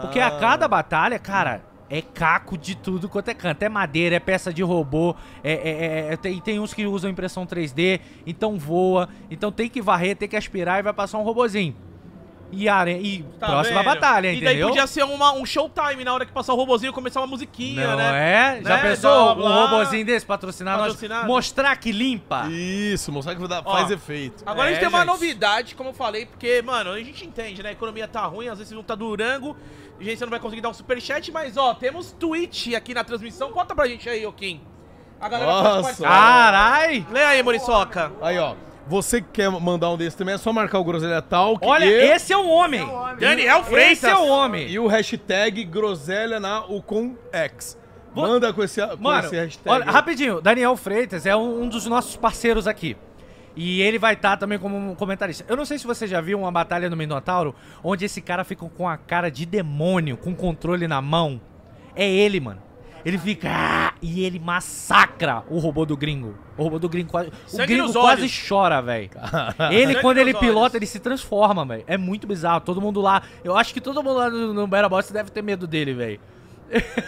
[0.00, 3.62] Porque a cada batalha, cara, é caco de tudo quanto é canto.
[3.62, 5.14] É madeira, é peça de robô,
[5.44, 9.80] é, é- é- tem, tem uns que usam impressão 3D, então voa, então tem que
[9.80, 11.76] varrer, tem que aspirar e vai passar um robozinho.
[12.52, 13.84] E, a are- e Tá próxima vendo?
[13.94, 14.68] batalha, E daí entendeu?
[14.68, 17.96] podia ser uma, um showtime na hora que passar o robozinho começar uma musiquinha, Não
[17.96, 18.58] né?
[18.58, 18.62] é?
[18.62, 18.82] Já Né?
[18.82, 20.86] pensou Blá, um robozinho desse patrocinar nós?
[20.92, 21.26] Patrocinado.
[21.26, 22.46] Mostrar que limpa?
[22.48, 24.44] Isso, mostrar que dá- Ó, faz efeito.
[24.46, 25.08] Agora a gente É, tem uma gente.
[25.08, 27.70] novidade, como eu falei, porque, mano, a gente entende, né?
[27.70, 29.56] A economia tá ruim, às vezes não tá durango,
[30.00, 33.50] a gente não vai conseguir dar um superchat, mas ó, temos Twitch aqui na transmissão.
[33.50, 34.60] Conta pra gente aí, ô Kim.
[35.20, 36.02] A galera Nossa.
[36.04, 37.06] Carai!
[37.10, 38.12] Lê aí, Moriçoca.
[38.22, 38.54] Aí, ó.
[38.88, 42.10] Você que quer mandar um desses também, é só marcar o Groselha Talk Olha, e,
[42.12, 42.86] esse é um homem!
[43.18, 43.92] Daniel Freitas.
[44.04, 44.68] Esse é o homem!
[44.68, 47.76] e o hashtag Groselha na UcomX.
[48.14, 49.68] Vou- Manda com esse, com Mano, esse hashtag.
[49.68, 52.96] olha, rapidinho, Daniel Freitas é um, um dos nossos parceiros aqui.
[53.56, 55.44] E ele vai estar também como um comentarista.
[55.48, 58.66] Eu não sei se você já viu uma batalha no Minotauro, onde esse cara fica
[58.68, 61.40] com a cara de demônio, com controle na mão.
[61.94, 62.62] É ele, mano.
[63.06, 63.48] Ele fica.
[63.48, 66.34] "Ah", e ele massacra o robô do gringo.
[66.58, 67.28] O robô do gringo quase.
[67.28, 68.46] O Sangue gringo nos quase olhos.
[68.48, 69.10] chora, velho.
[69.70, 70.74] Ele, Sangue quando ele pilota, olhos.
[70.74, 71.84] ele se transforma, velho.
[71.86, 72.60] É muito bizarro.
[72.62, 73.22] Todo mundo lá.
[73.44, 76.20] Eu acho que todo mundo lá no, no Battle Boss deve ter medo dele, velho.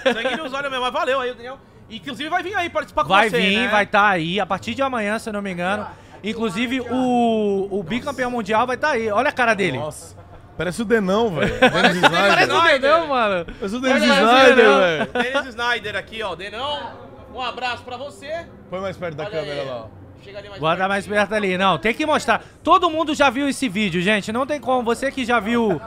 [0.04, 1.58] Sangue nos olhos mesmo, mas valeu aí, Daniel.
[1.90, 3.68] Inclusive vai vir aí participar com Vai você, vir, né?
[3.68, 5.86] vai estar aí a partir de amanhã, se eu não me engano.
[6.22, 9.10] Inclusive, o, o bicampeão mundial vai estar aí.
[9.10, 9.78] Olha a cara dele.
[9.78, 10.17] Nossa.
[10.58, 11.54] Parece o Denão, velho.
[11.60, 13.46] Parece o dedão, mano.
[13.58, 14.78] Parece o Dennis esse Snyder, Denão.
[14.80, 15.06] velho.
[15.12, 16.34] Dennis Snyder aqui, ó.
[16.34, 16.92] Denão,
[17.34, 18.44] um abraço pra você.
[18.68, 19.66] Põe mais perto da Olha câmera aí.
[19.68, 19.86] lá, ó.
[20.22, 21.20] Chega ali mais Bota mais pertinho.
[21.28, 21.56] perto ali.
[21.56, 22.42] Não, tem que mostrar.
[22.62, 24.32] Todo mundo já viu esse vídeo, gente.
[24.32, 24.82] Não tem como.
[24.82, 25.80] Você que já viu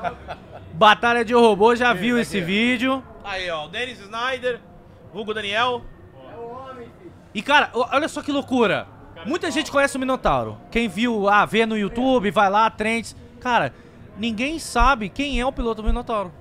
[0.73, 3.03] Batalha de Robô, já viu esse vídeo.
[3.26, 3.68] Aí, ó.
[3.68, 4.60] Dennis Snyder,
[5.14, 5.84] Hugo Daniel.
[7.34, 8.88] E, cara, o- olha só que loucura.
[9.26, 10.57] Muita gente conhece o Minotauro.
[10.72, 13.15] Quem viu, ah, vê no YouTube, vai lá, trends.
[13.39, 13.73] Cara,
[14.17, 16.31] ninguém sabe quem é o piloto do Minotauro.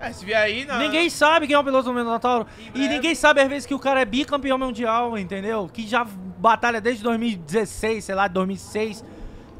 [0.00, 0.78] É, se vier aí, na...
[0.78, 2.44] Ninguém sabe quem é o piloto do Minotauro.
[2.74, 5.70] E ninguém sabe, às vezes, que o cara é bicampeão mundial, entendeu?
[5.72, 9.04] Que já batalha desde 2016, sei lá, 2006.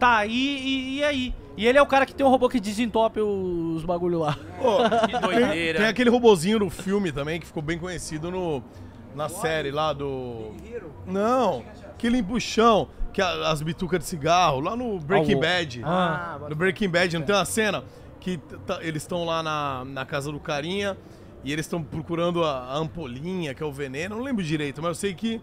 [0.01, 1.35] Tá aí e, e aí.
[1.57, 4.37] E ele é o cara que tem um robô que desentope os bagulho lá.
[4.61, 5.79] Ô, Que doideira.
[5.79, 8.65] Tem aquele robozinho no filme também que ficou bem conhecido no,
[9.15, 10.53] na série lá do.
[11.07, 11.63] Não,
[11.99, 15.83] que limpa o chão, que a- as bitucas de cigarro, lá no Breaking Ah, Bad.
[15.85, 17.85] Ah, no Breaking Bad, não tem uma cena
[18.21, 18.41] que
[18.81, 20.97] eles estão lá na, na casa do carinha
[21.45, 24.89] e eles estão procurando a, a ampolinha, que é o veneno, não lembro direito, mas
[24.91, 25.41] eu sei que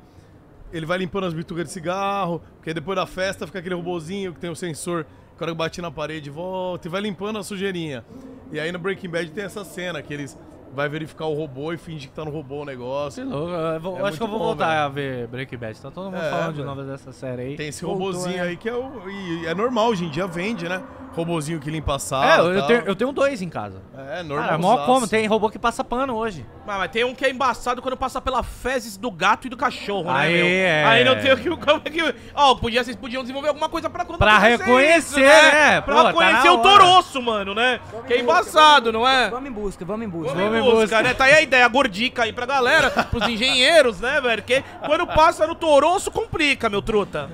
[0.72, 4.40] ele vai limpando as bitucas de cigarro, porque depois da festa fica aquele robozinho que
[4.40, 5.06] tem o sensor,
[5.38, 8.06] que hora que bate na parede volta e vai limpando a sujeirinha.
[8.52, 10.38] E aí no Breaking Bad tem essa cena que eles
[10.74, 13.24] vai verificar o robô e finge que tá no robô o negócio.
[13.24, 14.80] Eu vou- É acho que eu vou bom, voltar velho.
[14.82, 15.82] a ver Breaking Bad.
[15.82, 16.66] Tá todo mundo É, falando de velho.
[16.76, 17.56] novo dessa série aí.
[17.56, 18.42] Tem esse Voltou, robozinho é.
[18.42, 19.10] aí que é o.
[19.10, 20.82] E é normal, hoje em dia vende, né?
[21.16, 22.44] Robozinho que limpa a É, sala.
[22.50, 23.82] eu, eu tenho, eu tenho dois em casa.
[24.12, 24.48] É, normal.
[24.48, 26.46] Cara, maior como, tem robô que passa pano hoje.
[26.66, 29.58] Mas, mas tem um que é embaçado quando passa pela fezes do gato e do
[29.58, 30.46] cachorro, né, Aí, meu?
[30.46, 30.86] é.
[30.86, 31.50] Aí não tem o que...
[31.50, 32.16] Como é que...
[32.34, 35.82] Ó, podia, vocês podiam desenvolver alguma coisa pra quando Pra reconhecer, isso, né?
[35.82, 37.80] Pra Pô, tá o toroço, mano, né?
[38.08, 39.30] Que é embaçado, não é?
[39.30, 40.34] Vamos em busca, vamos em busca.
[40.34, 41.02] Vamos Vamos em busca, busca.
[41.02, 41.14] né?
[41.14, 44.44] Tá aí a ideia, a gordica aí pra galera, pros engenheiros, né, velho?
[44.44, 47.30] Que quando passa no toroço, complica, meu truta.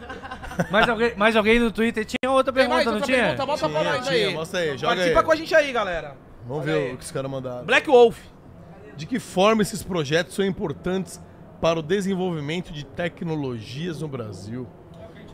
[0.71, 3.19] Mais alguém, mais alguém no Twitter tinha outra Tem pergunta, mais não outra tinha?
[3.35, 3.45] pergunta?
[3.45, 4.33] Bota pra nós aí.
[4.33, 5.25] mostra aí, joga Participa aí.
[5.25, 6.15] com a gente aí, galera.
[6.47, 6.93] Vamos Olha ver aí.
[6.93, 7.65] o que os caras mandaram.
[7.65, 8.17] Black Wolf.
[8.95, 11.21] De que forma esses projetos são importantes
[11.61, 14.67] para o desenvolvimento de tecnologias no Brasil?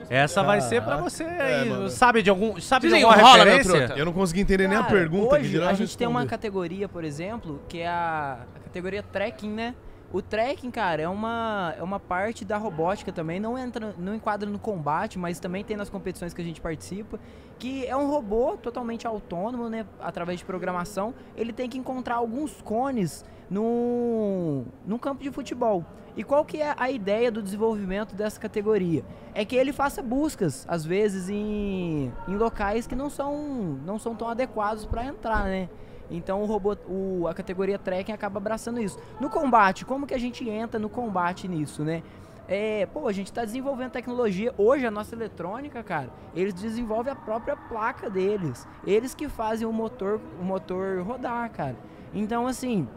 [0.10, 1.70] Essa vai ser pra você É, aí.
[1.70, 1.90] mano.
[1.90, 2.60] sabe de algum.
[2.60, 3.88] Sabe de alguma meu referência?
[3.88, 3.94] truta.
[4.00, 6.20] Eu não consegui entender nem a Cara, pergunta que hoje dirá a gente tem uma
[6.22, 6.30] responder.
[6.38, 9.74] categoria, por exemplo, que é a, a categoria trekking, né?
[10.14, 14.50] O trekking, cara, é uma, é uma parte da robótica também, não entra, não enquadra
[14.50, 17.18] no combate, mas também tem nas competições que a gente participa,
[17.58, 22.62] que é um robô totalmente autônomo, né, através de programação, ele tem que encontrar alguns
[22.62, 25.86] cones num, num campo de futebol.
[26.16, 29.06] E qual que é a ideia do desenvolvimento dessa categoria?
[29.34, 34.14] É que ele faça buscas, às vezes, em, em locais que não são, não são
[34.14, 35.70] tão adequados para entrar, né?
[36.12, 39.00] Então o robô, o, a categoria trekking acaba abraçando isso.
[39.20, 42.04] No combate, como que a gente entra no combate nisso, né?
[42.48, 44.54] É, pô, a gente tá desenvolvendo tecnologia.
[44.58, 48.68] Hoje a nossa eletrônica, cara, eles desenvolvem a própria placa deles.
[48.86, 51.78] Eles que fazem o motor, o motor rodar, cara.
[52.14, 52.90] Então, assim,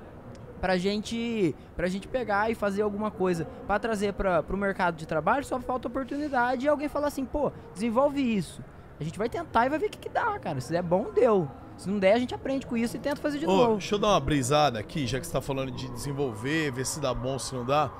[0.61, 5.07] pra gente, pra gente pegar e fazer alguma coisa pra trazer para pro mercado de
[5.07, 8.61] trabalho, só falta oportunidade e alguém falar assim, pô, desenvolve isso.
[8.99, 10.61] A gente vai tentar e vai ver o que, que dá, cara.
[10.61, 11.49] Se der bom, deu.
[11.77, 13.73] Se não der, a gente aprende com isso e tenta fazer de Ô, novo.
[13.73, 17.01] deixa eu dar uma brisada aqui, já que você tá falando de desenvolver, ver se
[17.01, 17.91] dá bom, se não dá.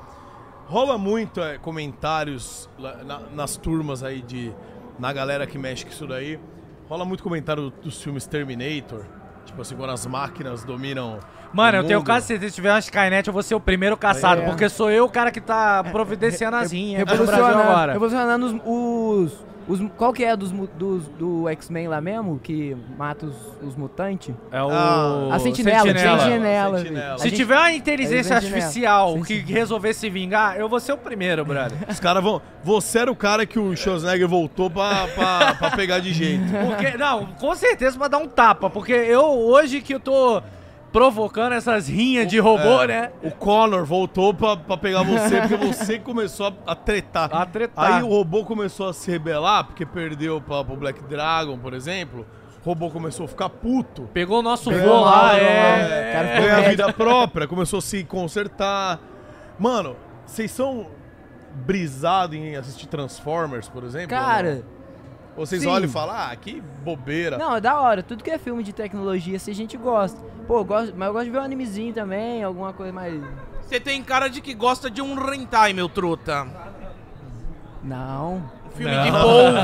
[0.67, 4.53] Rola muito é, comentários na- nas turmas aí de.
[4.99, 6.39] Na galera que mexe com isso daí.
[6.89, 9.05] Rola muito comentário dos filmes Terminator.
[9.45, 11.19] Tipo assim, quando as máquinas dominam.
[11.53, 13.61] Mano, o eu tenho quase certeza que se tiver uma Skynet, eu vou ser o
[13.61, 14.45] primeiro caçado, É.
[14.47, 17.93] porque sou eu o cara que tá providenciando as rinhas pro Brasil Revolucionando, agora.
[17.93, 22.39] revolucionando os, os, os- Qual que é dos, dos do X-Men lá mesmo?
[22.43, 24.35] Que mata os, os mutantes?
[24.53, 24.69] É o.
[24.71, 26.19] Ah, A sentinela, Sentinela.
[26.21, 26.79] sentinela.
[26.79, 27.15] Sentinela.
[27.15, 28.57] A Se gente- tiver uma inteligência É, Sentinela.
[28.65, 31.77] artificial que resolver se vingar, eu vou ser o primeiro, brother.
[31.89, 32.41] Os caras vão.
[32.63, 36.45] Você era o cara que o Schwarzenegger voltou pra, pra, pra pegar de jeito.
[36.67, 40.43] Porque, não, com certeza pra dar um tapa, porque eu, hoje que eu tô
[40.95, 43.13] provocando essas rinhas de robô, É, né?
[43.21, 47.35] O Connor voltou pra, pra pegar você, porque você começou a, a tretar.
[47.35, 47.95] A tretar.
[47.95, 52.25] Aí o robô começou a se rebelar, porque perdeu pra, pro Black Dragon, por exemplo.
[52.65, 54.09] O robô começou a ficar puto.
[54.15, 56.13] Pegou o nosso Pegou voo lá, lá, é.
[56.13, 59.01] cara ficou Ganhou a vida própria, começou a se consertar.
[59.59, 60.87] Mano, vocês são.
[61.53, 64.17] brisado em assistir Transformers, por exemplo?
[64.17, 64.29] ou não?
[64.29, 64.65] Cara,
[65.37, 65.69] vocês sim.
[65.69, 67.37] olham e falam, ah, que bobeira.
[67.37, 68.03] não, é da hora.
[68.03, 70.21] Tudo que é filme de tecnologia, se a gente gosta.
[70.47, 73.21] Pô, eu gosto, mas eu gosto de ver um animezinho também, alguma coisa mais.
[73.63, 76.47] Você tem cara de que gosta de um hentai, meu truta.
[77.83, 78.51] Não.
[78.67, 79.59] Um filme de polvo.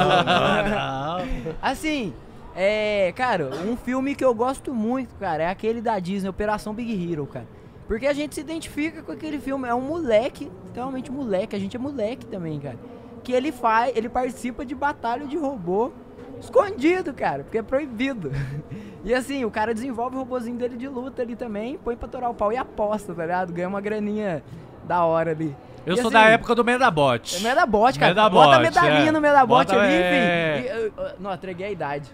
[1.60, 2.12] Assim,
[2.54, 3.12] é.
[3.12, 7.26] Cara, um filme que eu gosto muito, cara, é aquele da Disney, Operação Big Hero,
[7.26, 7.46] cara.
[7.86, 9.66] Porque a gente se identifica com aquele filme.
[9.68, 11.56] É um moleque, literalmente moleque.
[11.56, 12.78] A gente é moleque também, cara.
[13.22, 13.96] Que ele faz.
[13.96, 15.92] Ele participa de batalha de robô
[16.40, 17.42] escondido, cara.
[17.44, 18.30] Porque é proibido.
[19.02, 22.28] E assim, o cara desenvolve o robozinho dele de luta ali também, põe pra torar
[22.28, 23.50] o pau e aposta, tá ligado?
[23.50, 24.44] Ganha uma graninha
[24.84, 25.56] da hora ali.
[25.86, 27.34] Eu E sou assim, da época do Medabot.
[27.34, 28.10] É Medabot, cara.
[28.12, 29.10] Medabot, Bota a medalhinha é.
[29.10, 30.58] no Medabot Bota- ali, é.
[30.58, 30.66] enfim.
[30.66, 32.10] E, eu- eu- não, entreguei a idade.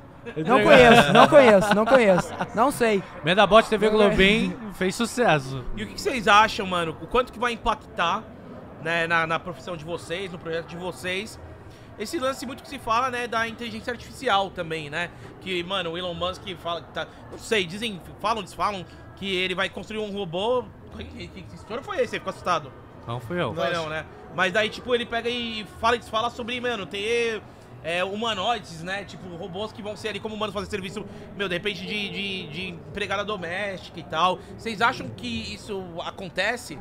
[0.47, 2.35] Não conheço, não conheço, não conheço.
[2.55, 3.03] Não sei.
[3.24, 3.91] Medabot TV.
[3.91, 5.65] Globin fez sucesso.
[5.77, 6.97] E o que vocês acham, mano?
[7.03, 8.23] O quanto que vai impactar
[8.87, 11.41] né, na, na profissão de vocês, no projeto de vocês?
[11.99, 15.11] Esse lance muito que se fala, né, da inteligência artificial também, né?
[15.41, 17.09] Que, mano, o Elon Musk fala que tá.
[17.33, 18.87] Não sei, dizem, falam, desfalam
[19.17, 20.65] que ele vai construir um robô.
[20.97, 22.11] Que, que, que estouro foi esse?
[22.11, 22.73] Você ficou assustado?
[23.09, 23.49] Não fui eu.
[23.49, 24.07] Não foi não, né?
[24.37, 27.43] Mas daí, tipo, ele pega e fala, fala sobre, mano, ter
[27.83, 29.05] é, humanoides, né?
[29.05, 31.05] Tipo, robôs que vão ser ali como humanos fazer serviço,
[31.37, 34.39] meu, de repente de, de, de empregada doméstica e tal.
[34.57, 36.79] Vocês acham que isso acontece?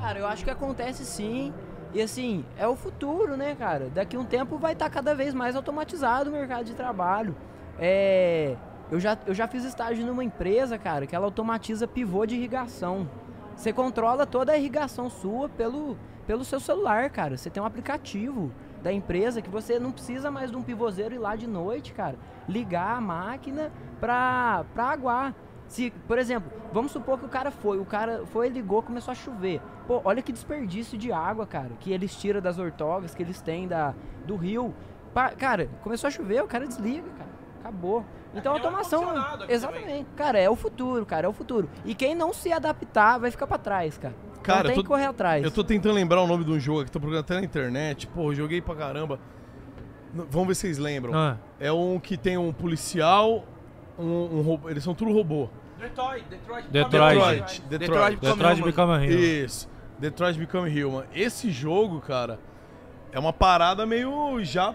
[0.00, 1.52] Cara, eu acho que acontece sim.
[1.92, 3.88] E assim, é o futuro, né, cara?
[3.88, 7.36] Daqui um tempo vai estar cada vez mais automatizado o mercado de trabalho.
[7.78, 8.56] É.
[8.90, 13.08] Eu já, eu já fiz estágio numa empresa, cara, que ela automatiza pivô de irrigação.
[13.56, 15.96] Você controla toda a irrigação sua pelo,
[16.26, 17.36] pelo seu celular, cara.
[17.36, 18.52] Você tem um aplicativo
[18.82, 22.16] da empresa que você não precisa mais de um pivôzeiro ir lá de noite, cara.
[22.46, 25.34] Ligar a máquina pra, pra aguar.
[25.66, 29.14] Se, por exemplo, vamos supor que o cara foi, o cara foi, ligou, começou a
[29.14, 29.60] chover.
[29.86, 33.66] Pô, olha que desperdício de água, cara, que eles tiram das ortogas que eles têm
[33.66, 33.94] da,
[34.26, 34.74] do rio.
[35.12, 37.30] Pa- cara, começou a chover, o cara desliga, cara.
[37.60, 38.04] Acabou.
[38.34, 39.02] Então a É automação.
[39.48, 40.06] Exatamente.
[40.16, 41.68] Cara, é o futuro, cara, é o futuro.
[41.84, 44.14] E quem não se adaptar vai ficar pra trás, cara.
[44.42, 45.42] Cara, então tem tô- que correr atrás.
[45.42, 48.06] Eu tô tentando lembrar o nome de um jogo aqui, tô procurando até na internet.
[48.08, 49.18] Pô, eu joguei pra caramba.
[50.12, 51.14] Vamos ver se vocês lembram.
[51.14, 51.36] Ah.
[51.58, 53.44] É um que tem um policial,
[53.98, 54.70] um, um robô.
[54.70, 55.48] Eles são tudo robô.
[55.78, 57.20] Detroit, Detroit, Detroit.
[57.20, 57.62] Detroit.
[57.68, 58.16] Detroit.
[58.20, 59.12] Detroit Become a Hero.
[59.20, 59.68] Isso.
[59.98, 61.04] Detroit Become Human.
[61.14, 62.38] Esse jogo, cara,
[63.12, 64.74] é uma parada meio já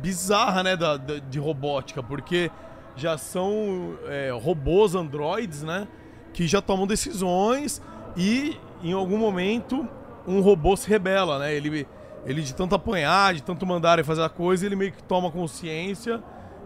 [0.00, 2.50] bizarra, né, da, da- de robótica, porque
[2.96, 5.86] já são é, robôs, androids, né,
[6.32, 7.82] que já tomam decisões
[8.16, 9.86] e em algum momento
[10.26, 11.54] um robô se rebela, né?
[11.54, 11.86] Ele,
[12.24, 16.22] ele de tanto apanhar, de tanto mandarem fazer a coisa, ele meio que toma consciência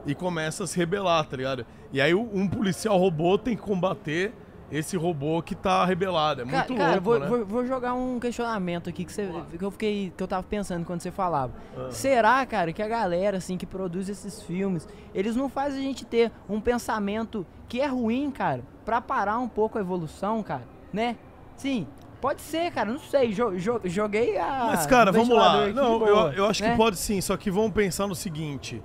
[0.07, 1.65] e começa a se rebelar, tá ligado?
[1.93, 4.33] E aí um policial robô tem que combater
[4.73, 6.41] esse robô que tá rebelado.
[6.41, 7.27] É muito cara, louco, vou, né?
[7.29, 10.13] vou- vou jogar um questionamento aqui que, você, que eu fiquei.
[10.17, 11.53] que eu tava pensando quando você falava.
[11.77, 11.89] Ah.
[11.91, 16.05] Será, cara, que a galera, assim, que produz esses filmes, eles não fazem a gente
[16.05, 20.63] ter um pensamento que é ruim, cara, pra parar um pouco a evolução, cara,
[20.93, 21.17] né?
[21.57, 21.87] Sim,
[22.21, 23.29] pode ser, cara, não sei.
[23.33, 24.71] jo- jo- joguei a.
[24.73, 25.69] Mas, cara, vamos lá.
[25.69, 26.73] Não, boa, eu, eu acho né?
[26.73, 28.83] que pode sim, só que vamos pensar no seguinte.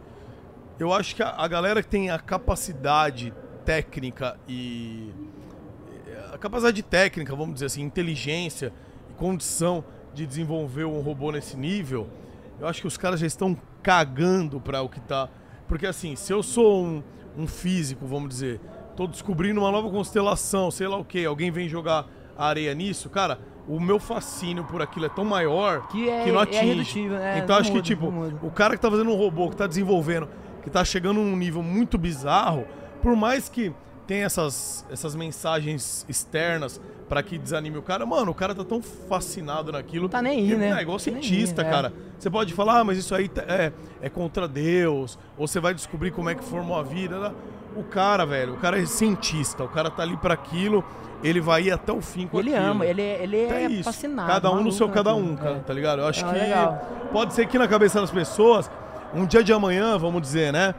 [0.80, 3.34] Eu acho que a, a galera que tem a capacidade
[3.66, 5.12] técnica e.
[6.34, 8.72] A capacidade técnica, vamos dizer assim, inteligência
[9.10, 9.84] e condição
[10.14, 12.08] de desenvolver um robô nesse nível,
[12.60, 15.28] eu acho que os caras já estão cagando pra o que tá.
[15.68, 17.04] Porque assim, se eu sou um,
[17.38, 18.62] um físico, vamos dizer,
[18.96, 22.08] tô descobrindo uma nova constelação, sei lá o que, alguém vem jogar
[22.38, 26.44] areia nisso, cara, o meu fascínio por aquilo é tão maior Que é- não é
[26.44, 27.08] atinge.
[27.10, 27.40] né?
[27.40, 28.08] Então Não acho muda, que, tipo,
[28.42, 30.28] o cara que tá fazendo um robô, que tá desenvolvendo,
[30.70, 32.66] que tá chegando num nível muito bizarro,
[33.02, 33.74] por mais que
[34.06, 38.82] tenha essas, essas mensagens externas pra que desanime o cara, mano, o cara tá tão
[38.82, 40.08] fascinado naquilo.
[40.08, 40.78] Tá nem aí, que, né?
[40.78, 41.72] É igual Tá nem cientista, aí, é.
[41.72, 41.94] cara.
[42.18, 43.72] Você pode falar, ah, mas isso aí tá- é,
[44.02, 47.20] é contra Deus, ou você vai descobrir como é que formou a vida.
[47.20, 47.32] né?
[47.76, 50.84] O cara, velho, o cara é cientista, o cara tá ali pra aquilo,
[51.24, 52.72] ele vai ir até o fim com Ele aquilo.
[52.72, 54.28] ama, ele, é- ele É é fascinado.
[54.28, 55.60] Cada um no seu cada um, cara, é.
[55.60, 56.00] tá ligado?
[56.02, 56.88] Eu acho Não, que legal.
[57.12, 58.70] pode ser que na cabeça das pessoas,
[59.14, 60.76] um dia de amanhã, vamos dizer, né?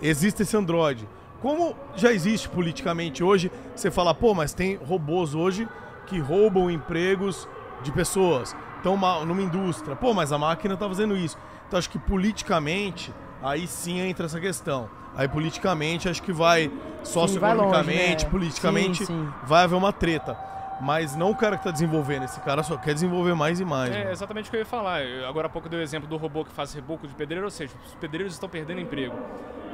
[0.00, 1.08] Existe esse Android.
[1.40, 5.68] Como já existe politicamente hoje, você fala, pô, mas tem robôs hoje
[6.06, 7.48] que roubam empregos
[7.82, 8.54] de pessoas.
[8.84, 11.36] Uma- numa indústria, pô, mas a máquina tá fazendo isso.
[11.66, 13.12] Então, acho que politicamente,
[13.42, 14.88] aí sim entra essa questão.
[15.16, 16.70] Aí, politicamente, acho que vai,
[17.02, 18.30] socioeconomicamente, né?
[18.30, 19.28] politicamente, Sim, sim.
[19.44, 20.38] vai haver uma treta.
[20.80, 23.94] Mas não o cara que tá desenvolvendo, esse cara só quer desenvolver mais e mais.
[23.94, 24.10] É mano.
[24.10, 25.02] exatamente o que eu ia falar.
[25.02, 27.50] Eu- agora há pouco deu o exemplo do robô que faz reboco de pedreiro, ou
[27.50, 29.14] seja, os pedreiros estão perdendo emprego.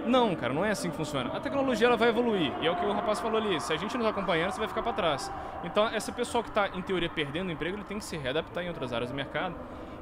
[0.07, 1.31] Não, cara, não é assim que funciona.
[1.37, 2.53] A tecnologia ela vai evoluir.
[2.61, 3.61] E é o que o rapaz falou ali.
[3.61, 5.31] Se a gente não tá acompanhando, você vai ficar para trás.
[5.62, 8.69] Então, essa pessoa que tá, em teoria, perdendo emprego, ele tem que se readaptar em
[8.69, 9.55] outras áreas do mercado.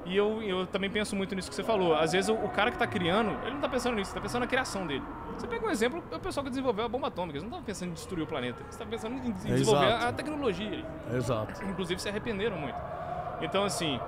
[0.06, 1.94] E eu, eu também penso muito nisso que você falou.
[1.94, 4.40] Às vezes o, o cara que tá criando, ele não tá pensando nisso, tá pensando
[4.40, 5.02] na criação dele.
[5.36, 7.32] Você pega um exemplo, é o pessoal que desenvolveu a bomba atômica.
[7.38, 8.60] Eles não estavam pensando em destruir o planeta.
[8.60, 10.04] Eles estavam pensando em desenvolver exato.
[10.04, 10.84] a, a tecnologia.
[11.14, 11.64] Exato.
[11.64, 12.76] Inclusive se arrependeram muito.
[13.42, 13.98] Então, assim,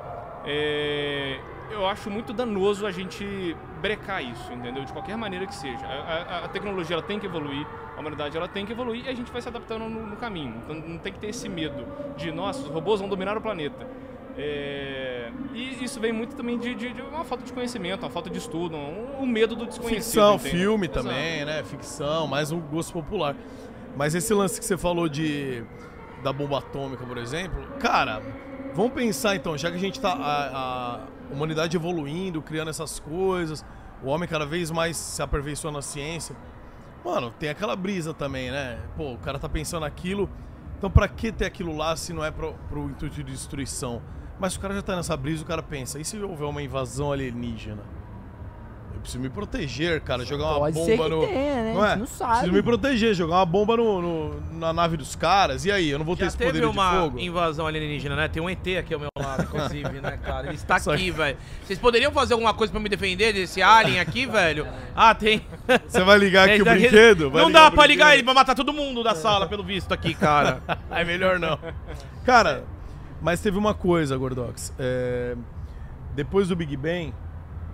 [0.45, 1.39] é,
[1.71, 4.85] eu acho muito danoso a gente brecar isso, entendeu?
[4.85, 5.87] De qualquer maneira que seja.
[5.87, 5.91] A,
[6.41, 7.67] a- a tecnologia ela tem que evoluir,
[7.97, 10.55] a humanidade ela tem que evoluir e a gente vai se adaptando no, no caminho.
[10.65, 11.87] Então não tem que ter esse medo
[12.17, 13.87] de, nossa, os robôs vão dominar o planeta.
[14.37, 18.31] É, e isso vem muito também de, de- de uma falta de conhecimento, uma falta
[18.31, 20.03] de estudo, um, um medo do desconhecido.
[20.03, 20.51] Ficção, entende?
[20.57, 21.07] filme Exato.
[21.07, 21.63] também, né?
[21.65, 23.37] Ficção, mais um gosto popular.
[23.97, 25.63] Mas esse lance que você falou de
[26.23, 28.23] da bomba atômica, por exemplo, cara,
[28.75, 31.01] vamos pensar então, já que a gente tá a, a
[31.31, 33.65] humanidade evoluindo, criando essas coisas,
[34.03, 36.35] o homem cada vez mais se aperfeiçoando na ciência.
[37.05, 38.79] Mano, tem aquela brisa também, né?
[38.97, 40.31] Pô, o cara tá pensando aquilo,
[40.79, 44.01] então pra que ter aquilo lá se não é pro, pro intuito de destruição?
[44.43, 46.61] Mas se o cara já tá nessa brisa, o cara pensa, e se houver uma
[46.61, 47.79] invasão alienígena?
[48.93, 51.27] Eu preciso me proteger, cara, jogar uma Pode bomba ser que no.
[51.27, 51.73] tenha, né?
[51.75, 51.87] Não é?
[51.87, 52.31] A gente não sabe.
[52.33, 55.65] Preciso me proteger, jogar uma bomba no, no- na nave dos caras.
[55.65, 57.19] E aí, eu não vou ter Já esse teve poder de uma fogo?
[57.21, 58.29] invasão alienígena, né?
[58.29, 60.47] Tem um ET aqui ao meu lado, inclusive, né, cara?
[60.49, 61.37] Ele está aqui, velho.
[61.65, 64.67] Vocês poderiam fazer alguma coisa pra me defender desse alien aqui, velho?
[64.95, 65.41] Ah, tem.
[65.89, 67.31] Você vai ligar aqui É, o daqui- brinquedo?
[67.31, 70.15] Vai Não dá pra ligar ele, vai matar todo mundo da sala, pelo visto aqui,
[70.15, 70.61] cara.
[70.91, 71.59] É melhor não.
[72.25, 72.65] Cara,
[73.23, 74.73] mas teve uma coisa, Gordox.
[74.79, 75.37] É,
[76.15, 77.15] depois do Big Bang,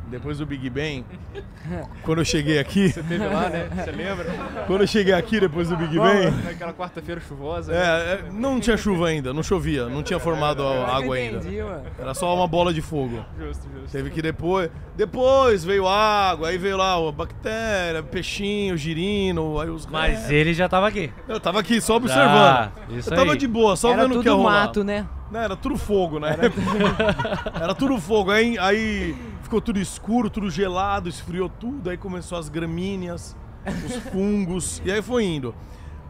[0.08, 1.04] depois do Big Bang,
[2.02, 3.68] quando eu cheguei aqui, Teve lá, né?
[3.74, 4.24] Você lembra?
[4.66, 7.72] quando eu cheguei aqui depois do Big Bang, Naquela quarta-feira chuvosa.
[7.72, 7.78] né?
[7.78, 11.38] é, é, não tinha chuva ainda, não chovia, não tinha formado a água ainda.
[11.38, 11.82] Entendi, mano.
[11.98, 13.22] Era só uma bola de fogo.
[13.38, 13.92] Justo, justo.
[13.92, 14.70] Teve que depois.
[14.96, 19.84] Depois veio água, aí veio lá a bactéria, peixinho, girino, aí os.
[19.86, 21.12] Mas ele já tava aqui.
[21.28, 22.26] Eu tava aqui só observando.
[22.28, 23.38] Ah, isso eu tava aí.
[23.38, 24.52] de boa, só Era vendo o que ia rolar.
[24.62, 25.06] mato, né?
[25.30, 26.36] Não, era tudo fogo, né?
[27.60, 28.30] Era, tudo fogo.
[28.30, 31.90] Aí, aí ficou tudo escuro, tudo gelado, esfriou tudo.
[31.90, 33.36] Aí começou as gramíneas,
[33.84, 34.80] os fungos.
[34.84, 35.54] e aí foi indo.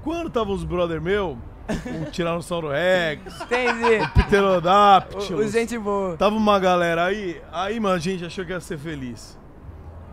[0.05, 1.37] Quando tava os brother meu,
[1.69, 4.01] o Tiranossauro Rex, Entendi.
[5.35, 6.17] O, o gente boa.
[6.17, 9.39] Tava uma galera aí, aí, mano, a gente achou que ia ser feliz.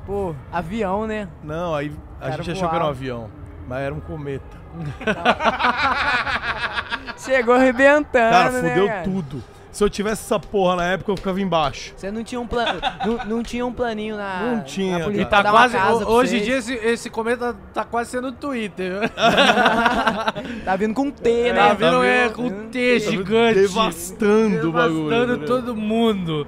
[0.06, 1.28] Pô, avião, né?
[1.44, 3.30] Não, aí a gente achou que era um avião,
[3.68, 4.65] mas era um cometa.
[7.18, 9.04] Chegou arrebentando, Cara, né, fudeu cara?
[9.04, 9.44] tudo.
[9.76, 11.94] Se eu tivesse essa porra na época, eu ficava embaixo.
[11.98, 12.80] Você não tinha um plano.
[13.06, 14.40] não, não tinha um planinho na.
[14.40, 15.76] Não tinha, na E tá quase.
[16.06, 19.12] Hoje em dia esse, esse cometa tá quase sendo Twitter.
[20.64, 21.60] Tá vindo com T, né?
[21.60, 22.04] Tá vendo?
[22.04, 22.36] É, vendo?
[22.36, 23.60] com Tá T gigante.
[23.60, 25.10] Devastando o bagulho.
[25.10, 26.48] Devastando todo mundo.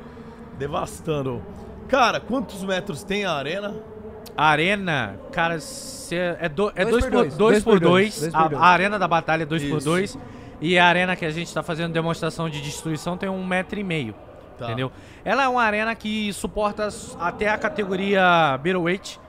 [0.58, 1.42] Devastando.
[1.90, 3.74] Cara, quantos metros tem a arena?
[4.38, 7.36] A arena, cara, cê é 2 do, é Dois dois por por dois.
[7.36, 8.20] 2 Dois por por 2.
[8.20, 8.20] dois.
[8.34, 9.86] Dois por A, a arena da batalha é 2 por Isso.
[9.86, 10.18] 2
[10.62, 13.84] E a arena que a gente tá fazendo demonstração de destruição tem um metro e
[13.84, 14.14] meio.
[14.58, 14.66] Tá.
[14.66, 14.92] Entendeu?
[15.26, 16.88] Ela é uma arena que suporta
[17.20, 19.20] até a categoria Middleweight,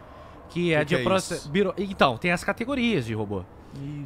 [0.51, 1.49] que é Que de que é proce- isso?
[1.51, 3.43] Beetle- Então, tem as categorias de robô.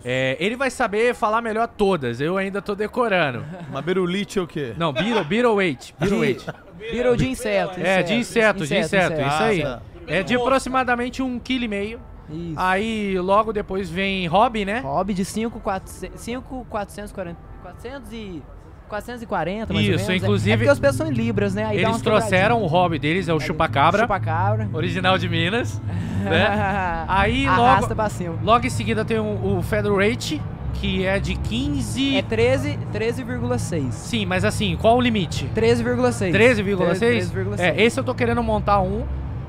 [0.05, 3.45] É, ele vai saber falar melhor todas, eu ainda tô decorando.
[3.71, 4.75] Uma berulite é o quê?
[4.77, 5.95] Não, Beetle, Beetleweight.
[5.99, 6.45] Beetleweight.
[6.77, 7.81] Beetle de inseto.
[7.81, 9.63] É, de inseto, de inseto, isso Ah, aí.
[9.63, 9.81] tá.
[10.07, 12.01] É de aproximadamente um quilo e meio.
[12.31, 12.55] Isso.
[12.57, 14.81] Aí logo depois vem Hobby, né?
[14.81, 17.37] Hobby de 5, 440.
[17.63, 18.43] 400 e.
[18.89, 20.23] 440, mais ou Isso, menos.
[20.23, 21.65] inclusive- É porque os pesos são em libras, né?
[21.65, 24.69] Aí Eles trouxeram o hobby deles, é o chupacabra, Chupacabra.
[24.71, 25.81] original de Minas.
[26.23, 26.47] né?
[27.09, 30.43] Aí Arrasta logo, logo em seguida tem o, o Federate,
[30.75, 32.19] que é de 15.
[32.19, 33.93] É 13, 13,6.
[33.93, 35.49] Sim, mas assim, qual o limite?
[35.55, 36.31] 13,6.
[36.33, 37.31] 13,6?
[37.33, 37.61] 13,6.
[37.61, 39.07] É, esse eu tô querendo montar um.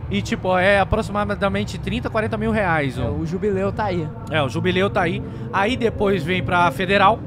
[0.10, 2.98] E tipo, é aproximadamente 30, 40 mil reais.
[2.98, 4.08] É, o jubileu tá aí.
[4.30, 5.24] É, o Jubileu tá aí.
[5.52, 7.20] Aí depois vem pra Federal,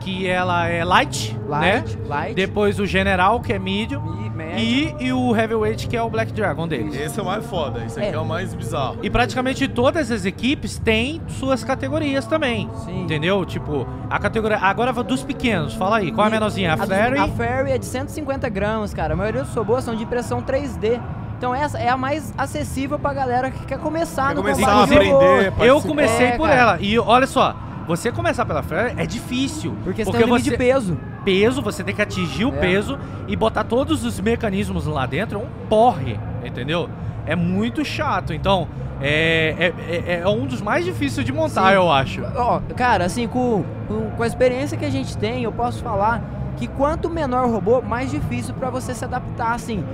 [0.00, 2.04] que ela é light, Light, né?
[2.06, 2.34] light.
[2.34, 4.26] Depois o General, que é medium.
[4.58, 6.94] E, e o Heavyweight, que é o Black Dragon deles.
[6.94, 8.18] Esse é o mais foda, esse aqui é, É.
[8.18, 8.98] o mais bizarro.
[9.02, 12.68] E praticamente todas as equipes têm suas categorias também.
[12.84, 13.02] Sim.
[13.04, 13.44] Entendeu?
[13.46, 14.58] Tipo, a categoria.
[14.58, 16.12] Agora dos pequenos, fala aí.
[16.12, 16.72] Qual é a E menorzinha?
[16.74, 17.18] A do- Fairy?
[17.18, 19.14] A Fairy é de 150 gramas, cara.
[19.14, 21.00] A maioria dos robôs são de impressão 3D.
[21.38, 24.82] Então essa é a mais acessível pra galera que quer começar Quer no começar combate
[24.82, 25.18] a de aprender,
[25.52, 25.66] participar.
[25.66, 26.60] Eu comecei É, por cara.
[26.60, 26.78] ela.
[26.80, 27.54] E olha só,
[27.86, 29.76] você começar pela Fairy é difícil.
[29.84, 30.50] Porque você tem um você.
[30.50, 30.98] de peso.
[31.24, 32.58] peso, você tem que atingir o É.
[32.58, 32.98] peso
[33.28, 36.88] e botar todos os mecanismos lá dentro, é um porre, entendeu?
[37.26, 38.32] É muito chato.
[38.32, 38.68] Então,
[39.02, 41.74] é, é, é- é um dos mais difíceis de montar, Sim.
[41.74, 42.22] eu acho.
[42.34, 46.22] Ó, cara, assim, com, com, com a experiência que a gente tem, eu posso falar
[46.56, 49.84] que quanto menor o robô, mais difícil pra você se adaptar, assim.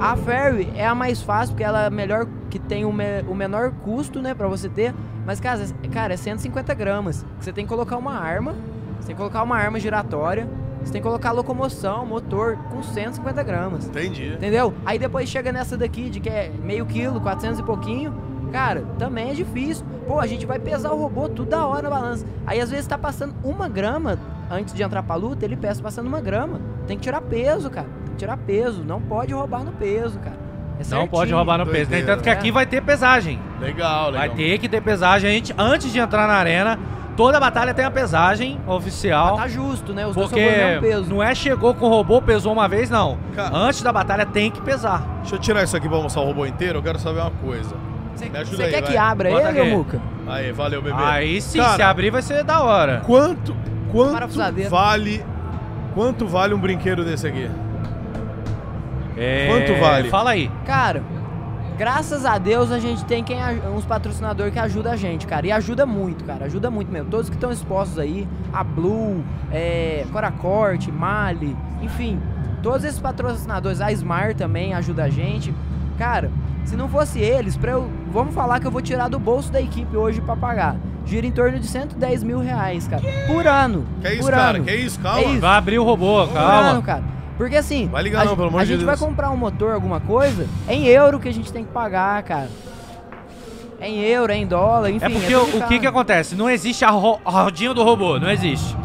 [0.00, 3.22] A Fairy é a mais fácil, porque ela é a melhor, que tem o, me-
[3.28, 4.94] o menor custo, né, pra você ter.
[5.26, 7.24] Mas, cara, é- cara, é 150 gramas.
[7.38, 8.54] Você tem que colocar uma arma,
[8.98, 10.48] você tem que colocar uma arma giratória,
[10.82, 13.86] Você tem que colocar locomoção, motor com 150 gramas.
[13.86, 14.32] Entendi.
[14.32, 14.72] Entendeu?
[14.86, 18.14] Aí depois chega nessa daqui de que é meio quilo, 400 e pouquinho.
[18.50, 19.84] Cara, também é difícil.
[20.08, 22.24] Pô, a gente vai pesar o robô toda hora na balança.
[22.46, 24.18] Aí às vezes tá passando uma grama
[24.50, 26.58] antes de entrar pra luta, ele peça passando uma grama.
[26.86, 27.86] Tem que tirar peso, cara.
[28.20, 28.84] Tirar peso.
[28.84, 30.36] Não pode roubar no peso, cara.
[30.78, 31.90] É Não pode roubar no peso.
[31.90, 32.12] Nem Doideira.
[32.12, 33.40] tanto que aqui vai ter pesagem.
[33.58, 34.28] Legal, legal.
[34.28, 35.30] Vai ter que ter pesagem.
[35.30, 36.78] A gente, antes de entrar na arena,
[37.16, 39.36] toda batalha tem a pesagem oficial.
[39.38, 40.06] Tá justo, né?
[40.06, 40.78] Os Porque
[41.08, 43.16] não é chegou com o robô, pesou uma vez, não.
[43.34, 45.02] Cara- Antes da batalha tem que pesar.
[45.20, 46.76] Deixa eu tirar isso aqui pra mostrar o robô inteiro.
[46.78, 47.74] Eu quero saber uma coisa.
[48.14, 48.82] Você quer vai.
[48.82, 49.98] que abra Bota ele, Muca?
[50.28, 50.94] Aí, valeu, bebê.
[51.02, 53.00] Aí sim, Cara, se abrir vai ser da hora.
[53.06, 53.56] Quanto,
[53.90, 54.28] quanto
[54.68, 55.24] vale...
[55.94, 57.50] Quanto vale um brinquedo desse aqui?
[59.20, 60.08] É, Quanto vale?
[60.08, 60.50] Fala aí.
[60.64, 61.02] Cara,
[61.76, 63.38] graças a Deus a gente tem quem,
[63.74, 65.46] uns patrocinadores que ajudam a gente, cara.
[65.46, 66.46] E ajuda muito, cara.
[66.46, 67.10] Ajuda muito mesmo.
[67.10, 69.22] Todos que estão expostos aí, a Blue,
[69.52, 72.18] é, Coracorte, Mali, enfim.
[72.62, 75.54] Todos esses patrocinadores, a Smart também ajuda a gente.
[75.98, 76.30] Cara,
[76.64, 79.60] se não fosse eles, pra eu, vamos falar que eu vou tirar do bolso da
[79.60, 80.76] equipe hoje pra pagar.
[81.06, 83.02] Gira em torno de 110 mil reais, cara.
[83.26, 83.86] Por ano.
[84.00, 84.56] Que é isso, por cara?
[84.58, 84.64] ano.
[84.64, 85.00] Que é isso?
[85.00, 85.20] Calma.
[85.20, 85.40] É isso.
[85.40, 86.82] Vai abrir o robô, Por ano, calma.
[86.82, 87.02] cara.
[87.40, 89.72] Porque assim, Vai ligar a, não, pelo amor a de gente vai comprar um motor,
[89.72, 92.50] alguma coisa, é em euro que a gente tem que pagar, cara.
[93.80, 95.06] É em euro, é em dólar, enfim.
[95.06, 96.34] É porque tudo o, o que que acontece?
[96.34, 98.76] Não existe a, ro a rodinha do robô, não existe.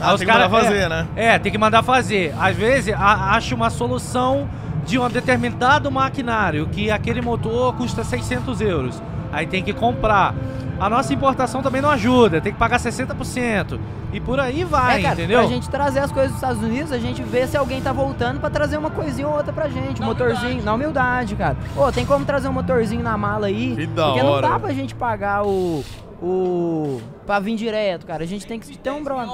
[0.00, 1.06] Ah, Aí os tem que cara- mandar fazer, é, né?
[1.16, 2.32] É, tem que mandar fazer.
[2.38, 4.48] Às vezes a, acha uma solução
[4.86, 9.02] de um determinado maquinário que aquele motor custa 600 euros.
[9.32, 10.36] Aí tem que comprar.
[10.80, 13.78] A nossa importação também não ajuda, tem que pagar 60%.
[14.12, 15.40] E por aí vai, é, cara, entendeu?
[15.40, 18.38] pra gente trazer as coisas dos Estados Unidos, a gente vê se alguém tá voltando
[18.40, 20.00] pra trazer uma coisinha ou outra pra gente.
[20.02, 21.56] Um motorzinho, na humildade, cara.
[21.76, 23.74] Ô, tem como trazer um motorzinho na mala aí?
[23.74, 24.48] Que da porque não hora.
[24.48, 25.82] dá pra gente pagar o.
[26.22, 27.00] O.
[27.26, 28.22] pra vir direto, cara.
[28.22, 29.28] A gente tem que ter um brother.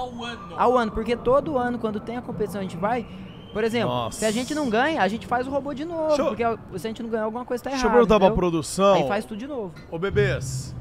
[0.57, 3.07] Ao ano, porque todo ano, quando tem a competição, a gente vai.
[3.53, 4.21] Por exemplo, Nossa.
[4.21, 6.15] se a gente não ganha, a gente faz o robô de novo.
[6.17, 6.43] Eu- Porque
[6.79, 7.83] se a gente não ganhar, alguma coisa tá errada.
[7.83, 8.95] Deixa eu perguntar pra produção.
[8.95, 9.73] Aí faz tudo de novo.
[9.91, 10.75] Ô, bebês,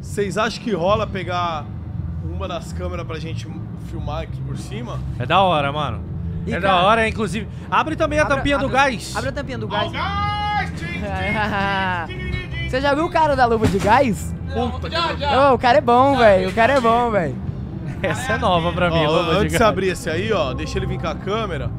[0.00, 1.64] vocês acham que rola pegar
[2.24, 3.46] uma das câmeras pra gente
[3.88, 4.98] filmar aqui por cima?
[5.18, 6.02] É da hora, mano.
[6.46, 7.46] E, é cara, da hora, inclusive.
[7.70, 9.14] Abre também a Abre- tampinha do abre- gás.
[9.16, 9.90] Abre a tampinha do gás.
[12.68, 14.34] Você já viu o cara da luva de gás?
[14.72, 14.96] Puta que
[15.36, 16.48] Ô, o cara é bom, velho.
[16.48, 17.36] O cara é bom, velho.
[18.02, 19.04] Essa é nova pra mim.
[19.06, 21.70] Ó, antes de abrir esse aí, ó, deixa ele vir com a câmera,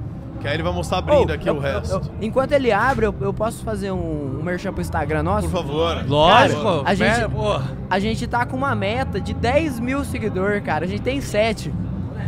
[0.42, 1.92] que aí ele vai mostrar abrindo Ô, aqui eu- o resto.
[1.94, 5.48] eu- eu- enquanto ele abre, eu, eu posso fazer um, um merchan pro Instagram nosso?
[5.48, 6.04] Por favor.
[6.08, 7.32] Lógico, Cara, a gente-.
[7.90, 10.86] A gente tá com uma meta de 10 mil seguidores, cara.
[10.86, 11.72] A gente tem 7.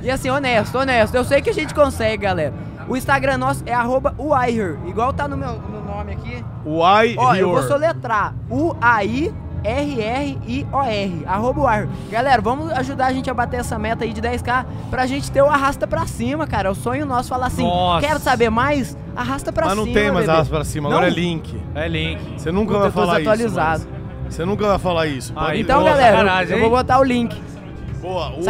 [0.02, 1.15] E assim, honesto, honesto.
[1.15, 2.53] Eu sei que a gente consegue, galera.
[2.88, 4.14] O Instagram nosso é arroba
[4.85, 6.44] igual tá no meu no nome aqui.
[6.65, 8.35] Why Ó, eu vou soletrar.
[9.64, 11.23] U-A-I-R-R-I-O-R.
[11.26, 11.88] Arroba uaiher.
[12.11, 15.41] Galera, vamos ajudar a gente a bater essa meta aí de 10k pra gente ter
[15.41, 16.68] o arrasta pra cima, cara.
[16.69, 18.06] É o sonho nosso falar assim, Nossa.
[18.06, 18.98] quero saber mais?
[19.15, 20.31] Arrasta pra Mas cima, não tem mais bebê.
[20.38, 20.98] arras pra cima, Não?
[20.98, 21.61] agora é link.
[21.76, 22.19] É link.
[22.40, 23.30] Você nunca vai falar isso.
[23.31, 23.84] desatualizado.
[24.23, 25.34] mas- Você nunca vai falar isso.
[25.53, 25.61] ir.
[25.61, 27.40] Então, Pô, galera, eu vou botar o link.
[28.02, 28.41] Boa, o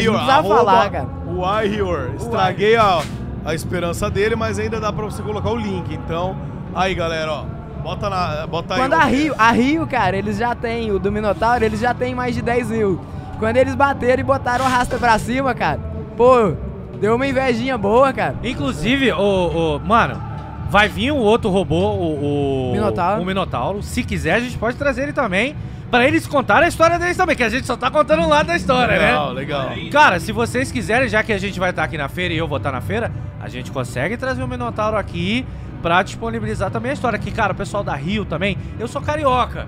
[0.00, 1.08] Your, não precisava falar, cara.
[1.26, 2.10] Why Your.
[2.16, 3.02] Estraguei a,
[3.44, 5.92] a esperança dele, mas ainda dá pra você colocar o link.
[5.94, 6.36] Então,
[6.74, 7.44] aí, galera, ó.
[7.82, 8.80] Bota, na, bota aí.
[8.80, 11.92] Quando o- a Rio, a Rio, cara, eles já têm, o do Minotauro, eles já
[11.94, 13.00] têm mais de 10 mil.
[13.38, 15.80] Quando eles bateram e botaram o rasta pra cima, cara,
[16.16, 16.52] pô,
[17.00, 18.34] deu uma invejinha boa, cara.
[18.44, 20.20] Inclusive, o, Mano,
[20.68, 22.68] vai vir um outro robô, o.
[22.68, 23.22] o Minotauro.
[23.22, 23.82] O Minotauro.
[23.82, 25.56] Se quiser, a gente pode trazer ele também.
[25.90, 28.46] Pra eles contarem a história deles também, que a gente só tá contando um lado
[28.46, 29.34] da história, Legal, né?
[29.40, 29.70] legal.
[29.90, 32.46] Cara, se vocês quiserem, já que a gente vai estar aqui na feira e eu
[32.46, 33.10] vou estar na feira,
[33.42, 35.44] a gente consegue trazer o Minotauro aqui
[35.82, 37.18] pra disponibilizar também a história.
[37.18, 39.66] Que, cara, o pessoal da Rio também, eu sou carioca.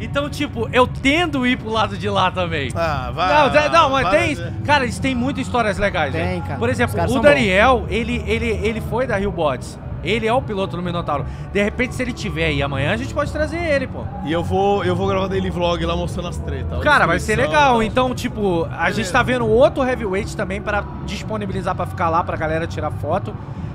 [0.00, 2.70] Então, tipo, eu tendo ir pro lado de lá também.
[2.74, 3.68] Ah, vai.
[3.68, 4.52] Não, não, mas vai tem.
[4.64, 6.42] Cara, eles têm muitas histórias legais, Tem, velho.
[6.42, 6.58] cara.
[6.58, 9.78] Por exemplo, o Daniel, ele, ele, ele foi da Rio Bots.
[10.02, 11.24] Ele é o piloto do Minotauro.
[11.52, 14.02] De repente, se ele tiver aí amanhã, a gente pode trazer ele, pô.
[14.24, 16.82] E eu vou, eu vou gravar daily vlog lá mostrando as tretas.
[16.82, 17.80] Cara, vai ser legal.
[17.82, 22.36] Então, tipo, a gente tá vendo outro heavyweight também pra disponibilizar pra ficar lá pra
[22.36, 23.32] galera tirar foto.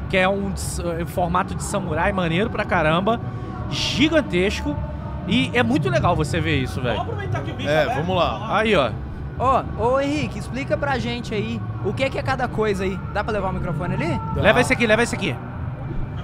[0.10, 3.20] Que é um s- em formato de samurai maneiro pra caramba.
[3.70, 4.76] Gigantesco.
[5.28, 7.02] E é muito legal você ver isso, velho.
[7.02, 8.58] aproveitar que o bicho É, vamos lá.
[8.58, 8.92] Aí, ó.
[9.40, 12.98] Ó, ô Henrique, explica pra gente aí o que que é cada coisa aí.
[13.14, 14.20] Dá pra levar o microfone ali?
[14.36, 15.36] Leva esse aqui, leva esse aqui.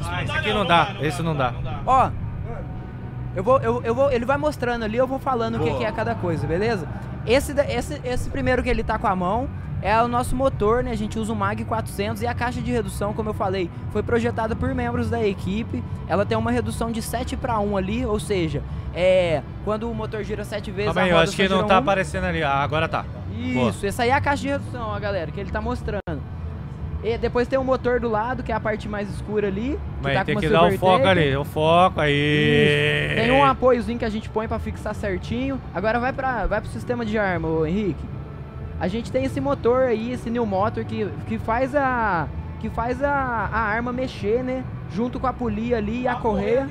[0.10, 0.88] Ah, esse aqui não dá.
[1.02, 1.54] Esse não dá.
[1.86, 2.10] Ó,
[3.36, 5.80] eu vou, eu, eu vou, ele vai mostrando ali, eu vou falando o que, Boa.
[5.80, 6.88] que é cada coisa, beleza?
[7.26, 9.48] Esse, esse, esse primeiro que ele tá com a mão
[9.84, 10.92] é o nosso motor, né?
[10.92, 14.02] A gente usa o MAG 400 e a caixa de redução, como eu falei, foi
[14.02, 15.84] projetada por membros da equipe.
[16.08, 18.64] Ela tem uma redução de 7 para 1 ali, ou seja,
[18.96, 21.76] é quando o motor gira 7 vezes, Calma a aí, eu acho que não tá
[21.76, 21.80] um.
[21.80, 22.42] aparecendo ali.
[22.42, 23.04] Ah, agora tá.
[23.54, 23.72] Boa.
[23.72, 26.00] Isso, essa aí é a caixa de redução, ó, galera, que ele tá mostrando.
[27.04, 29.78] E depois tem o motor do lado, que é a parte mais escura ali.
[30.02, 33.10] Mas tá tem que dar o foco ali, o foco aí.
[33.10, 33.16] Isso.
[33.22, 35.60] Tem um apoiozinho que a gente põe pra fixar certinho.
[35.74, 38.14] Agora vai para vai pro sistema de arma, ô Henrique.
[38.84, 42.28] A gente tem esse motor aí, esse new motor que, que faz a
[42.60, 44.64] que faz a, a arma mexer, né?
[44.90, 46.70] Junto com a polia ali e a correia.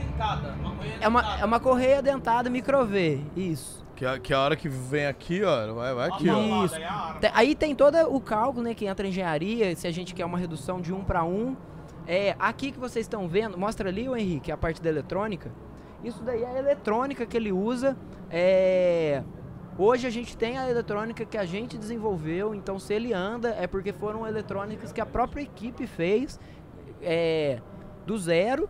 [1.01, 3.83] É uma, é uma correia dentada micro V, isso.
[3.97, 6.65] Que, a- que a hora que vem aqui, ó, vai, vai aqui, ó.
[6.67, 6.75] Isso.
[7.21, 10.25] Te- Aí tem todo o cálculo, né, que entra em engenharia, se a gente quer
[10.27, 11.57] uma redução de 1 para 1.
[12.07, 15.51] É, aqui que vocês estão vendo, mostra ali, o Henrique, a parte da eletrônica.
[16.05, 17.97] Isso daí é a eletrônica que ele usa.
[18.31, 19.23] É,
[19.79, 23.67] hoje a gente tem a eletrônica que a gente desenvolveu, então se ele anda é
[23.67, 26.39] porque foram eletrônicas que a própria equipe fez
[27.01, 27.61] é,
[28.07, 28.69] do zero.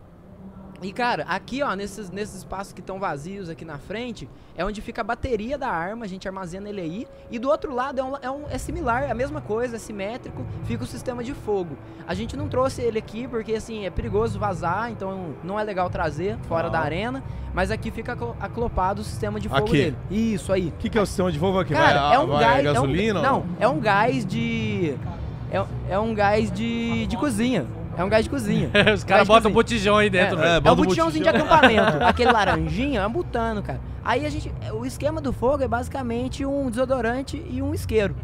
[0.82, 4.80] E cara, aqui ó, nesses, nesses espaços que estão vazios aqui na frente, é onde
[4.80, 7.06] fica a bateria da arma, a gente armazena ele aí.
[7.30, 9.78] E do outro lado é, um, é, um- é similar, é a mesma coisa, é
[9.78, 11.76] simétrico, fica o sistema de fogo.
[12.06, 15.88] A gente não trouxe ele aqui porque assim, é perigoso vazar, então não é legal
[15.88, 16.72] trazer fora Não.
[16.72, 17.22] da arena.
[17.54, 19.72] Mas aqui fica aclo- aclopado o sistema de fogo Aqui.
[19.72, 19.96] dele.
[20.10, 20.68] Isso aí.
[20.68, 21.74] O que, que é o sistema de fogo aqui?
[21.74, 22.64] Cara, vai, é um vai gás.
[22.64, 23.18] gasolina?
[23.20, 24.94] É um, não, é um gás de.
[25.50, 27.66] É, é um gás de, de cozinha.
[27.96, 28.70] É um gás de cozinha.
[28.94, 30.66] Os caras de botam um botijão aí dentro, É, velho.
[30.66, 31.54] É, é o botijãozinho de botijão.
[31.54, 32.04] acampamento.
[32.04, 33.80] aquele laranjinha é um butano, cara.
[34.04, 34.52] Aí a gente.
[34.72, 38.16] O esquema do fogo é basicamente um desodorante e um isqueiro.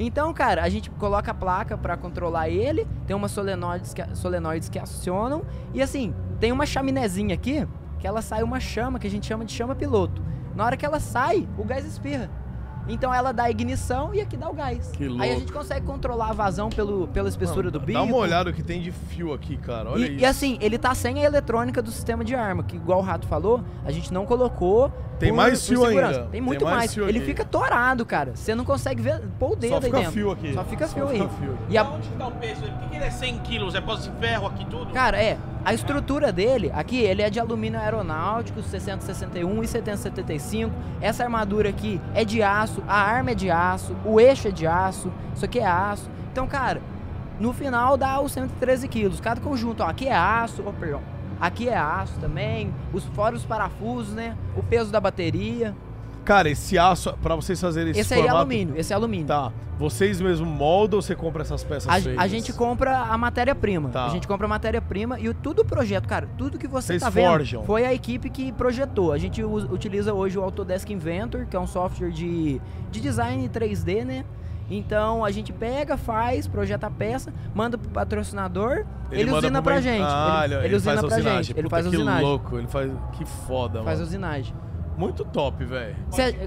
[0.00, 4.68] Então, cara, a gente coloca a placa pra controlar ele, tem umas solenoides que, solenoides
[4.68, 5.42] que acionam,
[5.74, 7.66] e assim, tem uma chaminézinha aqui,
[7.98, 10.22] que ela sai uma chama, que a gente chama de chama piloto.
[10.54, 12.30] Na hora que ela sai, o gás espirra.
[12.88, 14.90] Então ela dá ignição e aqui dá o gás.
[14.96, 15.22] Que Aí louco.
[15.24, 17.92] a gente consegue controlar a vazão pelo, pela espessura do bico.
[17.92, 19.90] Dá uma olhada o que tem de fio aqui, cara.
[19.90, 20.20] Olha E, isso.
[20.20, 23.26] e assim, ele tá sem a eletrônica do sistema de arma, que igual o Rato
[23.26, 24.90] falou, a gente não colocou.
[25.18, 26.18] Tem mais fio segurança.
[26.20, 26.30] ainda.
[26.30, 26.94] Tem muito Tem mais mais.
[26.94, 27.26] fio ele aqui.
[27.26, 28.36] fica torado, cara.
[28.36, 30.12] Você não consegue ver, pôr o dedo Só aí fica dentro.
[30.12, 30.54] fio aqui.
[30.54, 31.30] Só fica Só fio fica aí.
[31.40, 31.58] fio.
[31.68, 32.62] E a, Onde que tá o peso?
[32.62, 33.74] Por que ele é 100 quilos?
[33.74, 34.92] É posto de ferro aqui tudo?
[34.92, 35.36] cara, é,
[35.68, 40.74] a estrutura dele, aqui, ele é de alumínio aeronáutico, 661 e 775.
[40.98, 44.66] Essa armadura aqui é de aço, a arma é de aço, o eixo é de
[44.66, 46.10] aço, isso aqui é aço.
[46.32, 46.80] Então, cara,
[47.38, 49.20] no final dá os 113 quilos.
[49.20, 51.02] Cada conjunto, ó, aqui é aço, oh, perdão.
[51.38, 54.38] Aqui é aço também, os fora os parafusos, né?
[54.56, 55.76] O peso da bateria.
[56.28, 58.40] Cara, esse aço, pra vocês fazerem esse, Esse aí é formato...
[58.42, 59.26] alumínio, esse é alumínio.
[59.26, 59.50] Tá.
[59.78, 62.22] Vocês mesmo moldam ou você compra essas peças A, feitas?
[62.22, 63.88] a gente compra a matéria-prima.
[63.88, 64.04] Tá.
[64.06, 67.02] A gente compra a matéria-prima e o, tudo o projeto, cara, tudo que você Vocês
[67.02, 67.62] tá vendo forjam.
[67.62, 69.12] foi a equipe que projetou.
[69.12, 72.60] A gente us- utiliza hoje o Autodesk Inventor, que é um software de,
[72.90, 74.24] de design 3D, né?
[74.70, 79.80] Então a gente pega, faz, projeta a peça, manda pro patrocinador, ele, manda usina pra
[79.80, 80.04] gente.
[80.04, 81.42] Ah, ele, ele, ele usina faz pra usinagem.
[81.44, 81.52] gente.
[81.54, 82.22] Ele Puta, faz que usinagem.
[82.26, 82.92] louco, ele faz...
[83.12, 84.02] Que foda, Faz mano.
[84.08, 84.54] usinagem.
[84.98, 85.94] Muito top, velho.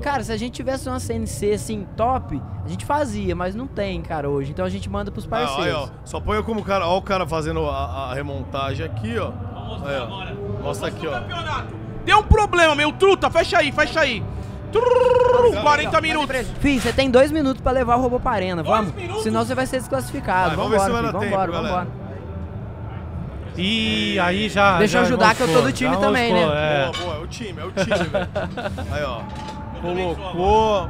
[0.01, 4.01] Cara, se a gente tivesse uma CNC assim, top, a gente fazia, mas não tem,
[4.01, 4.51] cara, hoje.
[4.51, 5.63] Então a gente manda pros Ah, parceiros.
[5.63, 5.87] olha, ó.
[6.03, 6.85] Só põe como o cara...
[6.85, 9.31] Ó o cara fazendo a, a remontagem aqui, ó.
[9.31, 10.03] Vamos mostrar Aí, ó.
[10.03, 10.35] agora.
[10.61, 11.11] Mostra aqui, ó.
[11.11, 11.73] Campeonato.
[12.03, 13.29] Deu um problema, meu truta.
[13.31, 14.21] Fecha aí, fecha aí.
[14.71, 16.47] Trrr, 40 minutos.
[16.59, 18.93] Fih, você tem dois minutos pra levar o robô pra arena, vamos?
[19.21, 20.49] Senão você vai ser desclassificado.
[20.49, 21.73] Vai, vamos ver se vambora, vai dar tempo, vambora, galera.
[21.85, 22.00] vambora.
[23.57, 24.77] E aí já.
[24.77, 26.41] Deixa eu ajudar que eu tô do time já também, né?
[26.41, 26.91] é.
[26.91, 28.27] Boa, boa, é o time, é o time, velho.
[28.91, 29.21] Aí, ó.
[29.81, 30.89] Colocou.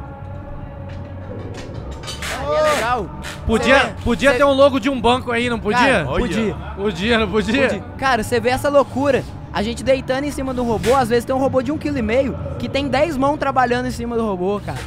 [2.44, 3.10] É legal.
[3.46, 5.80] Podia, vê- podia cê- ter um logo de um banco aí, não podia?
[5.80, 6.56] Cara, podia.
[6.76, 7.68] Podia, não podia?
[7.68, 7.84] podia.
[7.98, 9.24] Cara, você vê essa loucura.
[9.54, 11.98] A gente deitando em cima do robô, às vezes tem um robô de um quilo
[11.98, 14.80] e meio que tem 10 mãos trabalhando em cima do robô, cara.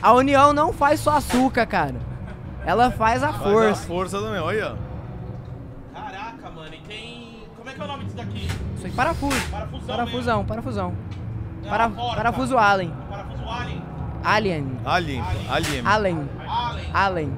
[0.00, 1.94] A união não faz só açúcar, cara.
[2.64, 3.86] Ela faz a Faz a força.
[3.86, 4.76] força também, olha.
[5.94, 6.70] Caraca, mano.
[6.74, 7.42] E tem...
[7.56, 8.48] Como é que é o nome disso daqui?
[8.76, 9.50] Isso aí, parafuso.
[9.50, 10.90] Parafusão Parafusão, parafusão.
[11.62, 11.68] mesmo.
[11.70, 12.92] Para, É parafuso Allen.
[13.08, 13.82] Parafuso Alien.
[14.24, 14.78] Alien.
[14.84, 15.86] Alien, alien.
[15.86, 16.28] Allen.
[16.46, 16.90] Alien.
[16.94, 17.32] Allen.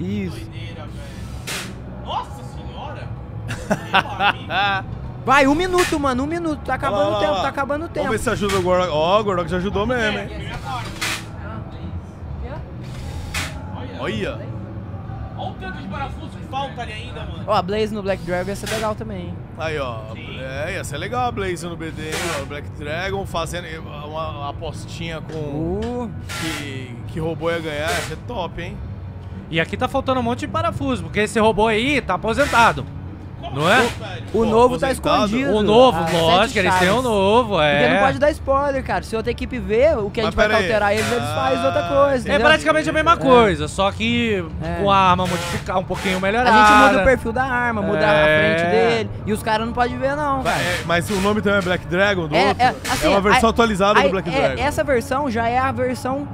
[0.00, 0.36] Isso.
[0.36, 2.04] Doideira, velho.
[2.04, 3.08] Nossa senhora.
[3.46, 4.26] Meu
[4.80, 4.94] amigo.
[5.24, 6.60] Vai, um minuto, mano, um minuto.
[6.64, 7.42] Tá acabando lá, o tempo, olha lá.
[7.42, 8.10] tá acabando o Vamos tempo.
[8.10, 8.92] ver se ajuda o Gordon.
[8.92, 10.28] Ó, o Gordon já ajudou mesmo, hein?
[10.62, 10.90] Parte.
[13.76, 14.00] Olha.
[14.00, 14.38] Olha.
[15.36, 17.44] Olha o tanto de parafuso que falta ali ainda, mano.
[17.46, 19.34] Ó, a Blaze no Black Dragon ia ser legal também, hein?
[19.56, 20.00] Aí, ó.
[20.40, 22.12] É, ia ser legal a Blaze no BD, hein?
[22.42, 22.44] ó.
[22.44, 26.10] Black Dragon fazendo uma, uma apostinha com Uh,
[26.40, 27.90] que, que robô ia ganhar.
[27.90, 28.76] Ia ser top, hein?
[29.50, 32.84] E aqui tá faltando um monte de parafuso, porque esse robô aí tá aposentado.
[33.54, 33.82] Não é?
[33.82, 35.50] o Pô, novo tá escondido.
[35.54, 37.04] O novo, Ah, lógico, eles têm o chaves.
[37.04, 37.94] novo, Porque é.
[37.94, 39.02] não pode dar spoiler, cara.
[39.02, 41.82] Se outra equipe vê, o que a gente vai alterar eles, eles Ah, fazem outra
[41.82, 42.28] coisa, entendi.
[42.28, 42.46] É entendeu?
[42.46, 44.82] praticamente a mesma coisa, só que É.
[44.82, 46.56] com a arma modificar um pouquinho A melhorada.
[46.56, 48.56] gente muda o perfil da arma, muda a É.
[48.56, 49.10] frente dele.
[49.26, 50.40] E os caras não podem ver, não.
[50.40, 52.62] É, mas o nome também é Black Dragon do É, outro?
[52.62, 54.62] é, assim, uma versão atualizada do Black é, Dragon.
[54.62, 56.26] Essa versão já é a versão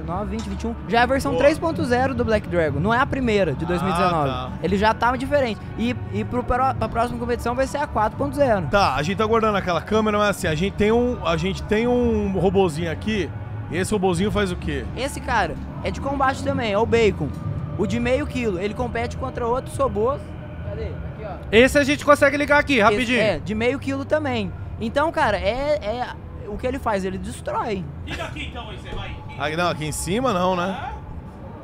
[0.00, 0.74] 19, 20, 21.
[0.88, 2.78] Já é a versão 3.0 do Black Dragon.
[2.80, 4.28] Não é a primeira de 2019.
[4.28, 4.50] tá.
[4.62, 5.60] Ele já tava diferente.
[5.78, 8.68] E, e pro, pra, pra próxima competição vai ser a 4.0.
[8.70, 11.62] Tá, a gente tá guardando aquela câmera, mas assim, a gente tem um, a gente
[11.64, 13.30] tem um robozinho aqui.
[13.70, 14.84] E esse robozinho faz o quê?
[14.96, 15.54] Esse cara
[15.84, 17.28] é de combate também, é o Bacon.
[17.76, 18.58] O de meio quilo.
[18.58, 20.20] Ele compete contra outros robôs.
[20.68, 20.84] Cadê?
[20.86, 21.32] Aqui, ó.
[21.52, 23.18] Esse a gente consegue ligar aqui, rapidinho.
[23.18, 24.52] Esse- é, de meio quilo também.
[24.80, 26.06] Então, cara, é, é.
[26.48, 27.04] O que ele faz?
[27.04, 27.84] Ele destrói.
[28.06, 29.14] Liga aqui então, aí você vai.
[29.38, 30.92] Ah, não, aqui em cima não, né?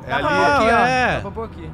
[0.07, 0.35] É Dá pra ali.
[0.37, 0.85] pôr aqui, ó.
[0.87, 1.13] é.
[1.15, 1.69] Dá pra pôr aqui.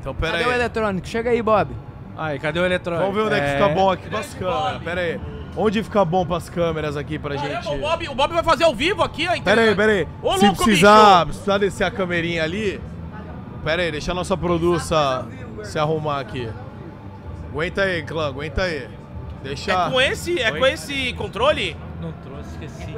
[0.00, 0.54] Então, pera Cadê o aí.
[0.54, 1.06] eletrônico?
[1.08, 1.70] Chega aí, Bob.
[2.16, 3.06] Aí, cadê o eletrônico?
[3.06, 3.52] Vamos ver onde é que É.
[3.54, 4.82] fica bom aqui pras câmeras.
[4.82, 5.20] Pera aí.
[5.56, 7.74] Onde fica bom pras câmeras aqui pra Caramba, gente?
[7.74, 9.40] o Bob, o Bob vai fazer ao vivo aqui, ó.
[9.42, 10.08] Pera aí, pera aí.
[10.22, 11.26] Ô, Se louco, precisar, bicho.
[11.38, 12.80] precisar descer a câmerinha ali.
[13.64, 15.26] Pera aí, deixa a nossa produça
[15.62, 16.48] se arrumar aqui.
[17.50, 18.88] Aguenta aí, clã, aguenta aí.
[19.42, 19.72] Deixa.
[19.72, 21.76] É com esse, é com esse controle?
[22.00, 22.91] Não trouxe, esqueci.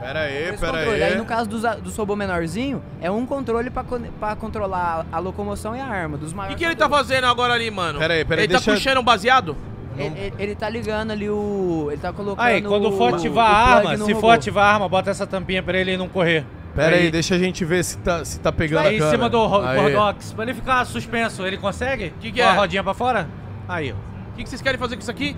[0.00, 1.02] Pera aí, Esse pera controle.
[1.02, 1.12] aí.
[1.12, 3.84] Aí no caso dos, do robô menorzinho, é um controle pra,
[4.20, 6.16] pra controlar a locomoção e a arma.
[6.16, 6.54] Dos O maiores.
[6.56, 7.98] que, que ele tá fazendo agora ali, mano?
[7.98, 9.56] Pera aí, pera aí, Ele tá deixa- puxando um baseado?
[9.96, 11.88] Ele, ele- ele tá ligando ali o.
[11.90, 12.44] Ele tá colocando.
[12.46, 14.20] Aí, quando for o- ativar o a arma, se robô.
[14.20, 16.44] for ativar a arma, bota essa tampinha pra ele não correr.
[16.76, 19.16] Pera aí, deixa a gente ver se tá, se tá pegando Aí a em câmera.
[19.16, 19.76] cima do ro- Aí.
[19.80, 22.12] Cordox, pra ele ficar suspenso, ele consegue?
[22.20, 22.56] Que que Com a é?
[22.56, 23.28] rodinha pra fora?
[23.68, 23.94] Aí, ó.
[23.96, 25.36] O que, que vocês querem fazer com isso aqui?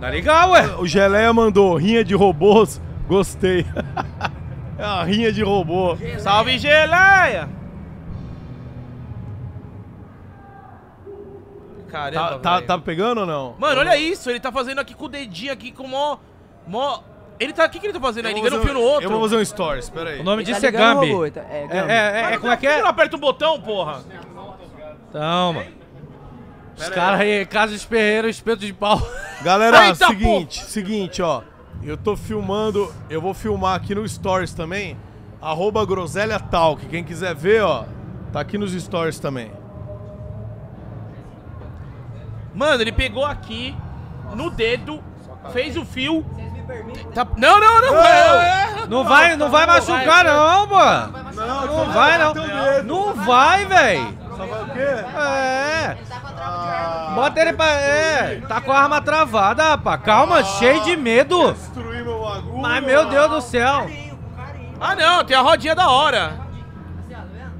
[0.00, 0.66] Tá legal, ué.
[0.78, 2.80] O Geleia mandou rinha de robôs.
[3.10, 3.66] Gostei.
[4.78, 5.98] é uma rinha de robô.
[6.20, 7.48] Salve, Geleia!
[11.88, 13.56] Caramba, Tá, tá, tá pegando ou não?
[13.58, 16.18] Mano, olha isso, ele tá fazendo aqui com o dedinho aqui com mó...
[16.68, 17.00] mó...
[17.40, 17.66] Ele tá...
[17.66, 18.34] O que, que ele tá fazendo aí?
[18.34, 19.06] Ligando um fio no outro?
[19.06, 20.20] Eu vou fazer um stories, pera aí.
[20.20, 21.12] O nome Ele tá disso é ligando o Gambi.
[21.12, 21.90] robô, tá- é, É, Gambi.
[21.92, 22.82] é, é, Mas é, como é que por Você é?
[22.82, 24.00] não aperta um botão, porra?
[25.10, 25.64] Toma.
[26.76, 29.00] Os caras aí, caso esperreiro, espeto de pau.
[29.42, 31.42] Galera, Eita, seguinte, seguinte, ó.
[31.82, 34.96] Eu tô filmando, eu vou filmar aqui no Stories também.
[35.40, 36.84] Arroba Groselha Talk.
[36.86, 37.84] Quem quiser ver, ó,
[38.32, 39.50] tá aqui nos Stories também.
[42.54, 43.74] Mano, ele pegou aqui,
[44.34, 45.02] no dedo,
[45.52, 46.24] fez o fio...
[47.14, 47.96] Tá- Não, não, não!
[48.02, 50.76] é- Não vai, não vai machucar não, pô.
[51.66, 52.34] Não vai não.
[52.84, 54.18] Não vai, véi.
[54.36, 54.78] Só vai o quê?
[55.18, 55.96] É.
[57.14, 57.66] Bota ele pra...
[57.70, 58.40] É.
[58.48, 60.00] Tá com a arma travada, rapaz.
[60.02, 61.52] Calma, cheio de medo.
[61.52, 62.58] Destruir meu bagulho.
[62.58, 63.86] Mas, meu Deus do céu.
[64.80, 66.26] Ah, não, tem a rodinha da hora.
[66.28, 67.52] Assim, ó, tá vendo?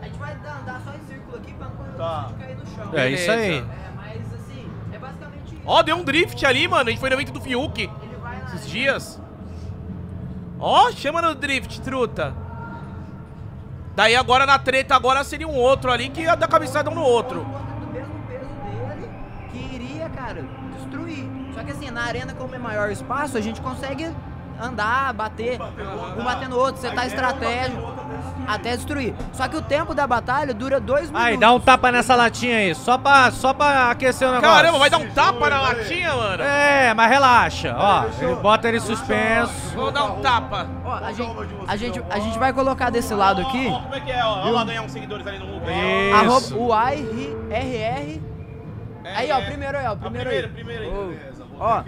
[0.00, 2.30] A gente vai dar- andar só em círculo aqui pra não Tá.
[2.38, 2.90] cair no chão.
[2.92, 3.58] É isso aí.
[3.58, 3.64] É,
[3.96, 5.62] mas assim, é basicamente isso.
[5.66, 6.88] Ó, deu um drift ali, mano.
[6.88, 9.20] A gente foi no evento do Fiuk Ele vai na esses dias.
[10.60, 12.32] Ó, chama no drift, truta.
[13.96, 17.02] Daí agora na treta agora seria um outro ali que ia dar cabeçada um no
[17.02, 17.44] outro.
[21.60, 24.10] Só que assim, na arena, como é maior o espaço, a gente consegue
[24.58, 25.60] andar, bater,
[26.18, 27.78] um bater no outro, setar estratégia,
[28.48, 29.14] até destruir.
[29.34, 31.26] Só que o tempo da batalha dura dois minutos.
[31.26, 32.74] Aí, dá um tapa nessa latinha aí.
[32.74, 34.56] Só pra, só pra aquecer o negócio.
[34.56, 36.42] Caramba, vai dar um tapa na latinha, mano.
[36.42, 37.76] É, mas relaxa.
[37.76, 39.52] Ó, ele bota ele suspenso.
[39.74, 40.66] Vou dar um tapa.
[40.82, 41.30] Ó, a gente,
[41.68, 44.24] a, gente, a gente vai colocar desse lado aqui, Ó, como é que é?
[44.24, 45.74] Ó, Olha lá ganhar uns seguidores ali no Uber.
[46.38, 46.56] Isso.
[46.58, 48.30] o RR.
[49.04, 50.48] Aí, ó, primeiro aí, ó, primeiro aí.
[50.48, 51.29] primeiro aí.
[51.60, 51.82] Ó,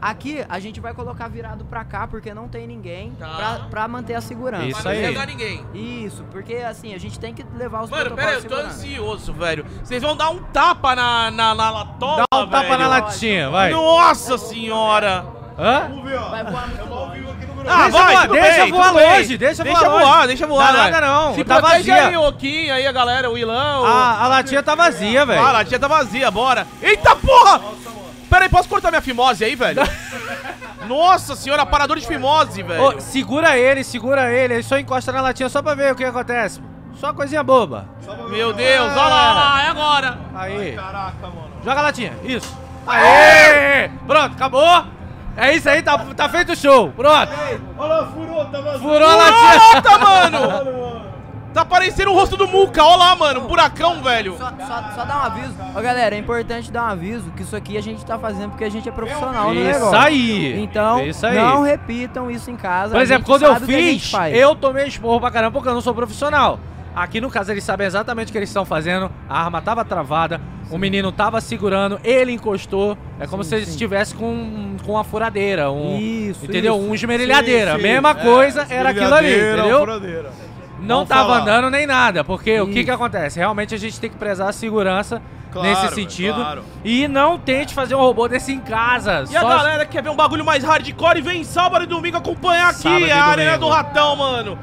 [0.00, 3.28] aqui a gente vai colocar virado pra cá, porque não tem ninguém Tá.
[3.28, 4.64] pra, pra manter a segurança.
[4.66, 5.26] Isso Pra não aí.
[5.26, 5.64] ninguém.
[5.72, 9.32] Isso, porque assim, a gente tem que levar os Mano, pera aí, eu tô ansioso,
[9.32, 9.64] velho.
[9.84, 12.78] Vocês vão dar um tapa na, na, na latola, Dá um tapa velho.
[12.78, 13.70] na latinha, vai.
[13.70, 15.24] Nossa senhora.
[15.56, 15.88] Hã?
[15.88, 16.28] Vamos ver, ó.
[16.30, 17.28] Vai voar muito longe.
[17.70, 20.04] Ah, Deixa vai, voar, deixa bem, voar longe, deixa voar Deixa longe.
[20.04, 20.66] voar, deixa voar.
[20.72, 20.90] Dá velho.
[20.94, 22.06] nada não, Se tá vazia.
[22.06, 23.82] aí, o Kim, aí a galera, o Ilão.
[23.82, 25.42] o- A, a latinha tá vazia, velho.
[25.42, 26.66] Ah, a latinha tá vazia, bora.
[26.80, 27.58] Eita porra!
[27.58, 27.72] Pera
[28.36, 29.82] aí, posso cortar minha fimose aí, velho?
[30.86, 32.82] Nossa senhora, parador de fimose, velho.
[32.82, 34.54] Ô, segura ele, segura ele.
[34.54, 36.60] Aí só encosta na latinha só pra ver o que acontece.
[36.94, 37.88] Só coisinha boba.
[38.30, 40.18] Meu Deus, olha lá, lá, é agora.
[40.34, 40.72] Aí.
[40.72, 41.50] Caraca, mano.
[41.64, 42.12] Joga a latinha.
[42.24, 42.56] Isso.
[42.86, 43.88] Aê!
[44.06, 44.84] Pronto, acabou.
[45.36, 46.90] É isso aí, tá, tá feito o show.
[46.90, 47.32] Pronto.
[47.76, 48.80] Olha lá, furou, tá vazio.
[48.80, 49.82] Furou a latinha.
[49.82, 50.97] Puta, mano!
[51.52, 54.36] Tá parecendo o rosto do Muca, olha lá, mano, um buracão, velho.
[54.36, 55.54] Só, só, só dar um aviso.
[55.76, 58.64] Ô, galera, é importante dar um aviso que isso aqui a gente tá fazendo porque
[58.64, 59.98] a gente é profissional no Isso negócio.
[59.98, 60.60] aí.
[60.62, 61.34] Então, Isso aí.
[61.36, 62.92] não repitam isso em casa.
[62.94, 66.60] Por exemplo, quando eu fiz, eu tomei esporro pra caramba porque eu não sou profissional.
[66.94, 69.10] Aqui no caso eles sabem exatamente o que eles estão fazendo.
[69.28, 72.96] A arma tava travada, o menino tava segurando, ele encostou.
[73.18, 73.70] É como Sim, se ele sim.
[73.72, 76.76] estivesse com, com uma furadeira, um, Isso, entendeu?
[76.76, 76.84] isso.
[76.84, 77.72] Um esmerilhadeira.
[77.72, 77.82] Sim, sim.
[77.84, 79.78] Mesma É, coisa, era aquilo ali, entendeu?
[79.78, 80.30] furadeira.
[80.80, 81.40] Não Vamos tava falar.
[81.42, 82.84] andando nem nada, porque o que Isso.
[82.84, 83.38] que acontece?
[83.38, 86.34] Realmente a gente tem que prezar a segurança Claro, nesse sentido.
[86.36, 86.62] claro.
[86.84, 89.24] E não tente fazer um robô desse em casa.
[89.30, 92.68] E a galera que quer ver um bagulho mais hardcore, vem sábado e domingo acompanhar
[92.70, 94.58] aqui Sábado a Arena do Ratão, mano.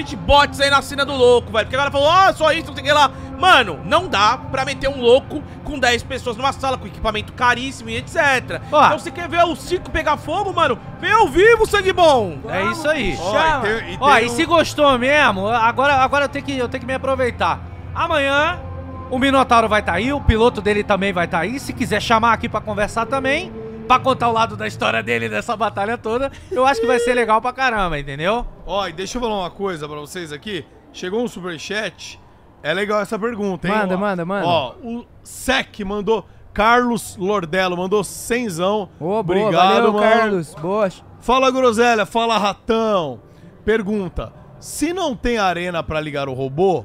[0.00, 1.64] Street Bots aí na cena do louco, velho.
[1.64, 3.10] Porque a galera falou, ah, só isso, não sei o que lá.
[3.38, 7.90] Mano, não dá pra meter um louco com 10 pessoas numa sala com equipamento caríssimo
[7.90, 8.60] e etc.
[8.72, 8.86] Ó.
[8.86, 12.38] Então se quer ver o circo pegar fogo, mano, vem ao vivo, sangue bom.
[12.48, 13.16] É isso aí.
[13.20, 16.44] Ó, e tem- e Ó, tem e um- se gostou mesmo, agora, agora eu, tenho
[16.44, 17.60] que, eu tenho que me aproveitar.
[17.94, 18.58] Amanhã
[19.10, 21.58] o Minotauro vai estar aí, o piloto dele também vai estar aí.
[21.60, 23.52] Se quiser chamar aqui pra conversar também,
[23.86, 27.14] pra contar o lado da história dele nessa batalha toda, eu acho que vai ser
[27.14, 28.46] legal pra caramba, entendeu?
[28.66, 30.64] Ó, e deixa eu falar uma coisa pra vocês aqui.
[30.92, 32.20] Chegou um superchat.
[32.62, 33.74] É legal essa pergunta, hein?
[33.74, 34.46] Manda, Ó, manda, manda.
[34.46, 36.26] Ó, o Sec mandou.
[36.52, 38.88] Carlos Lordello mandou cenzão.
[38.98, 39.98] Ô, boa, Obrigado, valeu, mano.
[40.00, 40.54] Carlos.
[40.54, 40.88] Boa.
[41.20, 43.20] Fala groselha, fala ratão.
[43.64, 46.84] Pergunta: se não tem arena pra ligar o robô,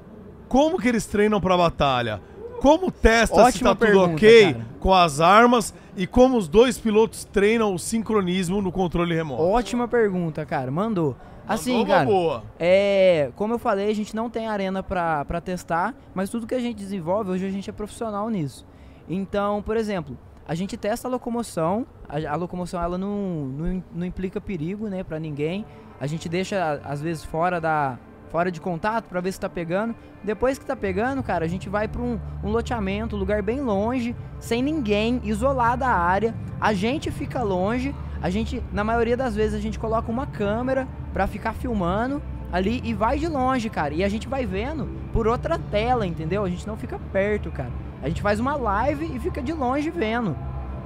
[0.50, 2.22] como que eles treinam pra batalha?
[2.62, 4.66] Como testa se Ótima tá tudo pergunta, ok cara.
[4.80, 9.42] com as armas e como os dois pilotos treinam o sincronismo no controle remoto?
[9.42, 10.70] Ótima pergunta, cara.
[10.70, 11.16] Mandou.
[11.48, 12.06] Assim, Mandou cara.
[12.06, 12.44] boa.
[12.60, 16.54] É, como eu falei, a gente não tem arena pra, pra testar, mas tudo que
[16.54, 18.64] a gente desenvolve, hoje a gente é profissional nisso.
[19.10, 20.16] Então, por exemplo,
[20.48, 23.10] a gente testa a locomoção, a, a locomoção ela não,
[23.58, 25.66] não, não implica perigo, né, pra ninguém.
[26.00, 27.98] A gente deixa, às vezes, fora da
[28.32, 29.94] fora de contato pra ver se tá pegando.
[30.24, 33.60] Depois que tá pegando, cara, a gente vai pra um, um loteamento, um lugar bem
[33.60, 36.34] longe, sem ninguém, isolada a área.
[36.60, 40.88] A gente fica longe, a gente, na maioria das vezes, a gente coloca uma câmera
[41.12, 42.22] pra ficar filmando
[42.52, 43.94] ali e vai de longe, cara.
[43.94, 46.44] E a gente vai vendo por outra tela, entendeu?
[46.44, 47.72] A gente não fica perto, cara.
[48.02, 50.36] A gente faz uma live e fica de longe vendo.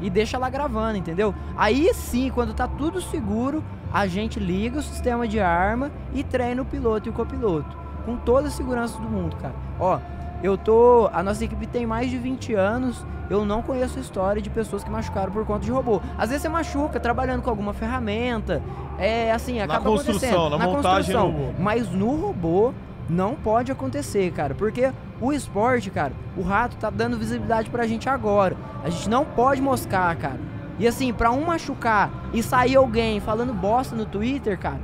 [0.01, 1.33] E deixa lá gravando, entendeu?
[1.55, 3.63] Aí sim, quando tá tudo seguro,
[3.95, 7.77] a gente liga o sistema de arma e treina o piloto e o copiloto.
[8.03, 9.55] Com toda a segurança do mundo, cara.
[9.79, 9.97] Ó,
[10.43, 11.09] eu tô.
[11.13, 13.05] A nossa equipe tem mais de 20 anos.
[13.29, 16.01] Eu não conheço história de pessoas que machucaram por conta de robô.
[16.17, 18.61] Às vezes você machuca trabalhando com alguma ferramenta.
[18.99, 20.59] É assim, acaba construção, acontecendo.
[20.59, 21.53] na montagem no robô.
[21.57, 22.73] Mas no robô
[23.09, 24.53] não pode acontecer, cara.
[24.53, 24.91] Porque
[25.21, 28.57] o esporte, cara, o rato tá dando visibilidade pra gente agora.
[28.83, 30.54] A gente não pode moscar, cara.
[30.77, 34.79] E assim, pra um machucar e sair alguém falando bosta no Twitter, cara,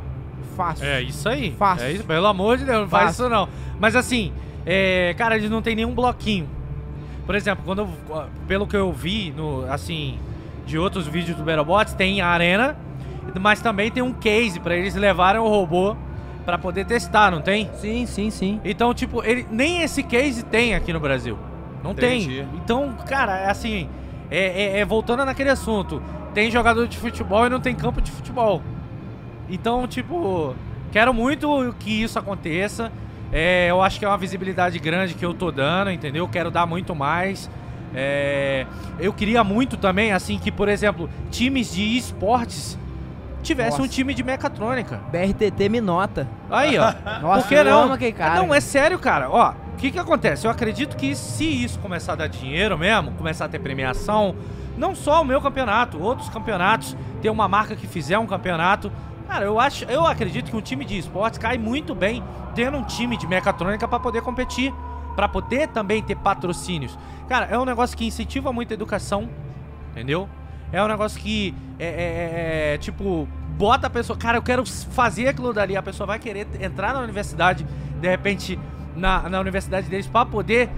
[0.56, 0.86] fácil.
[0.86, 1.52] É isso aí.
[1.58, 1.86] Fácil.
[1.88, 3.48] É isso, pelo amor de Deus, não faz isso não.
[3.80, 4.32] Mas assim,
[4.66, 6.48] é, cara, eles não tem nenhum bloquinho.
[7.26, 10.18] Por exemplo, quando eu- pelo que eu vi no assim
[10.66, 12.78] de outros vídeos do Battlebots, tem a arena,
[13.40, 15.96] mas também tem um case pra eles levarem o robô
[16.46, 17.70] pra poder testar, não tem?
[17.76, 18.60] Sim, sim, sim.
[18.64, 21.38] Então, tipo, ele nem esse case tem aqui no Brasil.
[21.84, 22.28] Não Entendi.
[22.38, 22.48] tem.
[22.56, 23.90] Então, cara, é assim,
[24.32, 26.02] é, é- é voltando naquele assunto.
[26.34, 28.62] Tem jogador de futebol e não tem campo de futebol.
[29.50, 30.56] Então, tipo,
[30.92, 32.92] quero muito que isso aconteça.
[33.34, 36.28] É, eu acho que é uma visibilidade grande que eu tô dando, entendeu?
[36.28, 37.50] Quero dar muito mais.
[37.94, 38.66] É,
[39.00, 42.78] eu queria muito também, assim, que, por exemplo, times de esportes
[43.42, 43.94] tivessem um Nossa.
[43.94, 45.00] time de mecatrônica.
[45.12, 46.28] BRTT me nota.
[46.50, 46.94] Aí, ó.
[47.22, 47.92] Nossa, Por que não?
[47.94, 48.36] aquele cara.
[48.42, 49.30] Não, é sério, cara.
[49.30, 50.46] Ó, o que que acontece?
[50.46, 54.36] Eu acredito que se isso começar a dar dinheiro mesmo, começar a ter premiação,
[54.78, 58.92] não só o meu campeonato, outros campeonatos, ter uma marca que fizer um campeonato,
[59.28, 62.24] cara, eu acho, eu acredito que um time de esportes cai muito bem
[62.56, 64.74] tendo um time de mecatrônica pra poder competir,
[65.16, 66.98] pra poder também ter patrocínios.
[67.28, 69.30] Cara, é um negócio que incentiva muito a educação,
[69.92, 70.28] entendeu?
[70.72, 73.28] É um negócio que é, é- é- é, tipo,
[73.58, 77.02] bota a pessoa, cara, eu quero fazer aquilo dali, a pessoa vai querer entrar na
[77.02, 77.66] universidade,
[78.00, 78.58] de repente,
[78.96, 80.70] na, na universidade deles, pra poder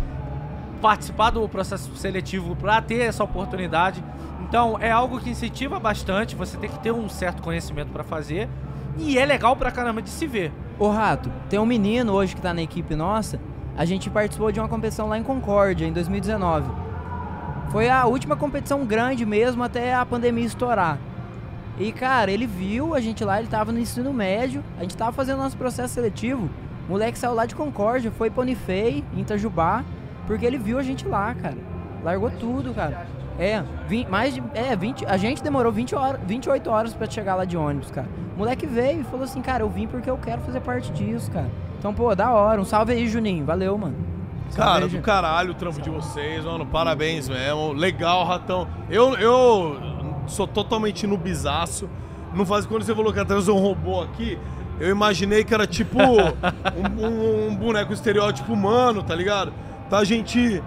[0.81, 4.03] participar do processo seletivo, pra ter essa oportunidade.
[4.41, 8.49] Então, é algo que incentiva bastante, você tem que ter um certo conhecimento pra fazer,
[8.97, 10.51] e é legal pra caramba de se ver.
[10.77, 13.39] Ô Rato, tem um menino hoje que tá na equipe nossa.
[13.77, 16.69] A gente participou de uma competição lá em Concórdia, em 2019.
[17.71, 20.99] Foi a última competição grande mesmo até a pandemia estourar.
[21.79, 25.11] E cara, ele viu a gente lá, ele tava no ensino médio, a gente tava
[25.11, 26.49] fazendo nosso processo seletivo.
[26.87, 29.83] O moleque saiu lá de Concórdia, foi pra Unifei, em Itajubá,
[30.27, 31.57] porque ele viu a gente lá, cara.
[32.03, 33.07] Largou tudo, cara.
[33.39, 33.63] É,
[34.09, 34.43] mais de.
[34.53, 35.05] É, 20.
[35.05, 38.07] A gente demorou 20 horas, 28 horas pra chegar lá de ônibus, cara.
[38.35, 41.31] O moleque veio e falou assim, cara, eu vim porque eu quero fazer parte disso,
[41.31, 41.49] cara.
[41.79, 42.61] Então, pô, da hora.
[42.61, 43.45] Um salve aí, Juninho.
[43.45, 43.95] Valeu, mano.
[44.55, 46.65] Cara, do caralho o trampo de vocês, mano.
[46.65, 47.73] Parabéns mesmo.
[47.73, 48.67] Legal, ratão.
[48.89, 49.77] Eu, eu
[50.27, 51.89] sou totalmente no bizaço.
[52.33, 54.37] Não faz quando você falou que trazer um robô aqui.
[54.79, 59.53] Eu imaginei que era tipo um, um- um boneco estereótipo humano, tá ligado?
[59.89, 60.61] Tá gente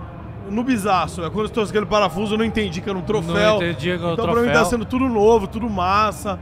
[0.49, 1.33] no bizaço, velho.
[1.33, 3.35] Quando eu trouxe aquele parafuso, eu não entendi que era um troféu.
[3.35, 4.65] Não entendi que era um então pra mim tá troféu.
[4.71, 6.39] sendo tudo novo, tudo massa.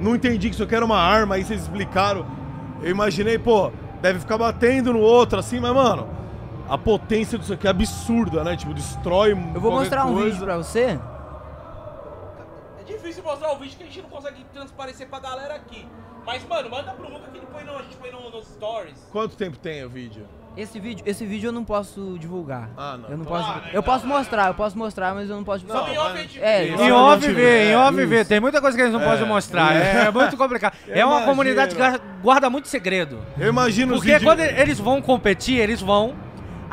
[0.00, 2.26] Não entendi que isso aqui era uma arma, aí vocês explicaram.
[2.82, 3.70] Eu imaginei, pô,
[4.02, 6.08] deve ficar batendo no outro assim, mas, mano,
[6.68, 8.56] a potência disso aqui é absurda, né?
[8.56, 10.98] Tipo, destrói Eu vou mostrar um vídeo pra você.
[12.80, 15.86] É difícil mostrar o vídeo que a gente não consegue transparecer pra galera aqui.
[16.26, 18.96] Mas, mano, manda pro Luca que ele põe no, a gente põe no, nos stories.
[19.12, 20.26] Quanto tempo tem o vídeo?
[20.56, 22.70] Esse vídeo, esse vídeo eu não posso divulgar.
[22.76, 23.08] Ah, não.
[23.10, 23.50] Eu não posso.
[23.50, 25.94] Ah, eu posso mostrar, eu posso mostrar, mas eu não posso Só divulgar.
[25.94, 28.24] em off É, em off vê, em off vê.
[28.24, 29.74] Tem muita coisa que eles não É, podem mostrar.
[29.74, 30.76] É, muito complicado.
[30.88, 31.30] É uma Imagina.
[31.30, 31.82] comunidade que
[32.22, 33.18] guarda- muito segredo.
[33.36, 36.14] Eu imagino Porque quando eles vão competir, eles vão,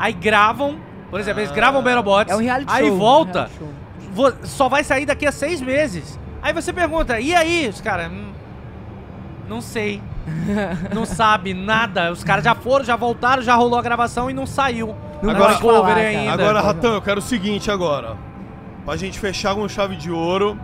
[0.02, 0.78] aí gravam,
[1.10, 2.98] por exemplo, eles gravam Battlebots, É um reality aí show.
[2.98, 4.46] volta, um reality show.
[4.48, 6.18] só vai sair daqui a seis meses.
[6.42, 7.68] Aí você pergunta, e aí?
[7.68, 8.32] Os caras, hum,
[9.48, 10.02] não sei.
[10.92, 12.10] não sabe nada.
[12.10, 14.94] Os caras já foram, já voltaram, já rolou a gravação e não saiu.
[15.22, 16.32] Não Agora falar, ainda.
[16.32, 18.16] Agora, Ratão, eu quero o seguinte agora.
[18.84, 20.58] Pra gente fechar com chave de ouro,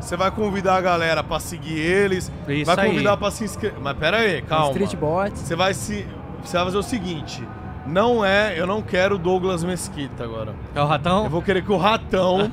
[0.00, 2.32] você vai convidar a galera pra seguir eles.
[2.48, 2.90] Isso vai aí.
[2.90, 3.78] convidar pra se inscrever.
[3.78, 4.70] Mas pera aí, calma.
[4.70, 5.40] Street Bots.
[5.40, 6.06] Você vai se.
[6.42, 7.46] Você vai fazer o seguinte.
[7.90, 8.58] Não é.
[8.58, 10.54] Eu não quero o Douglas Mesquita agora.
[10.74, 11.24] É o ratão?
[11.24, 12.50] Eu vou querer que o Ratão.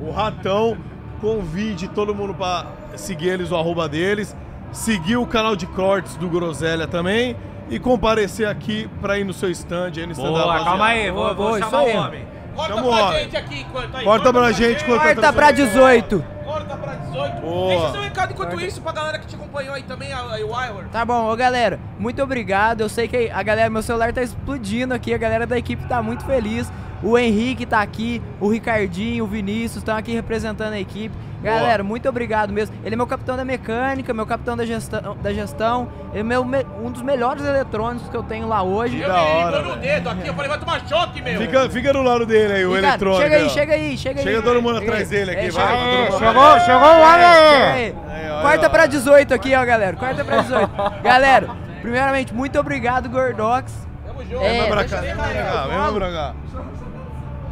[0.00, 0.76] o Ratão
[1.20, 2.66] convide todo mundo pra
[2.96, 4.36] seguir eles, o arroba deles.
[4.70, 7.36] Seguir o canal de cortes do Groselha também.
[7.68, 11.10] E comparecer aqui pra ir no seu stand aí no stand da Boa, calma aí,
[11.10, 12.31] vou, vou boa, chamar o homem.
[12.54, 13.18] Corta Chama o pra homem.
[13.24, 14.04] gente aqui enquanto aí.
[14.04, 15.68] Corta pra gente enquanto Corta pra transmitindo.
[15.80, 16.24] 18.
[16.44, 17.40] Corta pra 18.
[17.40, 17.68] Boa.
[17.68, 20.88] Deixa seu recado enquanto isso pra galera que te acompanhou aí também, a, a Wire.
[20.90, 22.80] Tá bom, ô galera, muito obrigado.
[22.82, 26.02] Eu sei que a galera, meu celular tá explodindo aqui, a galera da equipe tá
[26.02, 26.70] muito feliz.
[27.02, 31.14] O Henrique tá aqui, o Ricardinho, o Vinícius estão aqui representando a equipe.
[31.42, 32.72] Galera, muito obrigado mesmo.
[32.84, 35.88] Ele é meu capitão da mecânica, meu capitão da gestão, da gestão.
[36.12, 39.00] Ele é meu, me- um dos melhores eletrônicos que eu tenho lá hoje.
[39.00, 41.40] Eu da me hora, ligou no dedo aqui, eu falei, vai tomar choque, meu.
[41.40, 43.22] Fica, fica do lado dele aí, o E, cara, eletrônico.
[43.22, 44.24] Chega aí, chega aí, chega aí.
[44.24, 45.18] Chega todo mundo Chega atrás aí.
[45.18, 45.74] dele aqui, É, vai.
[45.74, 46.12] aí.
[46.12, 47.94] Chegou, chegou o homem aí!
[48.30, 49.96] ó, Quarta pra 18 aqui, ó, galera.
[49.96, 50.70] Quarta pra 18.
[51.02, 51.48] galera,
[51.80, 53.74] primeiramente, muito obrigado, Gordox.
[54.06, 54.44] Tamo junto.
[54.44, 56.34] É, Vem pra deixa cá, vem pra cá, vem pra cá.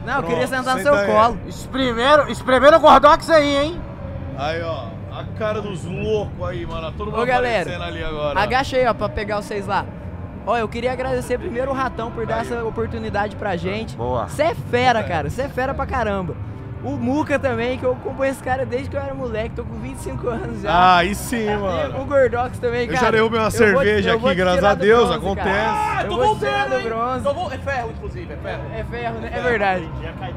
[0.04, 1.06] Não, eu Pronto, queria sentar no senta seu aí.
[1.06, 1.38] colo.
[1.46, 3.80] Espremeram, espremeram o Gordox aí, hein?
[4.38, 4.86] Aí, ó.
[5.12, 6.92] A cara dos loucos aí, mano.
[6.92, 8.40] Todo mundo Ô, galera, aparecendo ali agora.
[8.40, 9.84] Agacha aí, ó, pra pegar vocês lá.
[10.46, 13.96] Ó, eu queria agradecer primeiro o Ratão por dar essa oportunidade pra gente.
[13.96, 14.28] Boa.
[14.28, 15.28] Você é fera, cara.
[15.28, 16.34] Você é fera pra caramba.
[16.82, 19.54] O Muca também, que eu acompanho esse cara desde que eu era moleque.
[19.54, 20.70] Tô com 25 anos já.
[20.72, 22.04] Ah, aí sim, E o mano.
[22.06, 23.00] Gordox também, Eu cara.
[23.06, 25.48] já derrubei uma eu vou- cerveja eu vou aqui, graças a Deus, bronze, acontece.
[25.48, 25.98] cara.
[25.98, 27.24] Ah, Eu tô vou te tirar voltando, do bronze.
[27.24, 28.62] Tô vol- É ferro, inclusive, é ferro.
[28.74, 29.30] É ferro, né?
[29.32, 29.90] É verdade.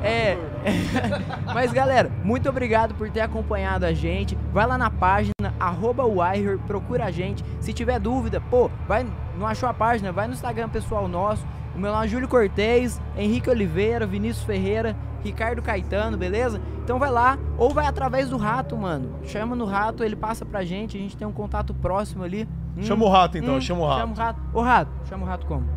[0.04, 0.38] É.
[1.54, 4.38] Mas galera, muito obrigado por ter acompanhado a gente.
[4.52, 7.44] Vai lá na página arroba Wire, procura a gente.
[7.62, 9.06] Se tiver dúvida, pô, vai,
[9.38, 11.46] não achou a página, vai no Instagram pessoal nosso.
[11.76, 16.62] O meu nome é Júlio Cortez, Henrique Oliveira, Vinícius Ferreira, Ricardo Caetano, beleza?
[16.84, 19.16] Então vai lá, ou vai através do rato, mano.
[19.24, 22.48] Chama no rato, ele passa pra gente, a gente tem um contato próximo ali.
[22.78, 24.00] Hum, Chama o rato então, hum, chama o rato.
[24.02, 24.40] Chama o rato.
[24.54, 25.68] Ô rato, chama o rato como?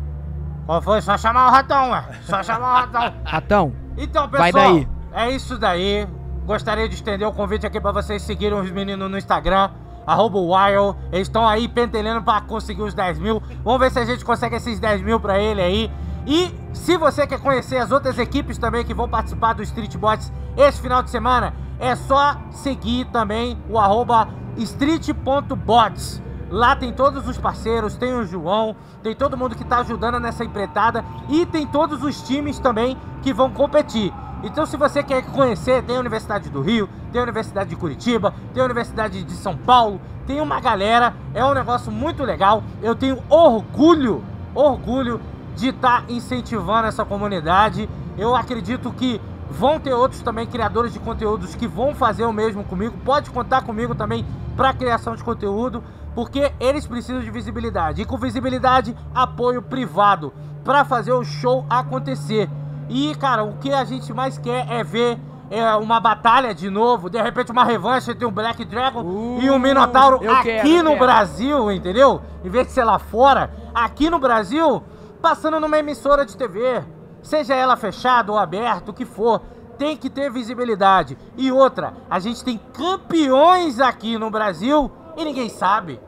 [0.67, 2.03] Ó, foi só chamar o ratão, ué.
[2.23, 3.13] Só chamar o ratão.
[3.23, 3.73] Ratão.
[3.97, 4.87] Então, Vai pessoal, daí.
[5.13, 6.07] é isso daí.
[6.45, 9.69] Gostaria de estender o convite aqui pra vocês seguirem os meninos no Instagram,
[10.07, 10.97] arroba Wild.
[11.11, 13.43] Eles estão aí pentelhando pra conseguir os 10 mil.
[13.63, 15.91] Vamos ver se a gente consegue esses 10 mil pra ele aí.
[16.25, 20.31] E se você quer conhecer as outras equipes também que vão participar do Street Bots
[20.57, 24.27] esse final de semana, é só seguir também o arroba
[24.57, 26.21] street.bots.
[26.49, 30.43] Lá tem todos os parceiros, tem o João, tem todo mundo que tá ajudando nessa
[30.43, 34.13] empreitada e tem todos os times também que vão competir.
[34.43, 38.33] Então se você quer conhecer, tem a Universidade do Rio, tem a Universidade de Curitiba,
[38.53, 42.63] tem a Universidade de São Paulo, tem uma galera, é um negócio muito legal.
[42.81, 45.19] Eu tenho orgulho, orgulho
[45.55, 47.89] de estar incentivando essa comunidade.
[48.17, 49.19] Eu acredito que
[49.49, 52.95] vão ter outros também criadores de conteúdos que vão fazer o mesmo comigo.
[53.03, 54.25] Pode contar comigo também
[54.55, 55.83] para criação de conteúdo,
[56.17, 58.01] porque eles precisam de visibilidade.
[58.01, 60.33] E com visibilidade, apoio privado
[60.63, 62.49] para fazer o show acontecer.
[62.89, 65.19] E, cara, o que a gente mais quer é ver
[65.51, 69.51] é, uma batalha de novo, de repente uma revanche entre um Black Dragon Uh, e
[69.51, 71.05] um Minotauro eu aqui quero, no quero.
[71.05, 72.19] Brasil, entendeu?
[72.43, 74.81] Em vez de ser lá fora, aqui no Brasil,
[75.21, 76.83] passando numa emissora de TV,
[77.21, 79.39] seja ela fechada ou aberta, o que for,
[79.77, 81.15] tem que ter visibilidade.
[81.37, 86.06] E outra, a gente tem campeões aqui no Brasil e ninguém sabe.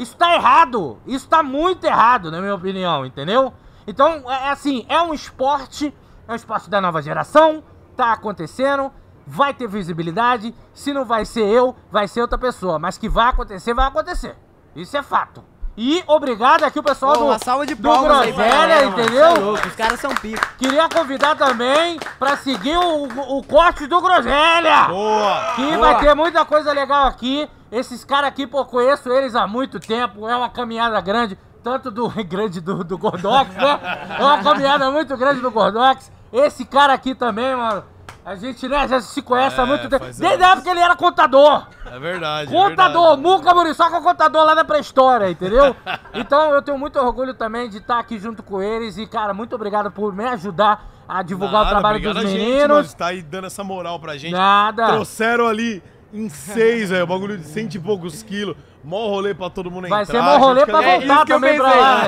[0.00, 0.98] Isso tá errado.
[1.06, 3.52] Isso tá muito errado, na minha opinião, entendeu?
[3.86, 5.94] Então, é é assim, é um esporte,
[6.26, 7.62] é um esporte da nova geração,
[7.94, 8.90] tá acontecendo,
[9.26, 10.54] vai ter visibilidade.
[10.72, 12.78] Se não vai ser eu, vai ser outra pessoa.
[12.78, 14.38] Mas que vai acontecer, vai acontecer.
[14.74, 15.44] Isso é fato.
[15.82, 19.24] E obrigado aqui o pessoal Pô, do, uma salva de palmas aí entendeu?
[19.24, 20.46] É louco, os caras são pica.
[20.58, 24.88] Queria convidar também pra seguir o, o corte do Groselha.
[24.88, 25.52] Boa!
[25.56, 25.78] Que boa.
[25.78, 27.48] vai ter muita coisa legal aqui.
[27.72, 30.28] Esses caras aqui, pô, conheço eles há muito tempo.
[30.28, 31.38] É uma caminhada grande.
[31.62, 33.80] tanto do grande do, do Gordox, né?
[34.18, 36.12] É uma caminhada muito grande do Gordox.
[36.30, 37.82] Esse cara aqui também, mano.
[38.30, 40.04] A gente, né, já se conhece há É, muito tempo.
[40.04, 41.66] Desde a época que ele era contador.
[41.84, 42.54] É verdade.
[42.54, 43.22] é Contador, verdade.
[43.22, 45.74] Muca Muriçoca é contador lá da pré-história, entendeu?
[46.14, 49.56] Então eu tenho muito orgulho também de estar aqui junto com eles e, cara, muito
[49.56, 52.90] obrigado por me ajudar a divulgar Nada, o trabalho dos gente, meninos.
[52.90, 54.30] de tá aí dando essa moral pra gente.
[54.30, 54.86] Nada.
[54.86, 55.82] Trouxeram ali
[56.14, 57.06] em seis, velho.
[57.08, 58.54] Bagulho de cento e poucos quilos.
[58.82, 60.14] Mó rolê pra todo mundo Vai entrar.
[60.16, 62.02] ser mó rolê pra é- voltar também pra lá?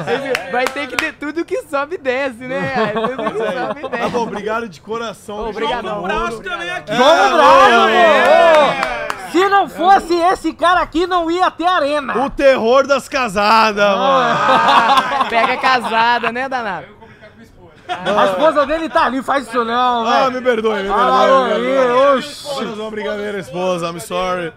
[0.50, 2.72] Vai ter que ter tudo que sobe e desce, né?
[2.96, 4.08] É, tudo que sobe e Tá desce.
[4.10, 5.48] bom, obrigado de coração.
[5.50, 5.82] Obrigadão.
[5.82, 6.92] João Braço também aqui.
[6.94, 8.22] Vamos, É, é.
[9.26, 9.32] pô!
[9.32, 12.16] Se não fosse esse cara aqui, não ia ter arena.
[12.24, 13.98] O terror das casadas, mano.
[14.00, 16.86] Ah, pega casada, né, danado?
[17.88, 20.32] A esposa dele tá ali, faz isso não, Ah, velho.
[20.32, 21.60] me perdoe, me Ah, perdoe.
[21.60, 22.18] me perdoe.
[22.18, 22.50] oxi.
[22.56, 24.52] Apenas uma brincadeira, esposa, I'm sorry.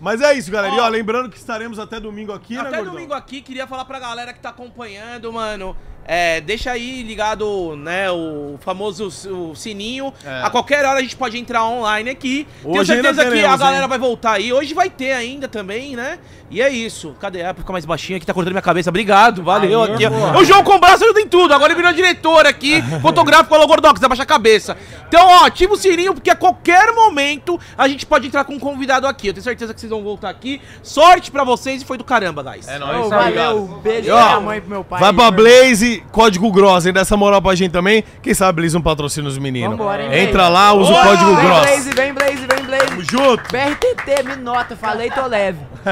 [0.00, 0.74] Mas é isso, galera.
[0.74, 3.98] E ó, lembrando que estaremos até domingo aqui, né, Até domingo aqui, queria falar pra
[3.98, 5.76] galera que tá acompanhando, mano.
[6.08, 10.12] É, deixa aí ligado, né, o famoso o sininho.
[10.24, 10.42] É.
[10.42, 12.46] A qualquer hora a gente pode entrar online aqui.
[12.62, 13.88] Tenho Hoje ainda certeza que a galera hein?
[13.88, 14.52] vai voltar aí.
[14.52, 16.18] Hoje vai ter ainda também, né?
[16.48, 17.16] E é isso.
[17.20, 17.42] Cadê?
[17.42, 18.88] Ah, pra ficar mais baixinho aqui, tá cortando minha cabeça.
[18.88, 20.08] Obrigado, valeu Aê, aqui.
[20.08, 20.38] boa.
[20.38, 21.52] O João com braço ajuda em tudo.
[21.52, 24.76] Agora ele virou diretor aqui, fotográfico, falou Gordox, abaixa a cabeça.
[25.08, 28.58] Então, ó, ativa o sininho, porque a qualquer momento a gente pode entrar com um
[28.60, 29.28] convidado aqui.
[29.28, 30.60] Eu tenho certeza que vocês vão voltar aqui.
[30.84, 32.68] Sorte pra vocês e foi do caramba, guys.
[32.68, 33.80] É Ô, nóis, valeu, obrigado.
[33.82, 35.00] beijo pra minha mãe e pro meu pai.
[35.00, 36.92] Vai pra Blaze, código Gross, hein?
[36.92, 38.04] Dá essa moral pra gente também.
[38.22, 39.76] Quem sabe Blaze não patrocina os meninos.
[39.76, 41.60] Vambora, hein, Entra lá, usa o código Vem, Gross.
[41.60, 42.86] Blaze, vem, Blaze, vem, Blaze.
[42.86, 43.42] Tamo junto.
[43.50, 45.58] BRTT, me nota, falei, tô leve.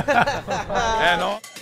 [1.01, 1.54] É nóis.